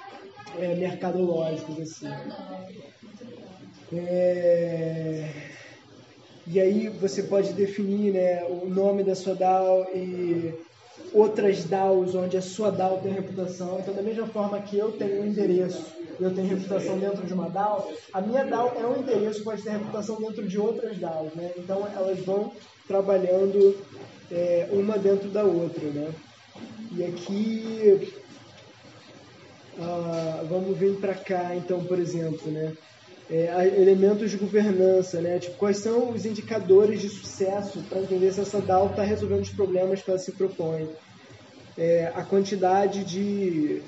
[0.59, 1.79] é, mercadológicos.
[1.79, 2.09] Assim.
[3.93, 5.31] É...
[6.47, 10.55] E aí você pode definir né, o nome da sua DAO e
[11.13, 13.79] outras DAOs onde a sua DAO tem reputação.
[13.79, 15.85] Então, da mesma forma que eu tenho um endereço
[16.19, 19.63] e eu tenho reputação dentro de uma DAO, a minha DAO é um endereço pode
[19.63, 21.35] ter reputação dentro de outras DAOs.
[21.35, 21.53] Né?
[21.57, 22.53] Então, elas vão
[22.89, 23.77] trabalhando
[24.33, 25.87] é, uma dentro da outra.
[25.89, 26.13] Né?
[26.97, 28.11] E aqui
[29.81, 32.73] ah, vamos vir para cá, então, por exemplo, né?
[33.31, 35.39] É, elementos de governança, né?
[35.39, 39.51] Tipo, quais são os indicadores de sucesso para entender se essa DAO está resolvendo os
[39.51, 40.89] problemas que ela se propõe?
[41.77, 43.83] É, a quantidade de,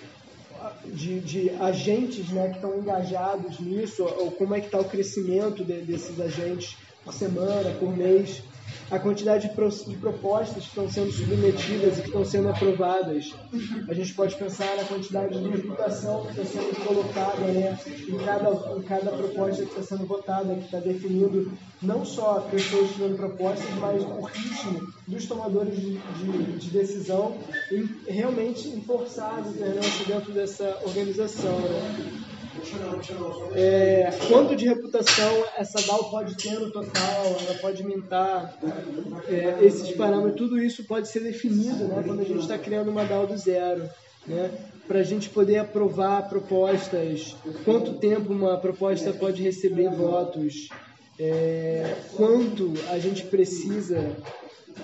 [0.84, 5.64] de, de, agentes né, que estão engajados nisso, ou como é que está o crescimento
[5.64, 8.42] de, desses agentes por semana, por mês
[8.90, 13.34] a quantidade de, propostas que estão sendo submetidas e que estão sendo aprovadas.
[13.88, 17.78] A gente pode pensar na quantidade de reputação que está sendo colocada né,
[18.08, 21.52] em, cada, em cada proposta que está sendo votada, que está definindo
[21.82, 27.36] não só pessoas tirando propostas, mas o ritmo dos tomadores de, de, de decisão
[27.70, 31.58] em realmente governança dentro dessa organização.
[31.58, 32.29] Né?
[33.54, 38.58] É, quanto de reputação essa DAO pode ter no total, ela pode mintar,
[39.28, 43.04] é, esses parâmetros, tudo isso pode ser definido né, quando a gente está criando uma
[43.04, 43.88] DAO do zero.
[44.26, 44.50] Né,
[44.86, 50.68] para a gente poder aprovar propostas, quanto tempo uma proposta pode receber votos,
[51.18, 54.16] é, quanto a gente precisa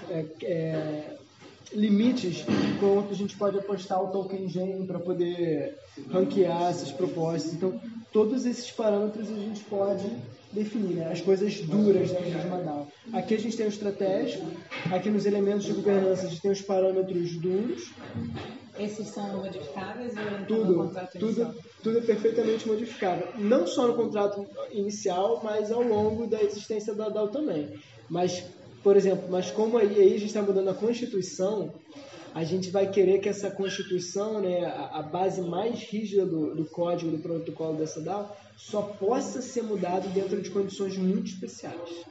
[0.09, 1.17] é, é
[1.73, 2.45] limites
[2.79, 5.79] quanto a gente pode apostar o token gen para poder
[6.11, 7.55] ranquear essas propostas.
[7.55, 7.81] Então,
[8.13, 10.09] todos esses parâmetros a gente pode
[10.53, 11.13] definir, né?
[11.13, 12.89] as coisas duras da de uma DAO.
[13.13, 14.47] Aqui a gente tem o estratégico,
[14.91, 17.91] aqui nos elementos de governança a gente tem os parâmetros duros.
[18.79, 21.53] Esses são modificáveis ou tudo, no contrato inicial?
[21.53, 23.29] Tudo, tudo é perfeitamente modificável.
[23.39, 27.79] Não só no contrato inicial, mas ao longo da existência da DAO também.
[28.09, 28.45] Mas
[28.83, 31.73] por exemplo, mas como aí, a gente está mudando a Constituição,
[32.35, 37.11] a gente vai querer que essa Constituição, né, a, base mais rígida do, do, código,
[37.11, 42.05] do protocolo dessa DAO, só possa ser mudado dentro de condições muito especiais.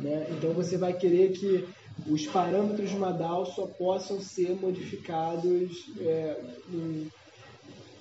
[0.00, 0.28] Né?
[0.30, 1.68] Então você vai querer que
[2.06, 7.06] os parâmetros de uma DAO só possam ser modificados é, num,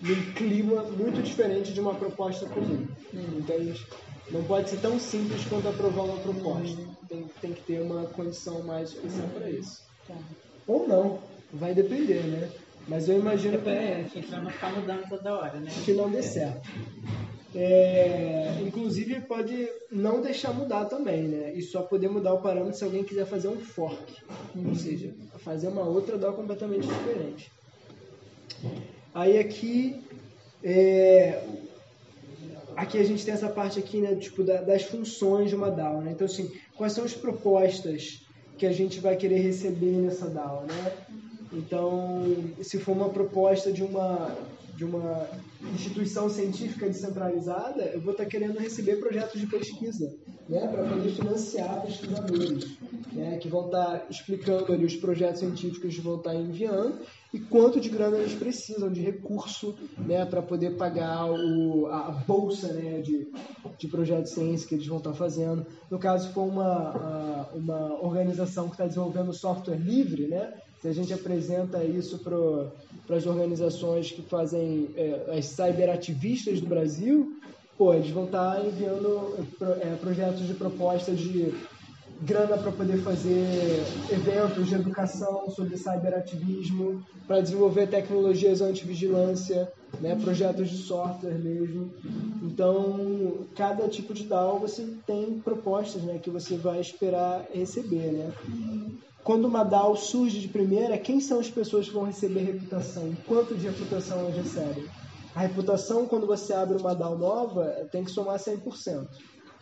[0.01, 2.88] num clima muito diferente de uma proposta comum.
[3.13, 3.85] Entende?
[4.31, 6.81] Não pode ser tão simples quanto aprovar uma proposta.
[7.07, 9.81] Tem, tem que ter uma condição mais especial para isso.
[10.07, 10.15] Tá.
[10.68, 11.19] Ou não,
[11.51, 12.49] vai depender, né?
[12.88, 13.69] Mas eu imagino que.
[13.69, 15.72] É, para não ficar mudando toda hora, né?
[15.84, 16.69] Que não dê certo.
[17.56, 21.53] É, inclusive pode não deixar mudar também, né?
[21.56, 24.14] E só poder mudar o parâmetro se alguém quiser fazer um fork,
[24.56, 27.51] ou seja, fazer uma outra DAO completamente diferente.
[29.14, 29.99] Aí aqui
[30.64, 31.43] é,
[32.80, 36.01] aqui a gente tem essa parte aqui, né, tipo, da, das funções de uma DAO,
[36.01, 36.11] né?
[36.11, 38.26] Então, assim, quais são as propostas
[38.57, 40.93] que a gente vai querer receber nessa DAO, né?
[41.51, 42.23] Então,
[42.61, 44.35] se for uma proposta de uma
[44.76, 45.27] de uma
[45.73, 50.15] instituição científica descentralizada, eu vou estar querendo receber projetos de pesquisa,
[50.47, 52.77] né, para poder financiar pesquisadores,
[53.11, 56.97] né, que vão estar explicando ali os projetos científicos que vão estar enviando
[57.34, 62.73] e quanto de grana eles precisam de recurso, né, para poder pagar o, a bolsa,
[62.73, 63.27] né, de,
[63.77, 65.65] de projeto de ciência que eles vão estar fazendo.
[65.91, 71.14] No caso, for uma, uma organização que está desenvolvendo software livre, né, Se a gente
[71.14, 77.39] apresenta isso para as organizações que fazem é, as cyberativistas do Brasil,
[77.77, 79.45] pô, eles vão estar tá enviando
[79.81, 81.53] é, projetos de proposta de
[82.21, 89.71] grana para poder fazer eventos de educação sobre cyberativismo, para desenvolver tecnologias anti-vigilância,
[90.01, 91.91] né, projetos de software mesmo.
[92.43, 98.11] Então, cada tipo de DAO você tem propostas né, que você vai esperar receber.
[98.11, 98.31] Né?
[99.23, 103.15] Quando uma DAO surge de primeira, quem são as pessoas que vão receber reputação?
[103.27, 104.85] Quanto de reputação elas recebem?
[105.35, 109.07] A reputação, quando você abre uma DAO nova, tem que somar 100%.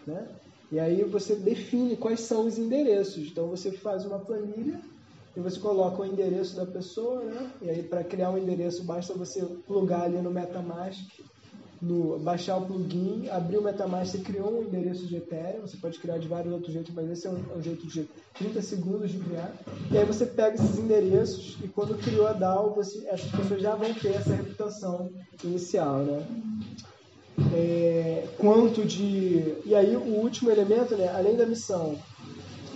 [0.06, 0.28] Né?
[0.72, 3.28] E aí você define quais são os endereços.
[3.28, 4.80] Então você faz uma planilha
[5.36, 7.52] e você coloca o endereço da pessoa, né?
[7.62, 11.08] E aí para criar um endereço basta você plugar ali no MetaMask,
[11.82, 16.00] no, baixar o plugin, abrir o MetaMask, você criou um endereço de Ethereum, você pode
[16.00, 19.12] criar de vários outros jeitos, mas esse é um, é um jeito de 30 segundos
[19.12, 19.54] de criar.
[19.92, 23.76] E aí você pega esses endereços e quando criou a DAO, você, essas pessoas já
[23.76, 25.12] vão ter essa reputação
[25.44, 26.26] inicial, né?
[27.54, 29.56] É, quanto de.
[29.66, 31.98] E aí o último elemento, né, além da missão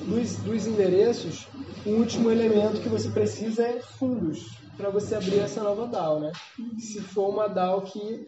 [0.05, 1.47] dos, dos endereços,
[1.85, 6.31] o último elemento que você precisa é fundos para você abrir essa nova DAO, né?
[6.79, 8.27] Se for uma DAO que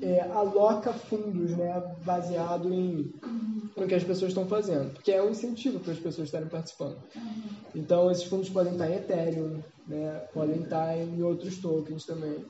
[0.00, 3.12] é, aloca fundos, né, baseado em
[3.76, 6.98] no que as pessoas estão fazendo, porque é um incentivo para as pessoas estarem participando.
[7.74, 12.44] Então esses fundos podem estar em Ethereum, né, podem estar em outros tokens também.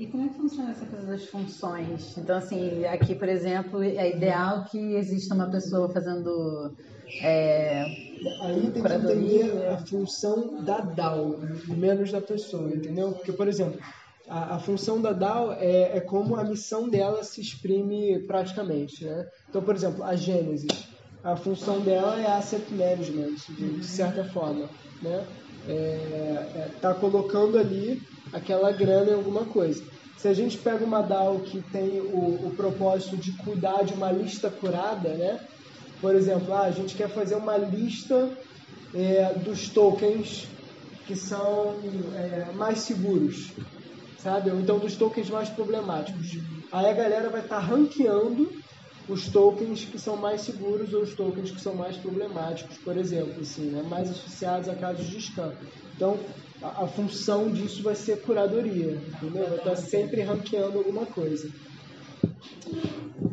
[0.00, 2.16] E como é que funciona essa coisa das funções?
[2.16, 6.74] Então, assim, aqui, por exemplo, é ideal que exista uma pessoa fazendo.
[7.20, 7.84] É,
[8.40, 13.12] Aí tem que entender a função da DAO, menos da pessoa, entendeu?
[13.12, 13.78] Porque, por exemplo,
[14.26, 19.28] a, a função da DAO é, é, como a missão dela se exprime praticamente, né?
[19.50, 20.88] Então, por exemplo, a Gênesis,
[21.22, 24.70] a função dela é asset management, de, de certa forma,
[25.02, 25.26] né?
[25.70, 28.02] Está é, é, tá colocando ali
[28.32, 29.82] aquela grana em alguma coisa.
[30.16, 34.12] Se a gente pega uma DAO que tem o, o propósito de cuidar de uma
[34.12, 35.40] lista curada, né?
[36.00, 38.30] Por exemplo, ah, a gente quer fazer uma lista
[38.94, 40.46] é, dos tokens
[41.06, 41.76] que são
[42.14, 43.50] é, mais seguros,
[44.18, 44.50] sabe?
[44.50, 46.38] Ou então dos tokens mais problemáticos.
[46.72, 48.50] Aí a galera vai estar tá ranqueando
[49.08, 53.40] os tokens que são mais seguros ou os tokens que são mais problemáticos, por exemplo,
[53.40, 53.82] assim, né?
[53.82, 55.52] mais associados a casos de scam.
[55.96, 56.18] Então,
[56.62, 59.48] a, a função disso vai ser curadoria, entendeu?
[59.48, 61.50] Vai estar sempre ranqueando alguma coisa.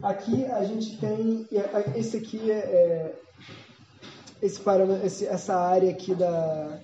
[0.01, 1.47] Aqui a gente tem,
[1.95, 3.15] esse aqui é, é
[4.41, 6.79] esse essa área aqui da,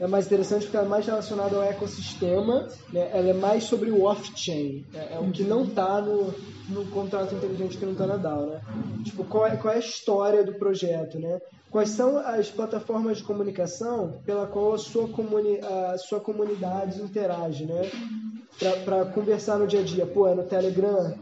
[0.00, 3.10] é mais interessante porque ela é mais relacionada ao ecossistema, né?
[3.12, 5.08] ela é mais sobre o off-chain, né?
[5.12, 6.34] é o que não está no,
[6.70, 8.46] no contrato inteligente que não está na DAO.
[8.46, 8.60] Né?
[9.04, 11.18] Tipo, qual é, qual é a história do projeto?
[11.18, 11.38] Né?
[11.70, 17.66] Quais são as plataformas de comunicação pela qual a sua, comuni a sua comunidade interage?
[17.66, 17.90] Né?
[18.86, 20.06] Para conversar no dia a dia.
[20.06, 21.14] Pô, é no Telegram,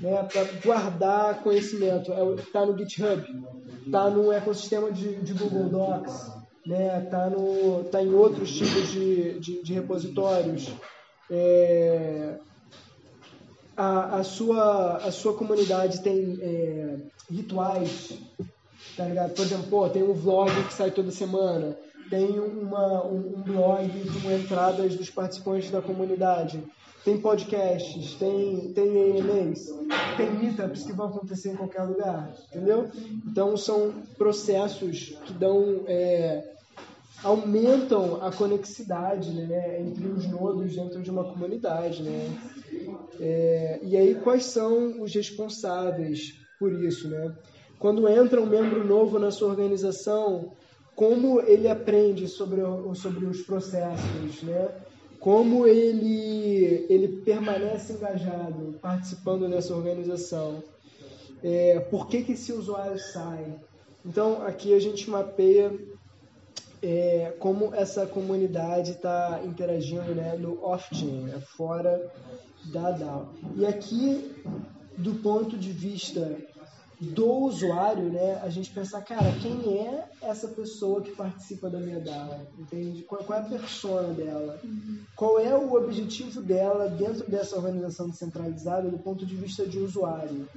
[0.00, 0.26] né?
[0.32, 2.10] para guardar conhecimento.
[2.38, 3.22] Está é, no GitHub,
[3.84, 7.00] está no ecossistema de, de Google Docs né?
[7.10, 10.68] Tá no, tá em outros tipos de, de, de repositórios.
[11.30, 12.36] É,
[13.76, 16.96] a, a, sua, a sua comunidade tem é,
[17.30, 18.18] rituais,
[18.96, 19.34] tá ligado?
[19.34, 21.76] Por exemplo, pô, tem um vlog que sai toda semana,
[22.10, 23.90] tem uma, um, um blog
[24.20, 26.62] com entradas dos participantes da comunidade,
[27.04, 29.66] tem podcasts, tem, tem e-mails,
[30.16, 32.88] tem meetups que vão acontecer em qualquer lugar, entendeu?
[33.26, 36.52] Então são processos que dão é,
[37.22, 42.02] aumentam a conexidade né, entre os nodos dentro de uma comunidade.
[42.02, 42.36] Né?
[43.20, 47.08] É, e aí, quais são os responsáveis por isso?
[47.08, 47.34] Né?
[47.78, 50.52] Quando entra um membro novo na sua organização,
[50.94, 52.60] como ele aprende sobre,
[52.94, 54.42] sobre os processos?
[54.42, 54.68] Né?
[55.22, 60.64] Como ele, ele permanece engajado, participando dessa organização?
[61.44, 63.54] É, por que, que esse usuário sai?
[64.04, 65.78] Então, aqui a gente mapeia
[66.82, 72.12] é, como essa comunidade está interagindo né, no off-chain, né, fora
[72.72, 73.32] da DAO.
[73.54, 74.34] E aqui,
[74.98, 76.36] do ponto de vista
[77.02, 81.98] do usuário, né, a gente pensar, cara, quem é essa pessoa que participa da minha
[81.98, 82.46] DAO?
[82.56, 83.02] Entende?
[83.02, 84.60] Qual, qual é a persona dela?
[85.16, 90.48] Qual é o objetivo dela dentro dessa organização descentralizada do ponto de vista de usuário?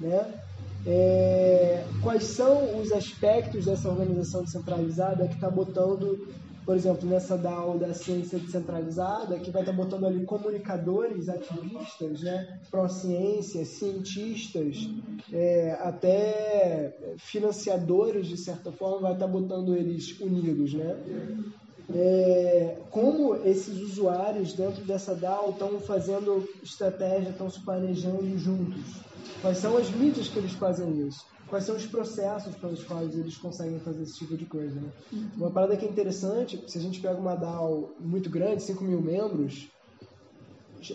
[0.00, 0.42] Né?
[0.84, 6.26] É, quais são os aspectos dessa organização descentralizada que está botando,
[6.64, 12.20] por exemplo, nessa DAO da ciência descentralizada, que vai estar tá botando ali comunicadores, ativistas,
[12.20, 14.88] né, pró-ciência, cientistas,
[15.32, 20.96] é, até financiadores, de certa forma, vai estar tá botando eles unidos, né?
[21.94, 28.82] é, como esses usuários dentro dessa DAO estão fazendo estratégia, estão se planejando juntos.
[29.40, 31.24] Quais são as mídias que eles fazem isso?
[31.52, 34.80] Quais são os processos pelos quais eles conseguem fazer esse tipo de coisa?
[34.80, 34.90] Né?
[35.36, 39.02] Uma parada que é interessante, se a gente pega uma DAO muito grande, 5 mil
[39.02, 39.70] membros,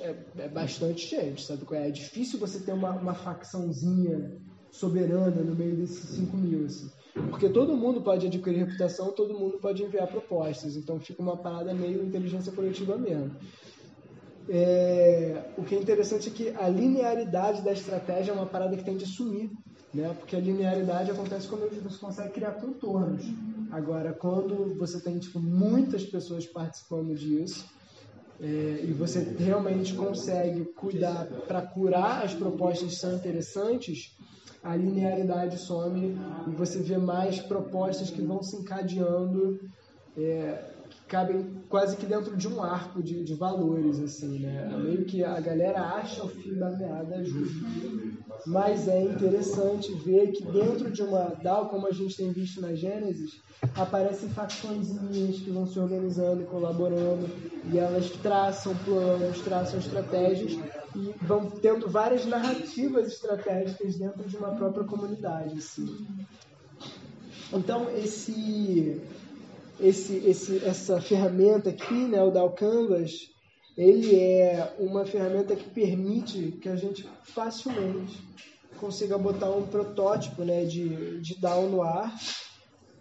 [0.02, 1.64] é, é bastante gente, sabe?
[1.74, 4.36] É difícil você ter uma, uma facçãozinha
[4.72, 6.90] soberana no meio desses 5 mil, assim.
[7.30, 10.76] Porque todo mundo pode adquirir reputação, todo mundo pode enviar propostas.
[10.76, 13.36] Então fica uma parada meio inteligência coletiva mesmo.
[14.50, 18.84] É, o que é interessante é que a linearidade da estratégia é uma parada que
[18.84, 19.52] tende a sumir.
[19.98, 20.16] Né?
[20.20, 23.24] Porque a linearidade acontece quando você consegue criar contornos.
[23.72, 27.66] Agora, quando você tem tipo, muitas pessoas participando disso,
[28.40, 34.16] é, e você realmente consegue cuidar para curar as propostas que são interessantes,
[34.64, 36.16] a linearidade some
[36.48, 39.60] e você vê mais propostas que vão se encadeando,
[40.16, 40.64] é,
[41.08, 44.70] cabem quase que dentro de um arco de, de valores, assim, né?
[44.72, 47.66] É meio que a galera acha o fio da meada justo.
[48.46, 52.74] Mas é interessante ver que dentro de uma DAO, como a gente tem visto na
[52.74, 53.42] Gênesis,
[53.76, 54.90] aparecem facções
[55.44, 57.28] que vão se organizando e colaborando,
[57.72, 60.60] e elas traçam planos, traçam estratégias
[60.96, 65.58] e vão tendo várias narrativas estratégicas dentro de uma própria comunidade.
[65.58, 66.06] Assim.
[67.52, 69.02] Então, esse,
[69.80, 73.30] esse, esse, essa ferramenta aqui, né, o DAO Canvas,
[73.78, 78.20] ele é uma ferramenta que permite que a gente facilmente
[78.80, 82.14] consiga botar um protótipo né, de, de DAO no ar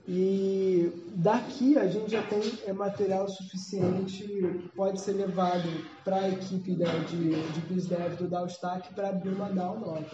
[0.08, 5.68] e daqui a gente já tem é, material suficiente que pode ser levado
[6.04, 10.06] para a equipe né, de, de BizDev do DAO Stack para abrir uma DAO nova.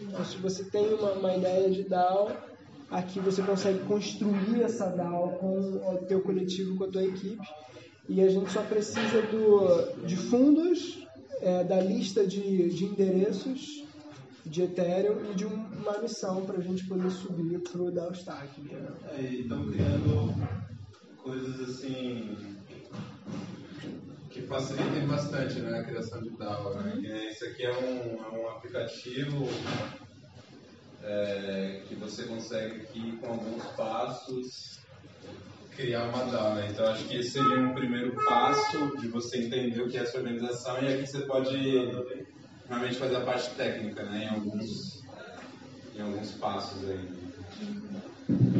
[0.00, 2.30] Então, se você tem uma, uma ideia de DAO,
[2.90, 7.46] aqui você consegue construir essa DAO com o teu coletivo, com a tua equipe.
[8.08, 11.04] E a gente só precisa do, de fundos,
[11.40, 13.84] é, da lista de, de endereços
[14.44, 18.62] de Ethereum e de uma missão para a gente poder subir para o DAO Stack.
[19.16, 20.32] É, e estão criando
[21.16, 22.36] coisas assim
[24.30, 26.74] que facilitem bastante né, a criação de DAO.
[26.74, 27.28] Né?
[27.28, 29.48] Esse aqui é um, é um aplicativo
[31.06, 34.80] é, que você consegue aqui com alguns passos
[35.76, 36.58] criar uma DAO.
[36.68, 40.18] Então acho que esse seria um primeiro passo de você entender o que é essa
[40.18, 41.56] organização e aqui você pode
[42.68, 45.04] realmente fazer a parte técnica, né, em alguns,
[45.94, 47.16] em alguns passos aí.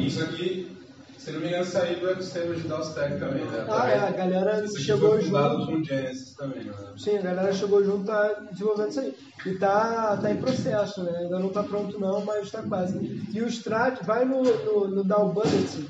[0.06, 0.76] Isso aqui,
[1.19, 3.67] se não me engano, saiu do ecossistema de DAOstack também, né?
[3.69, 5.67] Ah, é, a galera chegou junto.
[5.67, 6.73] com Genesis também, né?
[6.97, 9.17] Sim, a galera chegou junto, tá desenvolvendo isso aí.
[9.47, 11.19] E tá, tá em processo, né?
[11.19, 12.99] Ainda não tá pronto não, mas tá quase.
[13.33, 15.89] E o Strat, vai no, no, no DAO Budget.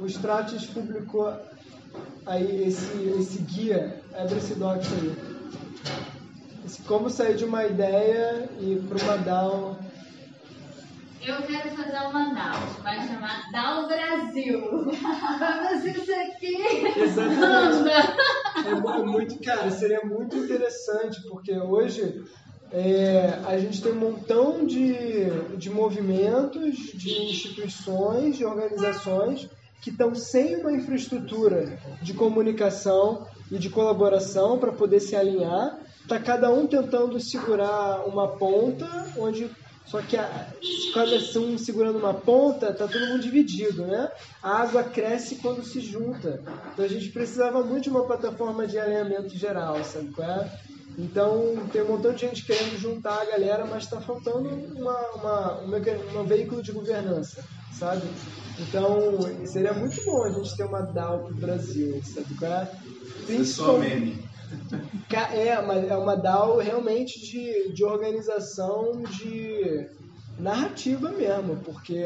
[0.00, 1.32] O Stratis publicou
[2.26, 5.16] aí esse, esse guia, abre esse doc aí.
[6.66, 9.78] Esse, como sair de uma ideia e para uma DAO.
[11.26, 14.92] Eu quero fazer uma DAO, vai chamar DAO Brasil.
[15.38, 16.54] Fazer isso aqui.
[17.00, 17.88] Exatamente.
[18.66, 22.22] É, é muito, cara, seria muito interessante, porque hoje
[22.70, 29.48] é, a gente tem um montão de, de movimentos, de instituições, de organizações
[29.80, 35.78] que estão sem uma infraestrutura de comunicação e de colaboração para poder se alinhar.
[36.02, 38.86] Está cada um tentando segurar uma ponta,
[39.16, 39.50] onde
[39.86, 40.48] só que a,
[40.94, 44.10] cada um segurando uma ponta, está todo mundo dividido, né?
[44.42, 46.42] A água cresce quando se junta.
[46.72, 50.50] Então a gente precisava muito de uma plataforma de alinhamento geral, sabe qual é?
[50.96, 55.60] Então tem um montão de gente querendo juntar a galera, mas está faltando uma, uma,
[55.62, 58.02] um, um veículo de governança, sabe?
[58.58, 62.70] Então, seria muito bom a gente ter uma DAO pro Brasil, sabe qual é?
[63.26, 64.33] Principalmente.
[65.32, 69.86] É, é uma DAO realmente de, de organização de
[70.38, 72.04] narrativa mesmo, porque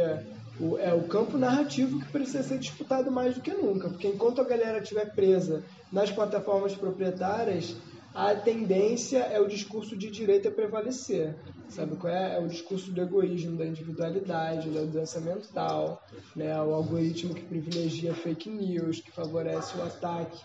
[0.60, 4.40] o, é o campo narrativo que precisa ser disputado mais do que nunca, porque enquanto
[4.40, 7.76] a galera estiver presa nas plataformas proprietárias,
[8.14, 11.36] a tendência é o discurso de direita prevalecer.
[11.68, 12.36] Sabe qual é?
[12.36, 16.02] É o discurso do egoísmo, da individualidade, da doença mental,
[16.34, 16.60] né?
[16.60, 20.42] o algoritmo que privilegia fake news, que favorece o ataque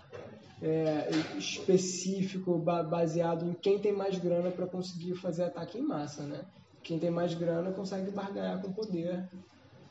[0.64, 6.24] é, específico baseado em quem tem mais grana para conseguir fazer ataque em massa.
[6.24, 6.46] Né?
[6.82, 9.30] Quem tem mais grana consegue barganhar com poder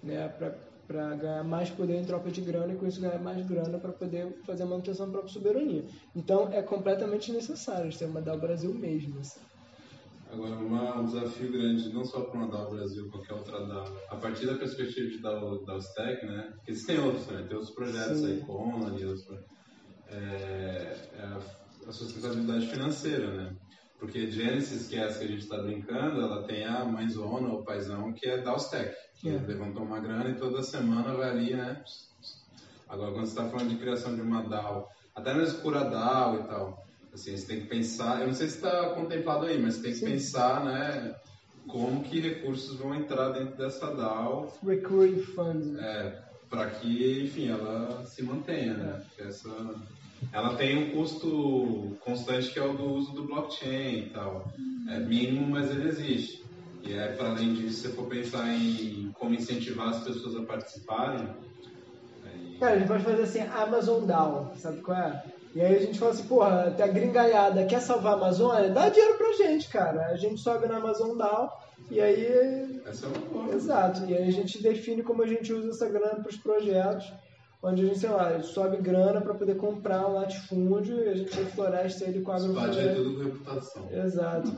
[0.02, 0.28] né?
[0.86, 3.92] para ganhar mais poder em troca de grana e com isso ganhar mais grana para
[3.92, 5.84] poder fazer a manutenção da própria soberania.
[6.16, 9.20] Então é completamente necessário ter uma DAO Brasil mesmo.
[9.20, 9.40] Assim.
[10.32, 14.16] Agora, uma, um desafio grande, não só para uma DAO Brasil, qualquer outra DAO, a
[14.16, 16.50] partir da perspectiva de DAO, DAO Stack, né?
[16.66, 18.26] Existem outros também, tem outros projetos Sim.
[18.26, 19.61] aí, Conan e outros projetos.
[20.12, 23.56] É, é a, a sustentabilidade financeira, né?
[23.98, 27.64] Porque Genesis, que é essa que a gente está brincando, ela tem a mãezona ou
[27.64, 29.38] paizão que é DAO Stack, que É.
[29.38, 31.82] levantou uma grana e toda semana vai ali, né?
[32.88, 36.42] Agora, quando você está falando de criação de uma DAO, até mesmo cura DAO e
[36.48, 36.78] tal,
[37.14, 39.98] assim, você tem que pensar, eu não sei se está contemplado aí, mas tem que
[39.98, 40.06] Sim.
[40.06, 41.14] pensar, né,
[41.68, 45.78] como que recursos vão entrar dentro dessa DAO Recurring funds.
[45.78, 49.00] é, para que, enfim, ela se mantenha, né?
[49.06, 49.48] Porque essa,
[50.32, 54.44] ela tem um custo constante que é o do uso do blockchain e tal.
[54.90, 56.42] É mínimo, mas ele existe.
[56.84, 60.42] E é, para além disso, se você for pensar em como incentivar as pessoas a
[60.42, 61.28] participarem,
[62.24, 65.22] aí- Cara, a gente pode fazer assim, Amazon DAO, sabe qual é?
[65.54, 68.70] E aí a gente fala assim, porra, tem a gringaiada, quer salvar a Amazônia?
[68.70, 70.06] Dá dinheiro pra gente, cara.
[70.06, 71.50] A gente sobe na Amazon DAO
[71.90, 73.54] e aí essa é uma boa.
[73.54, 77.12] Exato, e aí a gente define como a gente usa essa grana para os projetos,
[77.62, 81.34] onde a gente, sei lá, sobe grana para poder comprar um latifúndio e a gente
[81.36, 82.94] refloresta ele com agrofloresta.
[82.94, 83.88] tudo com reputação.
[83.92, 84.52] Exato.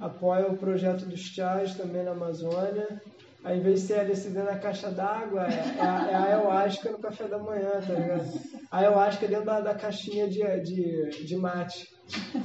[0.00, 3.00] Apoia o projeto dos chás também na Amazônia.
[3.44, 6.98] Ao invés de ser LSD na caixa d'água, é, é, a- é a ayahuasca no
[6.98, 8.24] café da manhã, tá ligado?
[8.72, 11.86] A ayahuasca dentro da, da caixinha de, de, de mate.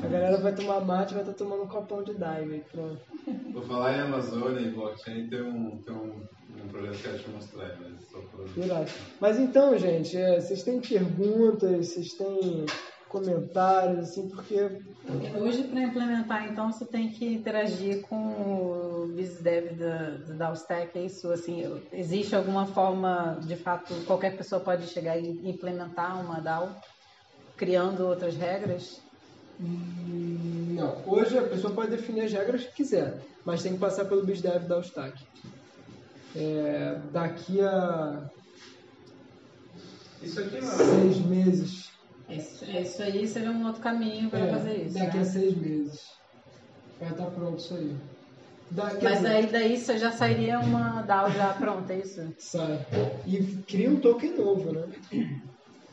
[0.03, 3.01] A galera vai tomar mate e vai estar tomando um copão de aí Pronto.
[3.51, 6.21] Vou falar em Amazônia e blockchain, tem um, tem um,
[6.63, 8.63] um projeto que eu te mostrar, mas só pra...
[8.63, 8.91] Irado.
[9.19, 12.65] Mas então, gente, é, vocês têm perguntas, vocês têm
[13.07, 14.69] comentários, assim, porque
[15.35, 21.05] Hoje, para implementar, então, você tem que interagir com o BizDev da, do DAOstack, é
[21.05, 21.31] isso?
[21.31, 26.69] Assim, existe alguma forma, de fato, qualquer pessoa pode chegar e implementar uma DAO,
[27.57, 29.01] criando outras regras?
[29.59, 31.01] hum, não.
[31.05, 34.67] Hoje a pessoa pode definir as regras que quiser, mas tem que passar pelo BizDev
[34.67, 35.19] da Ustac.
[36.33, 38.29] É, daqui a
[40.21, 41.91] Isso aqui não é seis meses.
[42.29, 45.21] Isso, isso aí seria um outro caminho para é, fazer isso, daqui né?
[45.21, 45.99] a seis meses.
[46.99, 47.95] Vai estar pronto isso aí.
[48.71, 52.21] Da- quer Mas aí daí você já sairia uma DAO já pronta, é isso?
[52.39, 52.79] Sai.
[53.27, 54.87] E cria um token novo, né?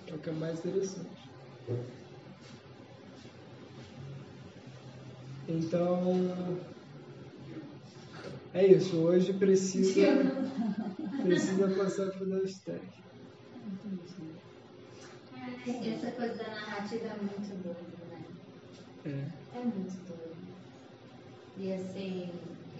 [0.06, 1.20] Que é o que é mais interessante.
[5.48, 6.77] Então.
[8.58, 8.96] É isso.
[8.96, 10.34] Hoje precisa.
[11.22, 12.84] Precisa passar pro Dowstack.
[15.32, 18.24] Ai, Essa coisa da narrativa é muito doida, né?
[19.06, 19.58] É.
[19.58, 20.36] É muito doido.
[21.56, 22.30] E assim,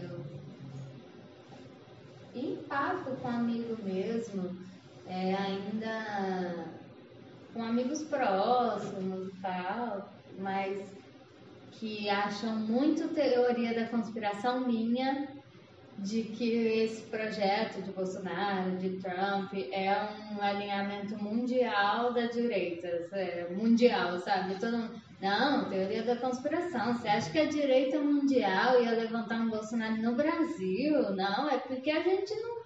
[0.03, 0.21] eu.
[2.35, 4.59] Em papo com amigo mesmo,
[5.07, 6.73] é, ainda
[7.55, 10.89] com amigos próximos e tal, mas
[11.71, 15.38] que acham muito teoria da conspiração minha
[15.99, 16.49] de que
[16.83, 24.55] esse projeto de Bolsonaro, de Trump, é um alinhamento mundial da direita, é, mundial, sabe?
[24.61, 26.95] Todo mundo, não, teoria da conspiração.
[26.95, 31.15] Você acha que a direita mundial ia levantar um Bolsonaro no Brasil?
[31.16, 32.59] Não, é porque a gente não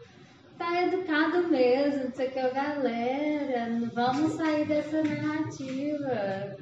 [0.59, 6.57] tá educado mesmo, não sei o que, galera, vamos sair dessa narrativa.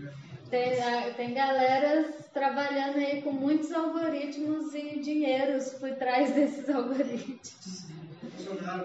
[0.50, 7.86] Tem, a- tem galeras trabalhando aí com muitos algoritmos e dinheiros por trás desses algoritmos.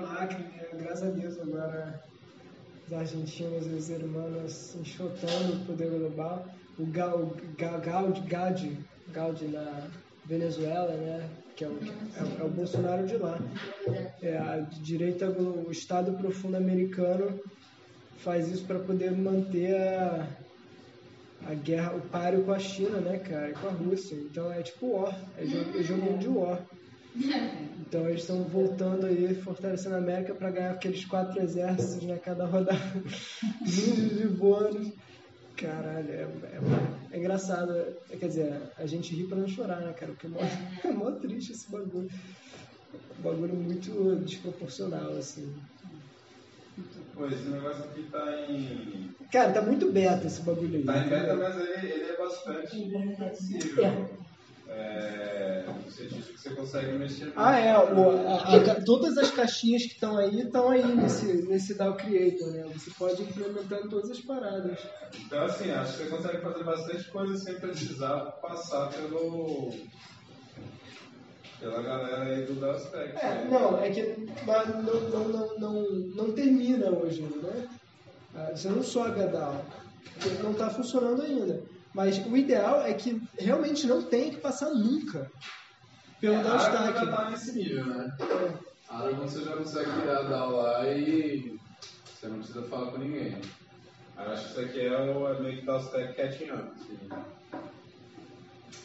[0.02, 0.68] Macri, né?
[0.74, 2.04] graças a Deus agora
[2.86, 6.46] os argentinos e os irmãos enxotando o poder global.
[6.78, 7.42] O Gaudi,
[8.28, 8.78] Gaudi,
[9.12, 9.88] Gaudi na
[10.26, 11.30] Venezuela, né?
[11.56, 13.40] Que é o, é, é o Bolsonaro de lá.
[14.22, 17.40] É, a direita, o Estado profundo americano
[18.18, 20.28] faz isso para poder manter a,
[21.46, 24.16] a guerra, o páreo com a China, né, cara, com a Rússia.
[24.16, 26.66] Então é tipo war, é jogo, é jogo de war.
[27.88, 32.46] Então eles estão voltando aí, fortalecendo a América para ganhar aqueles quatro exércitos, né, cada
[32.46, 32.78] rodada,
[33.62, 34.92] lindos de bônus.
[35.56, 36.60] Caralho, é, é,
[37.12, 37.72] é engraçado.
[38.10, 40.12] É, quer dizer, a gente ri pra não chorar, né, cara?
[40.12, 42.10] Porque é mó, é mó triste esse bagulho.
[43.20, 45.54] Um bagulho muito desproporcional, assim.
[47.14, 49.10] Pô, esse negócio aqui tá em.
[49.32, 50.84] Cara, tá muito beta esse bagulho aí.
[50.84, 53.86] Tá em beta, mas ele, ele é bastante flexível.
[53.86, 54.26] É.
[54.68, 57.32] É, no sentido que você consegue mexer.
[57.36, 57.78] Ah, é.
[57.78, 62.52] o- a- a todas as caixinhas que estão aí estão aí nesse, nesse DAO Creator,
[62.52, 62.64] né?
[62.74, 64.80] Você pode implementar em todas as paradas.
[65.26, 69.72] Então, assim, acho que você consegue fazer bastante coisa sem precisar passar pelo.
[71.60, 73.18] Pela galera aí do Daspect.
[73.18, 77.68] É, não, é que mas não, não, não, não, não termina hoje, né?
[78.36, 79.66] Ah, Você não sobe a DAO,
[80.44, 81.64] não está funcionando ainda.
[81.94, 85.32] Mas o ideal é que realmente não tenha que passar nunca.
[86.20, 87.12] pelo A Aragon já Downstack.
[87.16, 88.18] tá nesse nível, né?
[88.90, 91.58] A Aragon você já consegue criar DAO lá e
[92.06, 93.38] você não precisa falar com ninguém.
[94.18, 96.72] Eu acho que isso aqui é, o, é meio que Downstack catching up.
[96.76, 97.00] Assim.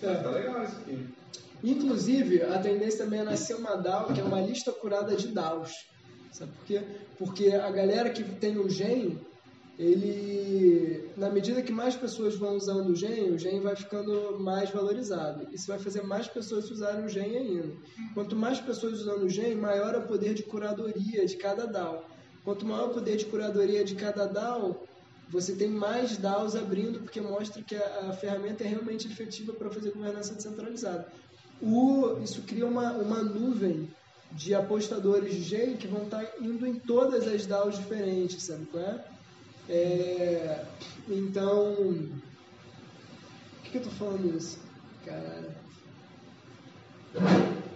[0.02, 0.14] É.
[0.14, 1.08] Tá legal isso aqui.
[1.62, 5.72] Inclusive, a tendência também é nascer uma DAO, que é uma lista curada de DAOs.
[6.32, 6.82] Sabe por quê?
[7.18, 9.18] Porque a galera que tem o Gen,
[9.78, 14.70] ele, na medida que mais pessoas vão usando o Gen, o Gen vai ficando mais
[14.70, 15.48] valorizado.
[15.52, 17.72] Isso vai fazer mais pessoas usarem o Gen ainda.
[18.14, 22.04] Quanto mais pessoas usando o Gen, maior é o poder de curadoria de cada DAO.
[22.44, 24.86] Quanto maior o poder de curadoria de cada DAO,
[25.28, 29.70] você tem mais DAOs abrindo, porque mostra que a, a ferramenta é realmente efetiva para
[29.70, 31.06] fazer governança descentralizada.
[31.62, 33.88] O, isso cria uma, uma nuvem
[34.32, 38.82] de apostadores de GEM que vão estar indo em todas as DAOs diferentes, sabe qual
[38.82, 39.04] é?
[39.68, 40.64] É,
[41.08, 41.74] então,
[43.52, 44.58] por que, que eu tô falando isso?
[45.04, 45.54] Caralho.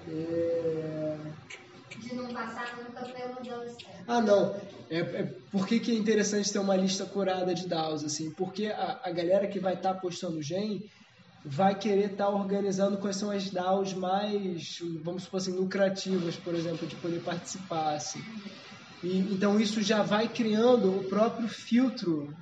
[0.08, 1.16] É,
[1.98, 4.04] De não passar nunca pelo Downstack.
[4.06, 4.54] Ah, não.
[4.90, 8.30] É, é, por que, que é interessante ter uma lista curada de DAOs, assim?
[8.32, 10.82] Porque a, a galera que vai estar apostando GEM
[11.44, 16.86] vai querer estar organizando quais são as DAOs mais, vamos supor assim, lucrativas, por exemplo,
[16.86, 18.24] de poder participar, assim.
[19.02, 22.34] E, então isso já vai criando o próprio filtro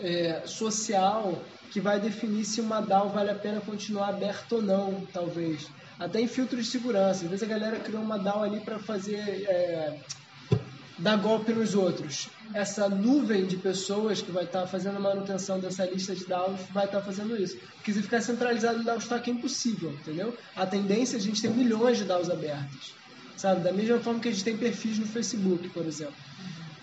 [0.00, 5.06] é, social que vai definir se uma DAO vale a pena continuar aberta ou não,
[5.12, 5.68] talvez.
[5.98, 7.24] Até em filtro de segurança.
[7.24, 9.18] Às vezes a galera criou uma DAO ali para fazer...
[9.18, 10.00] É,
[10.98, 12.28] dar golpe nos outros.
[12.54, 16.86] Essa nuvem de pessoas que vai estar fazendo a manutenção dessa lista de DAOs vai
[16.86, 17.56] estar fazendo isso.
[17.74, 20.36] Porque se ficar centralizado no DAO Stack é impossível, entendeu?
[20.54, 22.94] A tendência é a gente ter milhões de DAOs abertos.
[23.36, 23.62] Sabe?
[23.62, 26.14] Da mesma forma que a gente tem perfis no Facebook, por exemplo.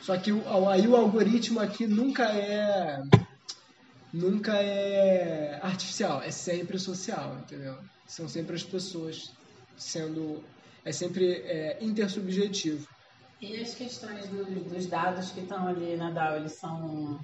[0.02, 3.02] Só que o, aí o algoritmo aqui nunca é
[4.14, 7.80] nunca é artificial, é sempre social, entendeu?
[8.06, 9.32] São sempre as pessoas
[9.76, 10.44] sendo
[10.86, 12.88] é sempre é, intersubjetivo.
[13.42, 17.20] E as questões do- dos dados que estão ali na DAO, eles são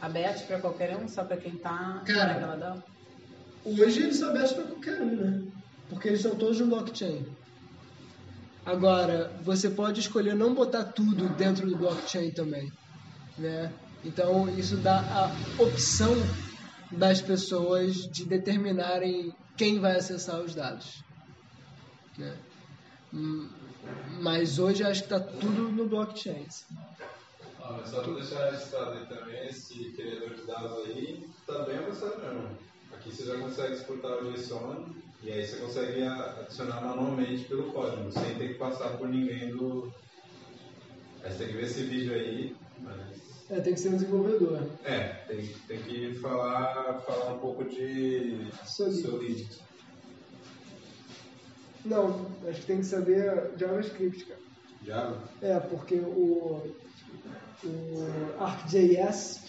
[0.00, 2.82] abertos para qualquer um, só para quem está naquela DAO?
[3.64, 5.52] Hoje eles são abertos para qualquer um, né?
[5.88, 7.26] Porque eles estão todos no blockchain.
[8.64, 12.70] Agora, você pode escolher não botar tudo dentro do blockchain também,
[13.38, 13.72] né?
[14.04, 16.12] Então, isso dá a opção
[16.92, 21.02] das pessoas de determinarem quem vai acessar os dados.
[22.16, 22.36] Né?
[24.20, 26.46] Mas hoje acho que está tudo no blockchain.
[27.60, 32.18] Ah, só pra deixar registrado aí também, esse criador de dados aí também é avançado
[32.18, 32.58] mesmo.
[32.92, 34.86] Aqui você já consegue exportar o JSON
[35.22, 39.92] e aí você consegue adicionar manualmente pelo código, sem ter que passar por ninguém do.
[41.22, 43.50] Aí você tem que ver esse vídeo aí, mas.
[43.50, 44.60] É, tem que ser um desenvolvedor.
[44.84, 44.98] É,
[45.28, 49.02] tem, tem que falar, falar um pouco de Solid.
[49.02, 49.48] Solid.
[51.86, 54.40] Não, acho que tem que saber JavaScript, cara.
[54.84, 55.18] Java?
[55.42, 56.62] É, porque o,
[57.64, 58.06] o
[58.38, 59.40] ArcGIS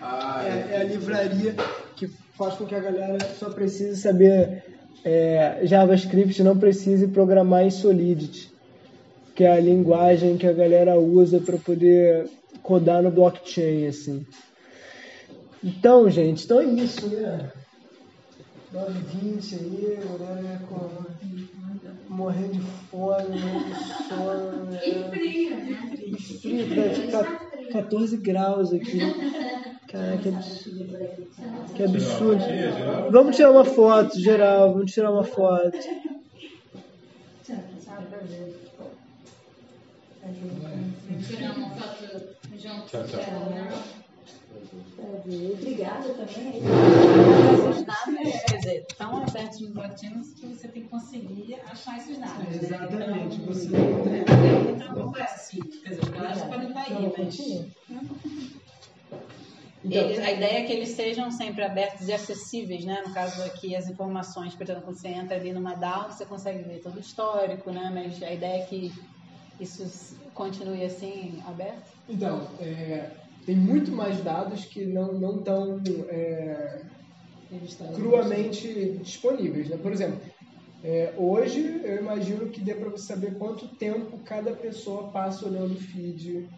[0.00, 1.54] Ah, é, é a livraria
[1.96, 4.64] que faz com que a galera só precise saber
[5.04, 8.52] é, JavaScript, não precise programar em Solidity,
[9.34, 12.28] que é a linguagem que a galera usa para poder
[12.62, 14.26] codar no blockchain, assim.
[15.62, 17.52] Então, gente, então é isso, né?
[18.72, 21.02] 9h20 aí, galera com...
[22.08, 24.74] morrendo de fome, morrendo de sono.
[24.84, 25.10] E né?
[25.10, 25.88] frio, né?
[26.40, 28.98] Frio, tá tipo ca- 14 graus aqui.
[29.88, 30.98] Caraca, que absurdo.
[31.74, 32.44] Que absurdo.
[33.10, 34.72] Vamos tirar uma foto, geral.
[34.72, 35.78] Vamos tirar uma foto.
[41.26, 42.04] Tirar uma foto
[42.58, 42.86] junto.
[42.86, 44.01] Tchau, tchau.
[44.52, 45.50] Né?
[45.52, 46.62] Obrigada também.
[47.52, 52.38] Esses dados, quer dizer, abertos no blockchain que você tem que conseguir achar esses dados.
[52.38, 52.56] né?
[52.62, 55.58] Exatamente, Então, você- é, então é assim.
[55.82, 57.36] Quer dizer, os dados podem estar aí, mas.
[59.84, 63.02] Eles- a ideia é que eles sejam sempre abertos e acessíveis, né?
[63.04, 66.62] No caso aqui, as informações, por exemplo, quando você entra ali numa DAO, você consegue
[66.62, 67.90] ver todo o histórico, né?
[67.92, 68.92] Mas a ideia é que
[69.60, 69.82] isso
[70.34, 71.90] continue assim, aberto.
[72.08, 73.10] Então, é,
[73.44, 76.80] tem muito mais dados que não não estão é,
[77.94, 79.68] cruamente disponíveis.
[79.68, 79.76] Né?
[79.76, 80.20] Por exemplo,
[80.82, 85.74] é, hoje eu imagino que dê para você saber quanto tempo cada pessoa passa olhando
[85.74, 86.48] o feed.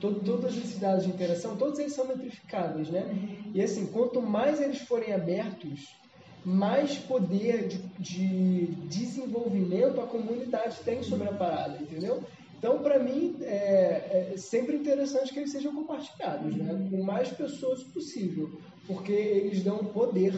[0.00, 3.06] Todo, todos esses dados de interação, todos eles são metrificáveis, né?
[3.54, 5.94] E assim, quanto mais eles forem abertos,
[6.44, 12.20] mais poder de, de desenvolvimento a comunidade tem sobre a parada, entendeu?
[12.62, 16.88] Então, para mim, é, é sempre interessante que eles sejam compartilhados, né?
[16.88, 18.56] Com mais pessoas possível,
[18.86, 20.32] porque eles dão poder,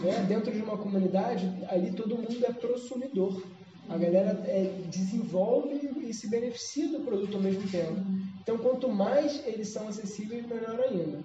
[0.00, 0.26] né?
[0.28, 3.40] Dentro de uma comunidade, ali todo mundo é prosumidor.
[3.88, 7.94] A galera é, desenvolve e se beneficia do produto ao mesmo tempo.
[8.40, 11.20] Então, quanto mais eles são acessíveis, melhor ainda.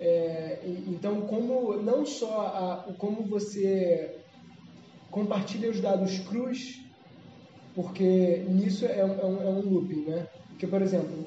[0.00, 0.58] É,
[0.88, 4.16] então, como não só a, como você
[5.08, 6.82] compartilha os dados crus,
[7.74, 10.26] porque nisso é um, é um, é um looping, né?
[10.48, 11.26] Porque, por exemplo,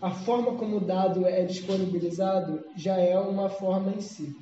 [0.00, 4.36] a forma como o dado é disponibilizado já é uma forma em si.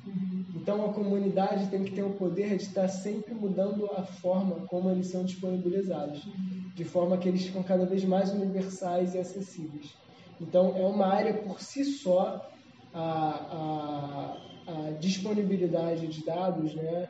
[0.53, 4.89] Então a comunidade tem que ter o poder de estar sempre mudando a forma como
[4.89, 6.27] eles são disponibilizados,
[6.75, 9.93] de forma que eles ficam cada vez mais universais e acessíveis.
[10.41, 12.49] Então é uma área por si só
[12.93, 14.37] a,
[14.67, 17.09] a, a disponibilidade de dados, né?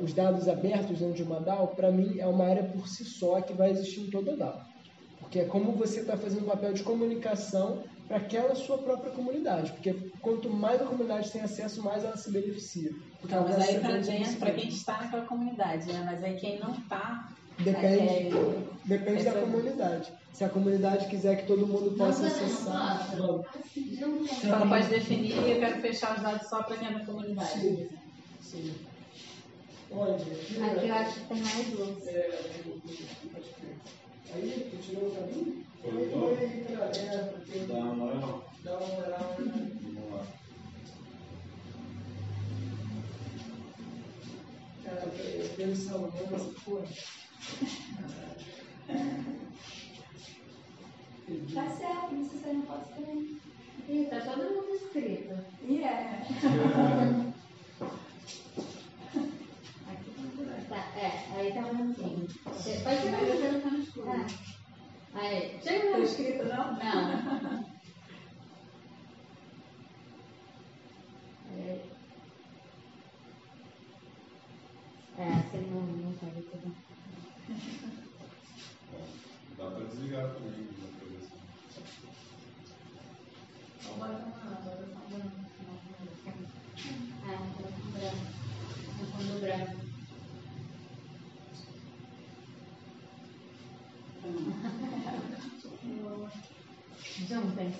[0.00, 3.40] Os dados abertos dentro de uma DAO, para mim é uma área por si só
[3.40, 4.60] que vai existir em toda DAO.
[5.20, 9.72] Porque é como você está fazendo um papel de comunicação para aquela sua própria comunidade.
[9.72, 12.92] Porque quanto mais a comunidade tem acesso, mais ela se beneficia.
[13.20, 16.02] Porque mas aí para quem está naquela comunidade, né?
[16.04, 17.28] Mas aí quem não está.
[17.58, 18.30] Depende, é,
[18.84, 19.32] depende essa...
[19.32, 20.12] da comunidade.
[20.32, 23.14] Se a comunidade quiser que todo mundo possa acessar.
[23.16, 24.44] Vamos.
[24.44, 27.60] Ela pode definir, eu quero fechar os dados só para quem é da comunidade.
[27.60, 27.88] Sim.
[28.40, 28.74] Sim.
[29.94, 32.06] Aqui eu acho que tem mais luz.
[32.08, 32.40] É,
[34.34, 35.64] Aí, tu tirou pra mim?
[35.80, 38.50] Foi Foi Dá uma moral.
[38.64, 39.70] Dá uma moral, né?
[39.82, 40.26] Vamos lá.
[44.84, 46.86] Cara, salão, essa porra.
[51.54, 53.40] Tá certo, não sei se não pode também.
[53.88, 55.34] Ih, tá todo mundo inscrito.
[55.62, 56.22] E é.
[60.68, 62.26] Tá, é, aí tá branquinho.
[62.46, 64.10] Você pode ser mais você não tá no escuro.
[64.10, 64.26] Ah.
[65.14, 65.60] Aí.
[66.14, 67.43] Chega Tá escrito,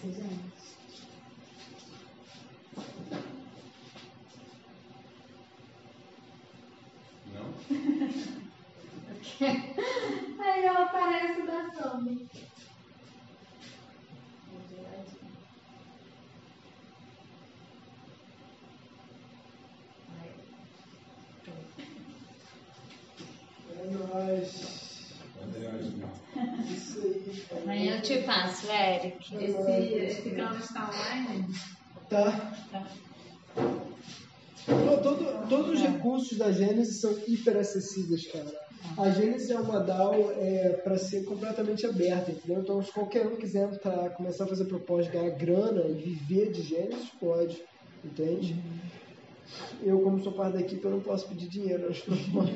[0.05, 0.53] 16 anos.
[7.33, 7.55] Não?
[10.45, 12.15] Aí ela aparece da sombra.
[28.27, 29.37] Passo, Eric.
[29.37, 31.47] Esse, esse canal está online?
[32.09, 32.55] Tá.
[32.71, 32.87] Tá.
[34.67, 38.53] Não, todo- todos os recursos da Gênesis são hiper acessíveis, cara.
[38.99, 42.61] A Gênesis é uma DAO é, para ser completamente aberta, entendeu?
[42.63, 46.63] Então, se qualquer um quiser entrar, começar a fazer proposta, ganhar grana e viver de
[46.63, 47.63] Gênesis, pode,
[48.05, 48.57] entende?
[49.83, 52.55] Eu, como sou parte da equipe, eu não posso pedir dinheiro nas propostas.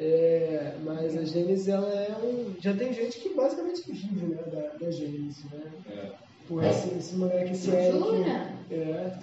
[0.00, 2.54] É, mas a Gênesis, ela é um...
[2.60, 5.72] Já tem gente que basicamente vive né, da, da Gênesis, né?
[5.90, 6.12] É.
[6.46, 7.98] Pô, esse, esse moleque, esse Eric...
[7.98, 8.52] Jura?
[8.70, 9.18] É,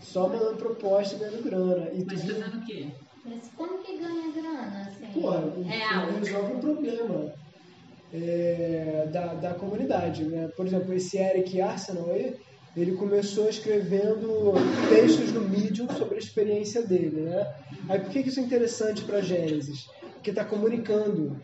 [0.00, 1.90] só mandando proposta e ganhando grana.
[1.92, 2.34] E tu Mas viu?
[2.34, 2.88] fazendo o quê?
[3.24, 5.20] Mas como que ganha grana, assim?
[5.20, 7.32] Porra, é resolve um problema
[8.12, 10.24] é, da, da comunidade.
[10.24, 10.48] Né?
[10.56, 12.36] Por exemplo, esse Eric Arsenal aí,
[12.76, 14.52] ele começou escrevendo
[14.88, 17.22] textos no Medium sobre a experiência dele.
[17.22, 17.54] Né?
[17.88, 19.88] Aí por que isso é interessante para Gênesis?
[20.14, 21.36] Porque está comunicando,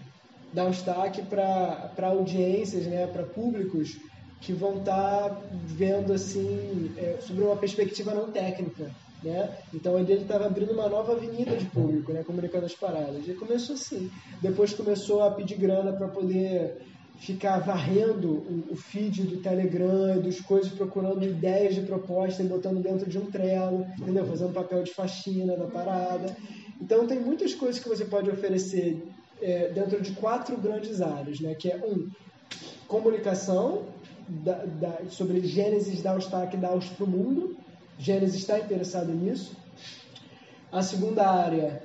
[0.52, 3.06] dá um destaque para audiências, né?
[3.06, 3.96] para públicos
[4.40, 8.90] que vão estar vendo assim é, sobre uma perspectiva não técnica.
[9.22, 9.50] Né?
[9.74, 12.22] Então ele estava abrindo uma nova avenida de público, né?
[12.22, 13.26] comunicando as paradas.
[13.26, 14.10] E começou assim.
[14.40, 16.76] Depois começou a pedir grana para poder
[17.18, 22.82] ficar varrendo o, feed do Telegram e dos coisas, procurando ideias de proposta e botando
[22.82, 24.26] dentro de um Trello, entendeu?
[24.26, 26.36] Fazendo papel de faxina da parada.
[26.80, 29.02] Então tem muitas coisas que você pode oferecer
[29.40, 31.54] é, dentro de quatro grandes áreas, né?
[31.54, 32.08] Que é um
[32.86, 33.84] comunicação
[34.28, 37.56] da, da, sobre Gênesis dar o destaque DAOs para o mundo.
[37.98, 39.56] Gênesis está interessado nisso.
[40.70, 41.82] A segunda área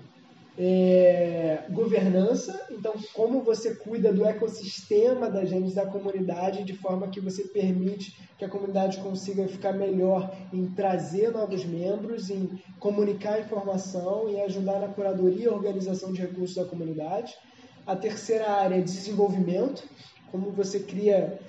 [0.64, 7.20] é governança, então como você cuida do ecossistema da Gênesis, da comunidade, de forma que
[7.20, 14.30] você permite que a comunidade consiga ficar melhor em trazer novos membros, em comunicar informação
[14.30, 17.34] e ajudar na curadoria e organização de recursos da comunidade.
[17.88, 19.84] A terceira área é desenvolvimento,
[20.32, 21.40] como você cria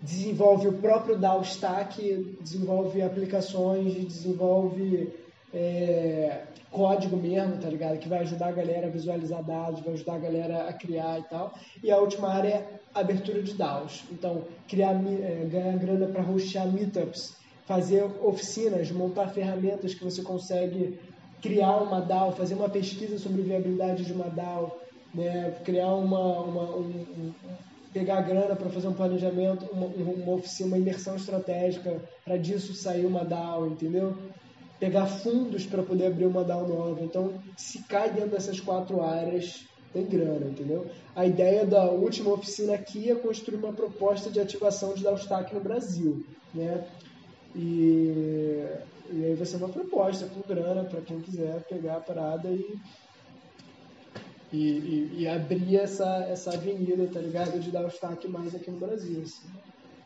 [0.00, 5.12] desenvolve o próprio DAO Stack, desenvolve aplicações, desenvolve
[5.52, 7.98] é, código mesmo, tá ligado?
[7.98, 11.22] Que vai ajudar a galera a visualizar dados, vai ajudar a galera a criar e
[11.24, 11.54] tal.
[11.82, 14.04] E a última área é abertura de DAOs.
[14.10, 17.36] Então, criar, é, ganhar grana para hostear meetups,
[17.66, 20.98] fazer oficinas, montar ferramentas que você consegue
[21.40, 24.78] criar uma DAO, fazer uma pesquisa sobre viabilidade de uma DAO,
[25.14, 25.54] né?
[25.64, 27.32] criar uma, uma um, um,
[27.92, 33.06] pegar grana para fazer um planejamento, uma, uma oficina, uma imersão estratégica, para disso sair
[33.06, 34.16] uma DAO, entendeu?
[34.80, 37.00] Pegar fundos para poder abrir uma DAO nova.
[37.02, 40.90] Então, se cai dentro dessas quatro áreas, tem grana, entendeu?
[41.14, 45.54] A ideia da última oficina aqui é construir uma proposta de ativação de DAO Stack
[45.54, 46.24] no Brasil,
[46.54, 46.84] né?
[47.54, 48.64] E,
[49.12, 52.78] e aí vai ser uma proposta com grana para quem quiser pegar a parada e
[54.52, 57.60] e, e, e, abrir essa, essa avenida, tá ligado?
[57.60, 57.88] De dar
[58.28, 59.22] mais aqui no Brasil.
[59.22, 59.48] Assim.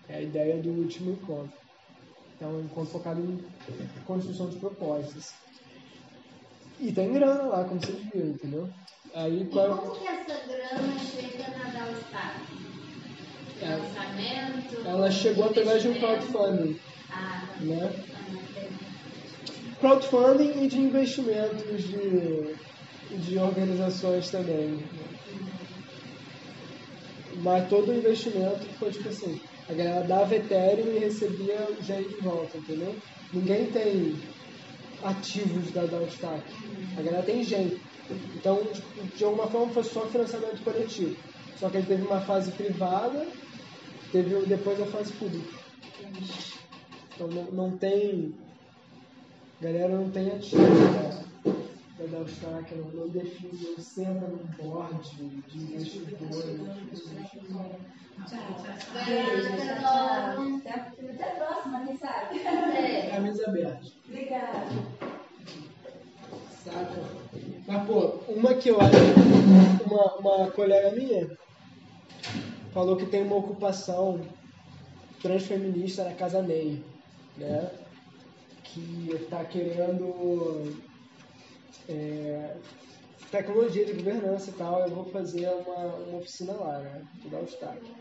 [0.09, 1.64] É a ideia do último encontro.
[2.45, 3.43] Então, um encontro focado em
[4.05, 5.33] construção de propostas.
[6.79, 8.69] E tem grana lá, como vocês viram, entendeu?
[9.15, 9.79] Aí, e qual...
[9.79, 12.43] como que essa grana chega na Dalstar?
[13.63, 14.87] É, lançamento?
[14.87, 16.79] Ela chegou através de um crowdfunding.
[17.11, 18.05] Ah, né?
[19.81, 22.57] Crowdfunding e de investimentos de
[23.11, 24.85] de organizações também.
[27.37, 32.21] Mas todo o investimento foi tipo assim, a galera dava Ethereum e recebia gente de
[32.21, 32.95] volta, entendeu?
[33.33, 34.17] Ninguém tem
[35.03, 36.43] ativos da Downstack.
[36.99, 37.81] A galera tem gente.
[38.37, 38.61] Então,
[39.17, 41.17] de alguma forma, foi só financiamento coletivo.
[41.59, 43.27] Só que ele teve uma fase privada,
[44.13, 45.59] teve depois a fase pública.
[47.15, 48.35] Então, não, não tem.
[49.61, 50.69] A galera não tem ativos.
[50.69, 51.25] Né?
[52.09, 54.99] Da Dalstack, ela não define, não senta num board
[55.49, 56.61] de investidores.
[58.95, 59.21] Até
[61.25, 62.41] a próxima, quem sabe?
[63.11, 63.81] Camisa aberta.
[64.09, 64.67] Obrigada.
[66.65, 67.01] Saca?
[67.67, 68.97] Mas, pô, uma que eu acho,
[69.87, 71.31] uma, uma colega minha
[72.73, 74.21] falou que tem uma ocupação
[75.21, 76.83] transfeminista na Casa Ney,
[77.37, 77.71] né?
[78.65, 80.73] Que está querendo
[81.89, 82.57] é,
[83.31, 87.03] tecnologia de governança e tal, eu vou fazer uma, uma oficina lá, né?
[87.23, 87.93] Vou dar o destaque.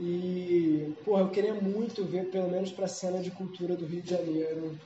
[0.00, 4.02] E, porra, eu queria muito ver, pelo menos para a cena de cultura do Rio
[4.02, 4.78] de Janeiro,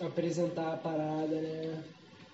[0.00, 1.84] apresentar a parada, né?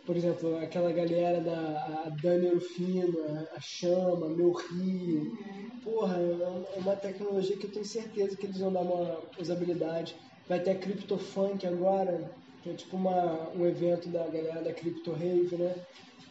[0.04, 3.18] Por exemplo, aquela galera da a Dani Rufino,
[3.56, 5.36] a Chama, Meu Rio.
[5.82, 10.14] Porra, é uma tecnologia que eu tenho certeza que eles vão dar uma usabilidade.
[10.48, 12.30] Vai ter a CryptoFunk agora,
[12.70, 15.74] é tipo uma, um evento da galera da Crypto Rave, né?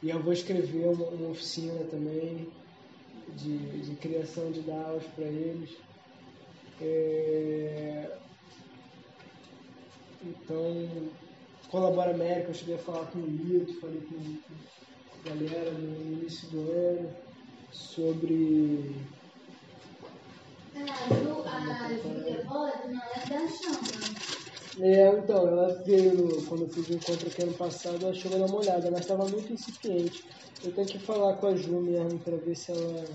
[0.04, 2.52] E eu vou escrever uma, uma oficina também
[3.36, 5.78] de, de criação de DAOs para eles.
[6.82, 8.18] É...
[10.24, 10.88] Então,
[11.70, 14.38] Colabora América, eu cheguei a falar com o Milton, falei com,
[15.20, 17.16] a galera no início do ano
[17.72, 18.96] sobre.
[20.76, 24.45] A Julia Bode não é da Chama.
[24.78, 28.40] É, então, ela veio quando eu fiz o encontro aqui ano passado, ela chegou a
[28.42, 30.22] dar uma olhada, mas estava muito incipiente.
[30.64, 33.06] Eu tenho que falar com a Ju mesmo para ver se ela,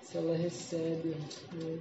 [0.00, 1.78] se ela recebe né,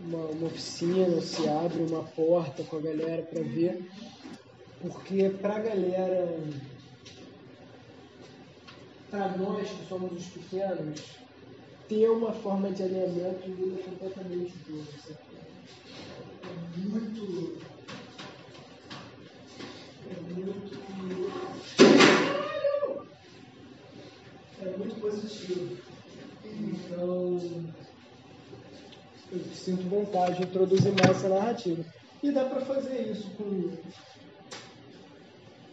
[0.00, 3.78] uma, uma oficina, se abre uma porta com a galera para ver.
[4.80, 6.36] Porque para a galera,
[9.08, 11.00] para nós que somos os pequenos,
[11.86, 15.29] ter uma forma de alinhamento muda completamente tudo.
[16.88, 17.58] Muito.
[20.08, 20.80] É muito.
[24.60, 25.76] É muito positivo.
[26.44, 27.70] Então.
[29.32, 31.84] Eu sinto vontade de introduzir mais essa narrativa.
[32.22, 33.70] E dá para fazer isso com,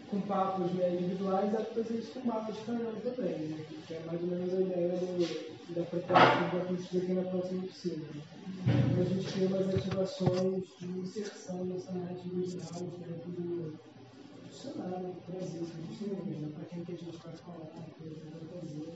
[0.09, 3.65] com papos né, individuais, para fazer isso com mapas canal também, né?
[3.85, 7.23] que é mais ou menos a ideia do, da proposta que vai construir aqui na
[7.23, 8.05] próxima oficina.
[8.15, 8.21] Né?
[8.99, 15.31] a gente tem umas ativações de inserção nessa narrativa geral dentro do, do cenário do
[15.31, 16.51] Brasil, que a gente né?
[16.55, 18.93] para quem que a gente vai falar, o que a gente vai fazer.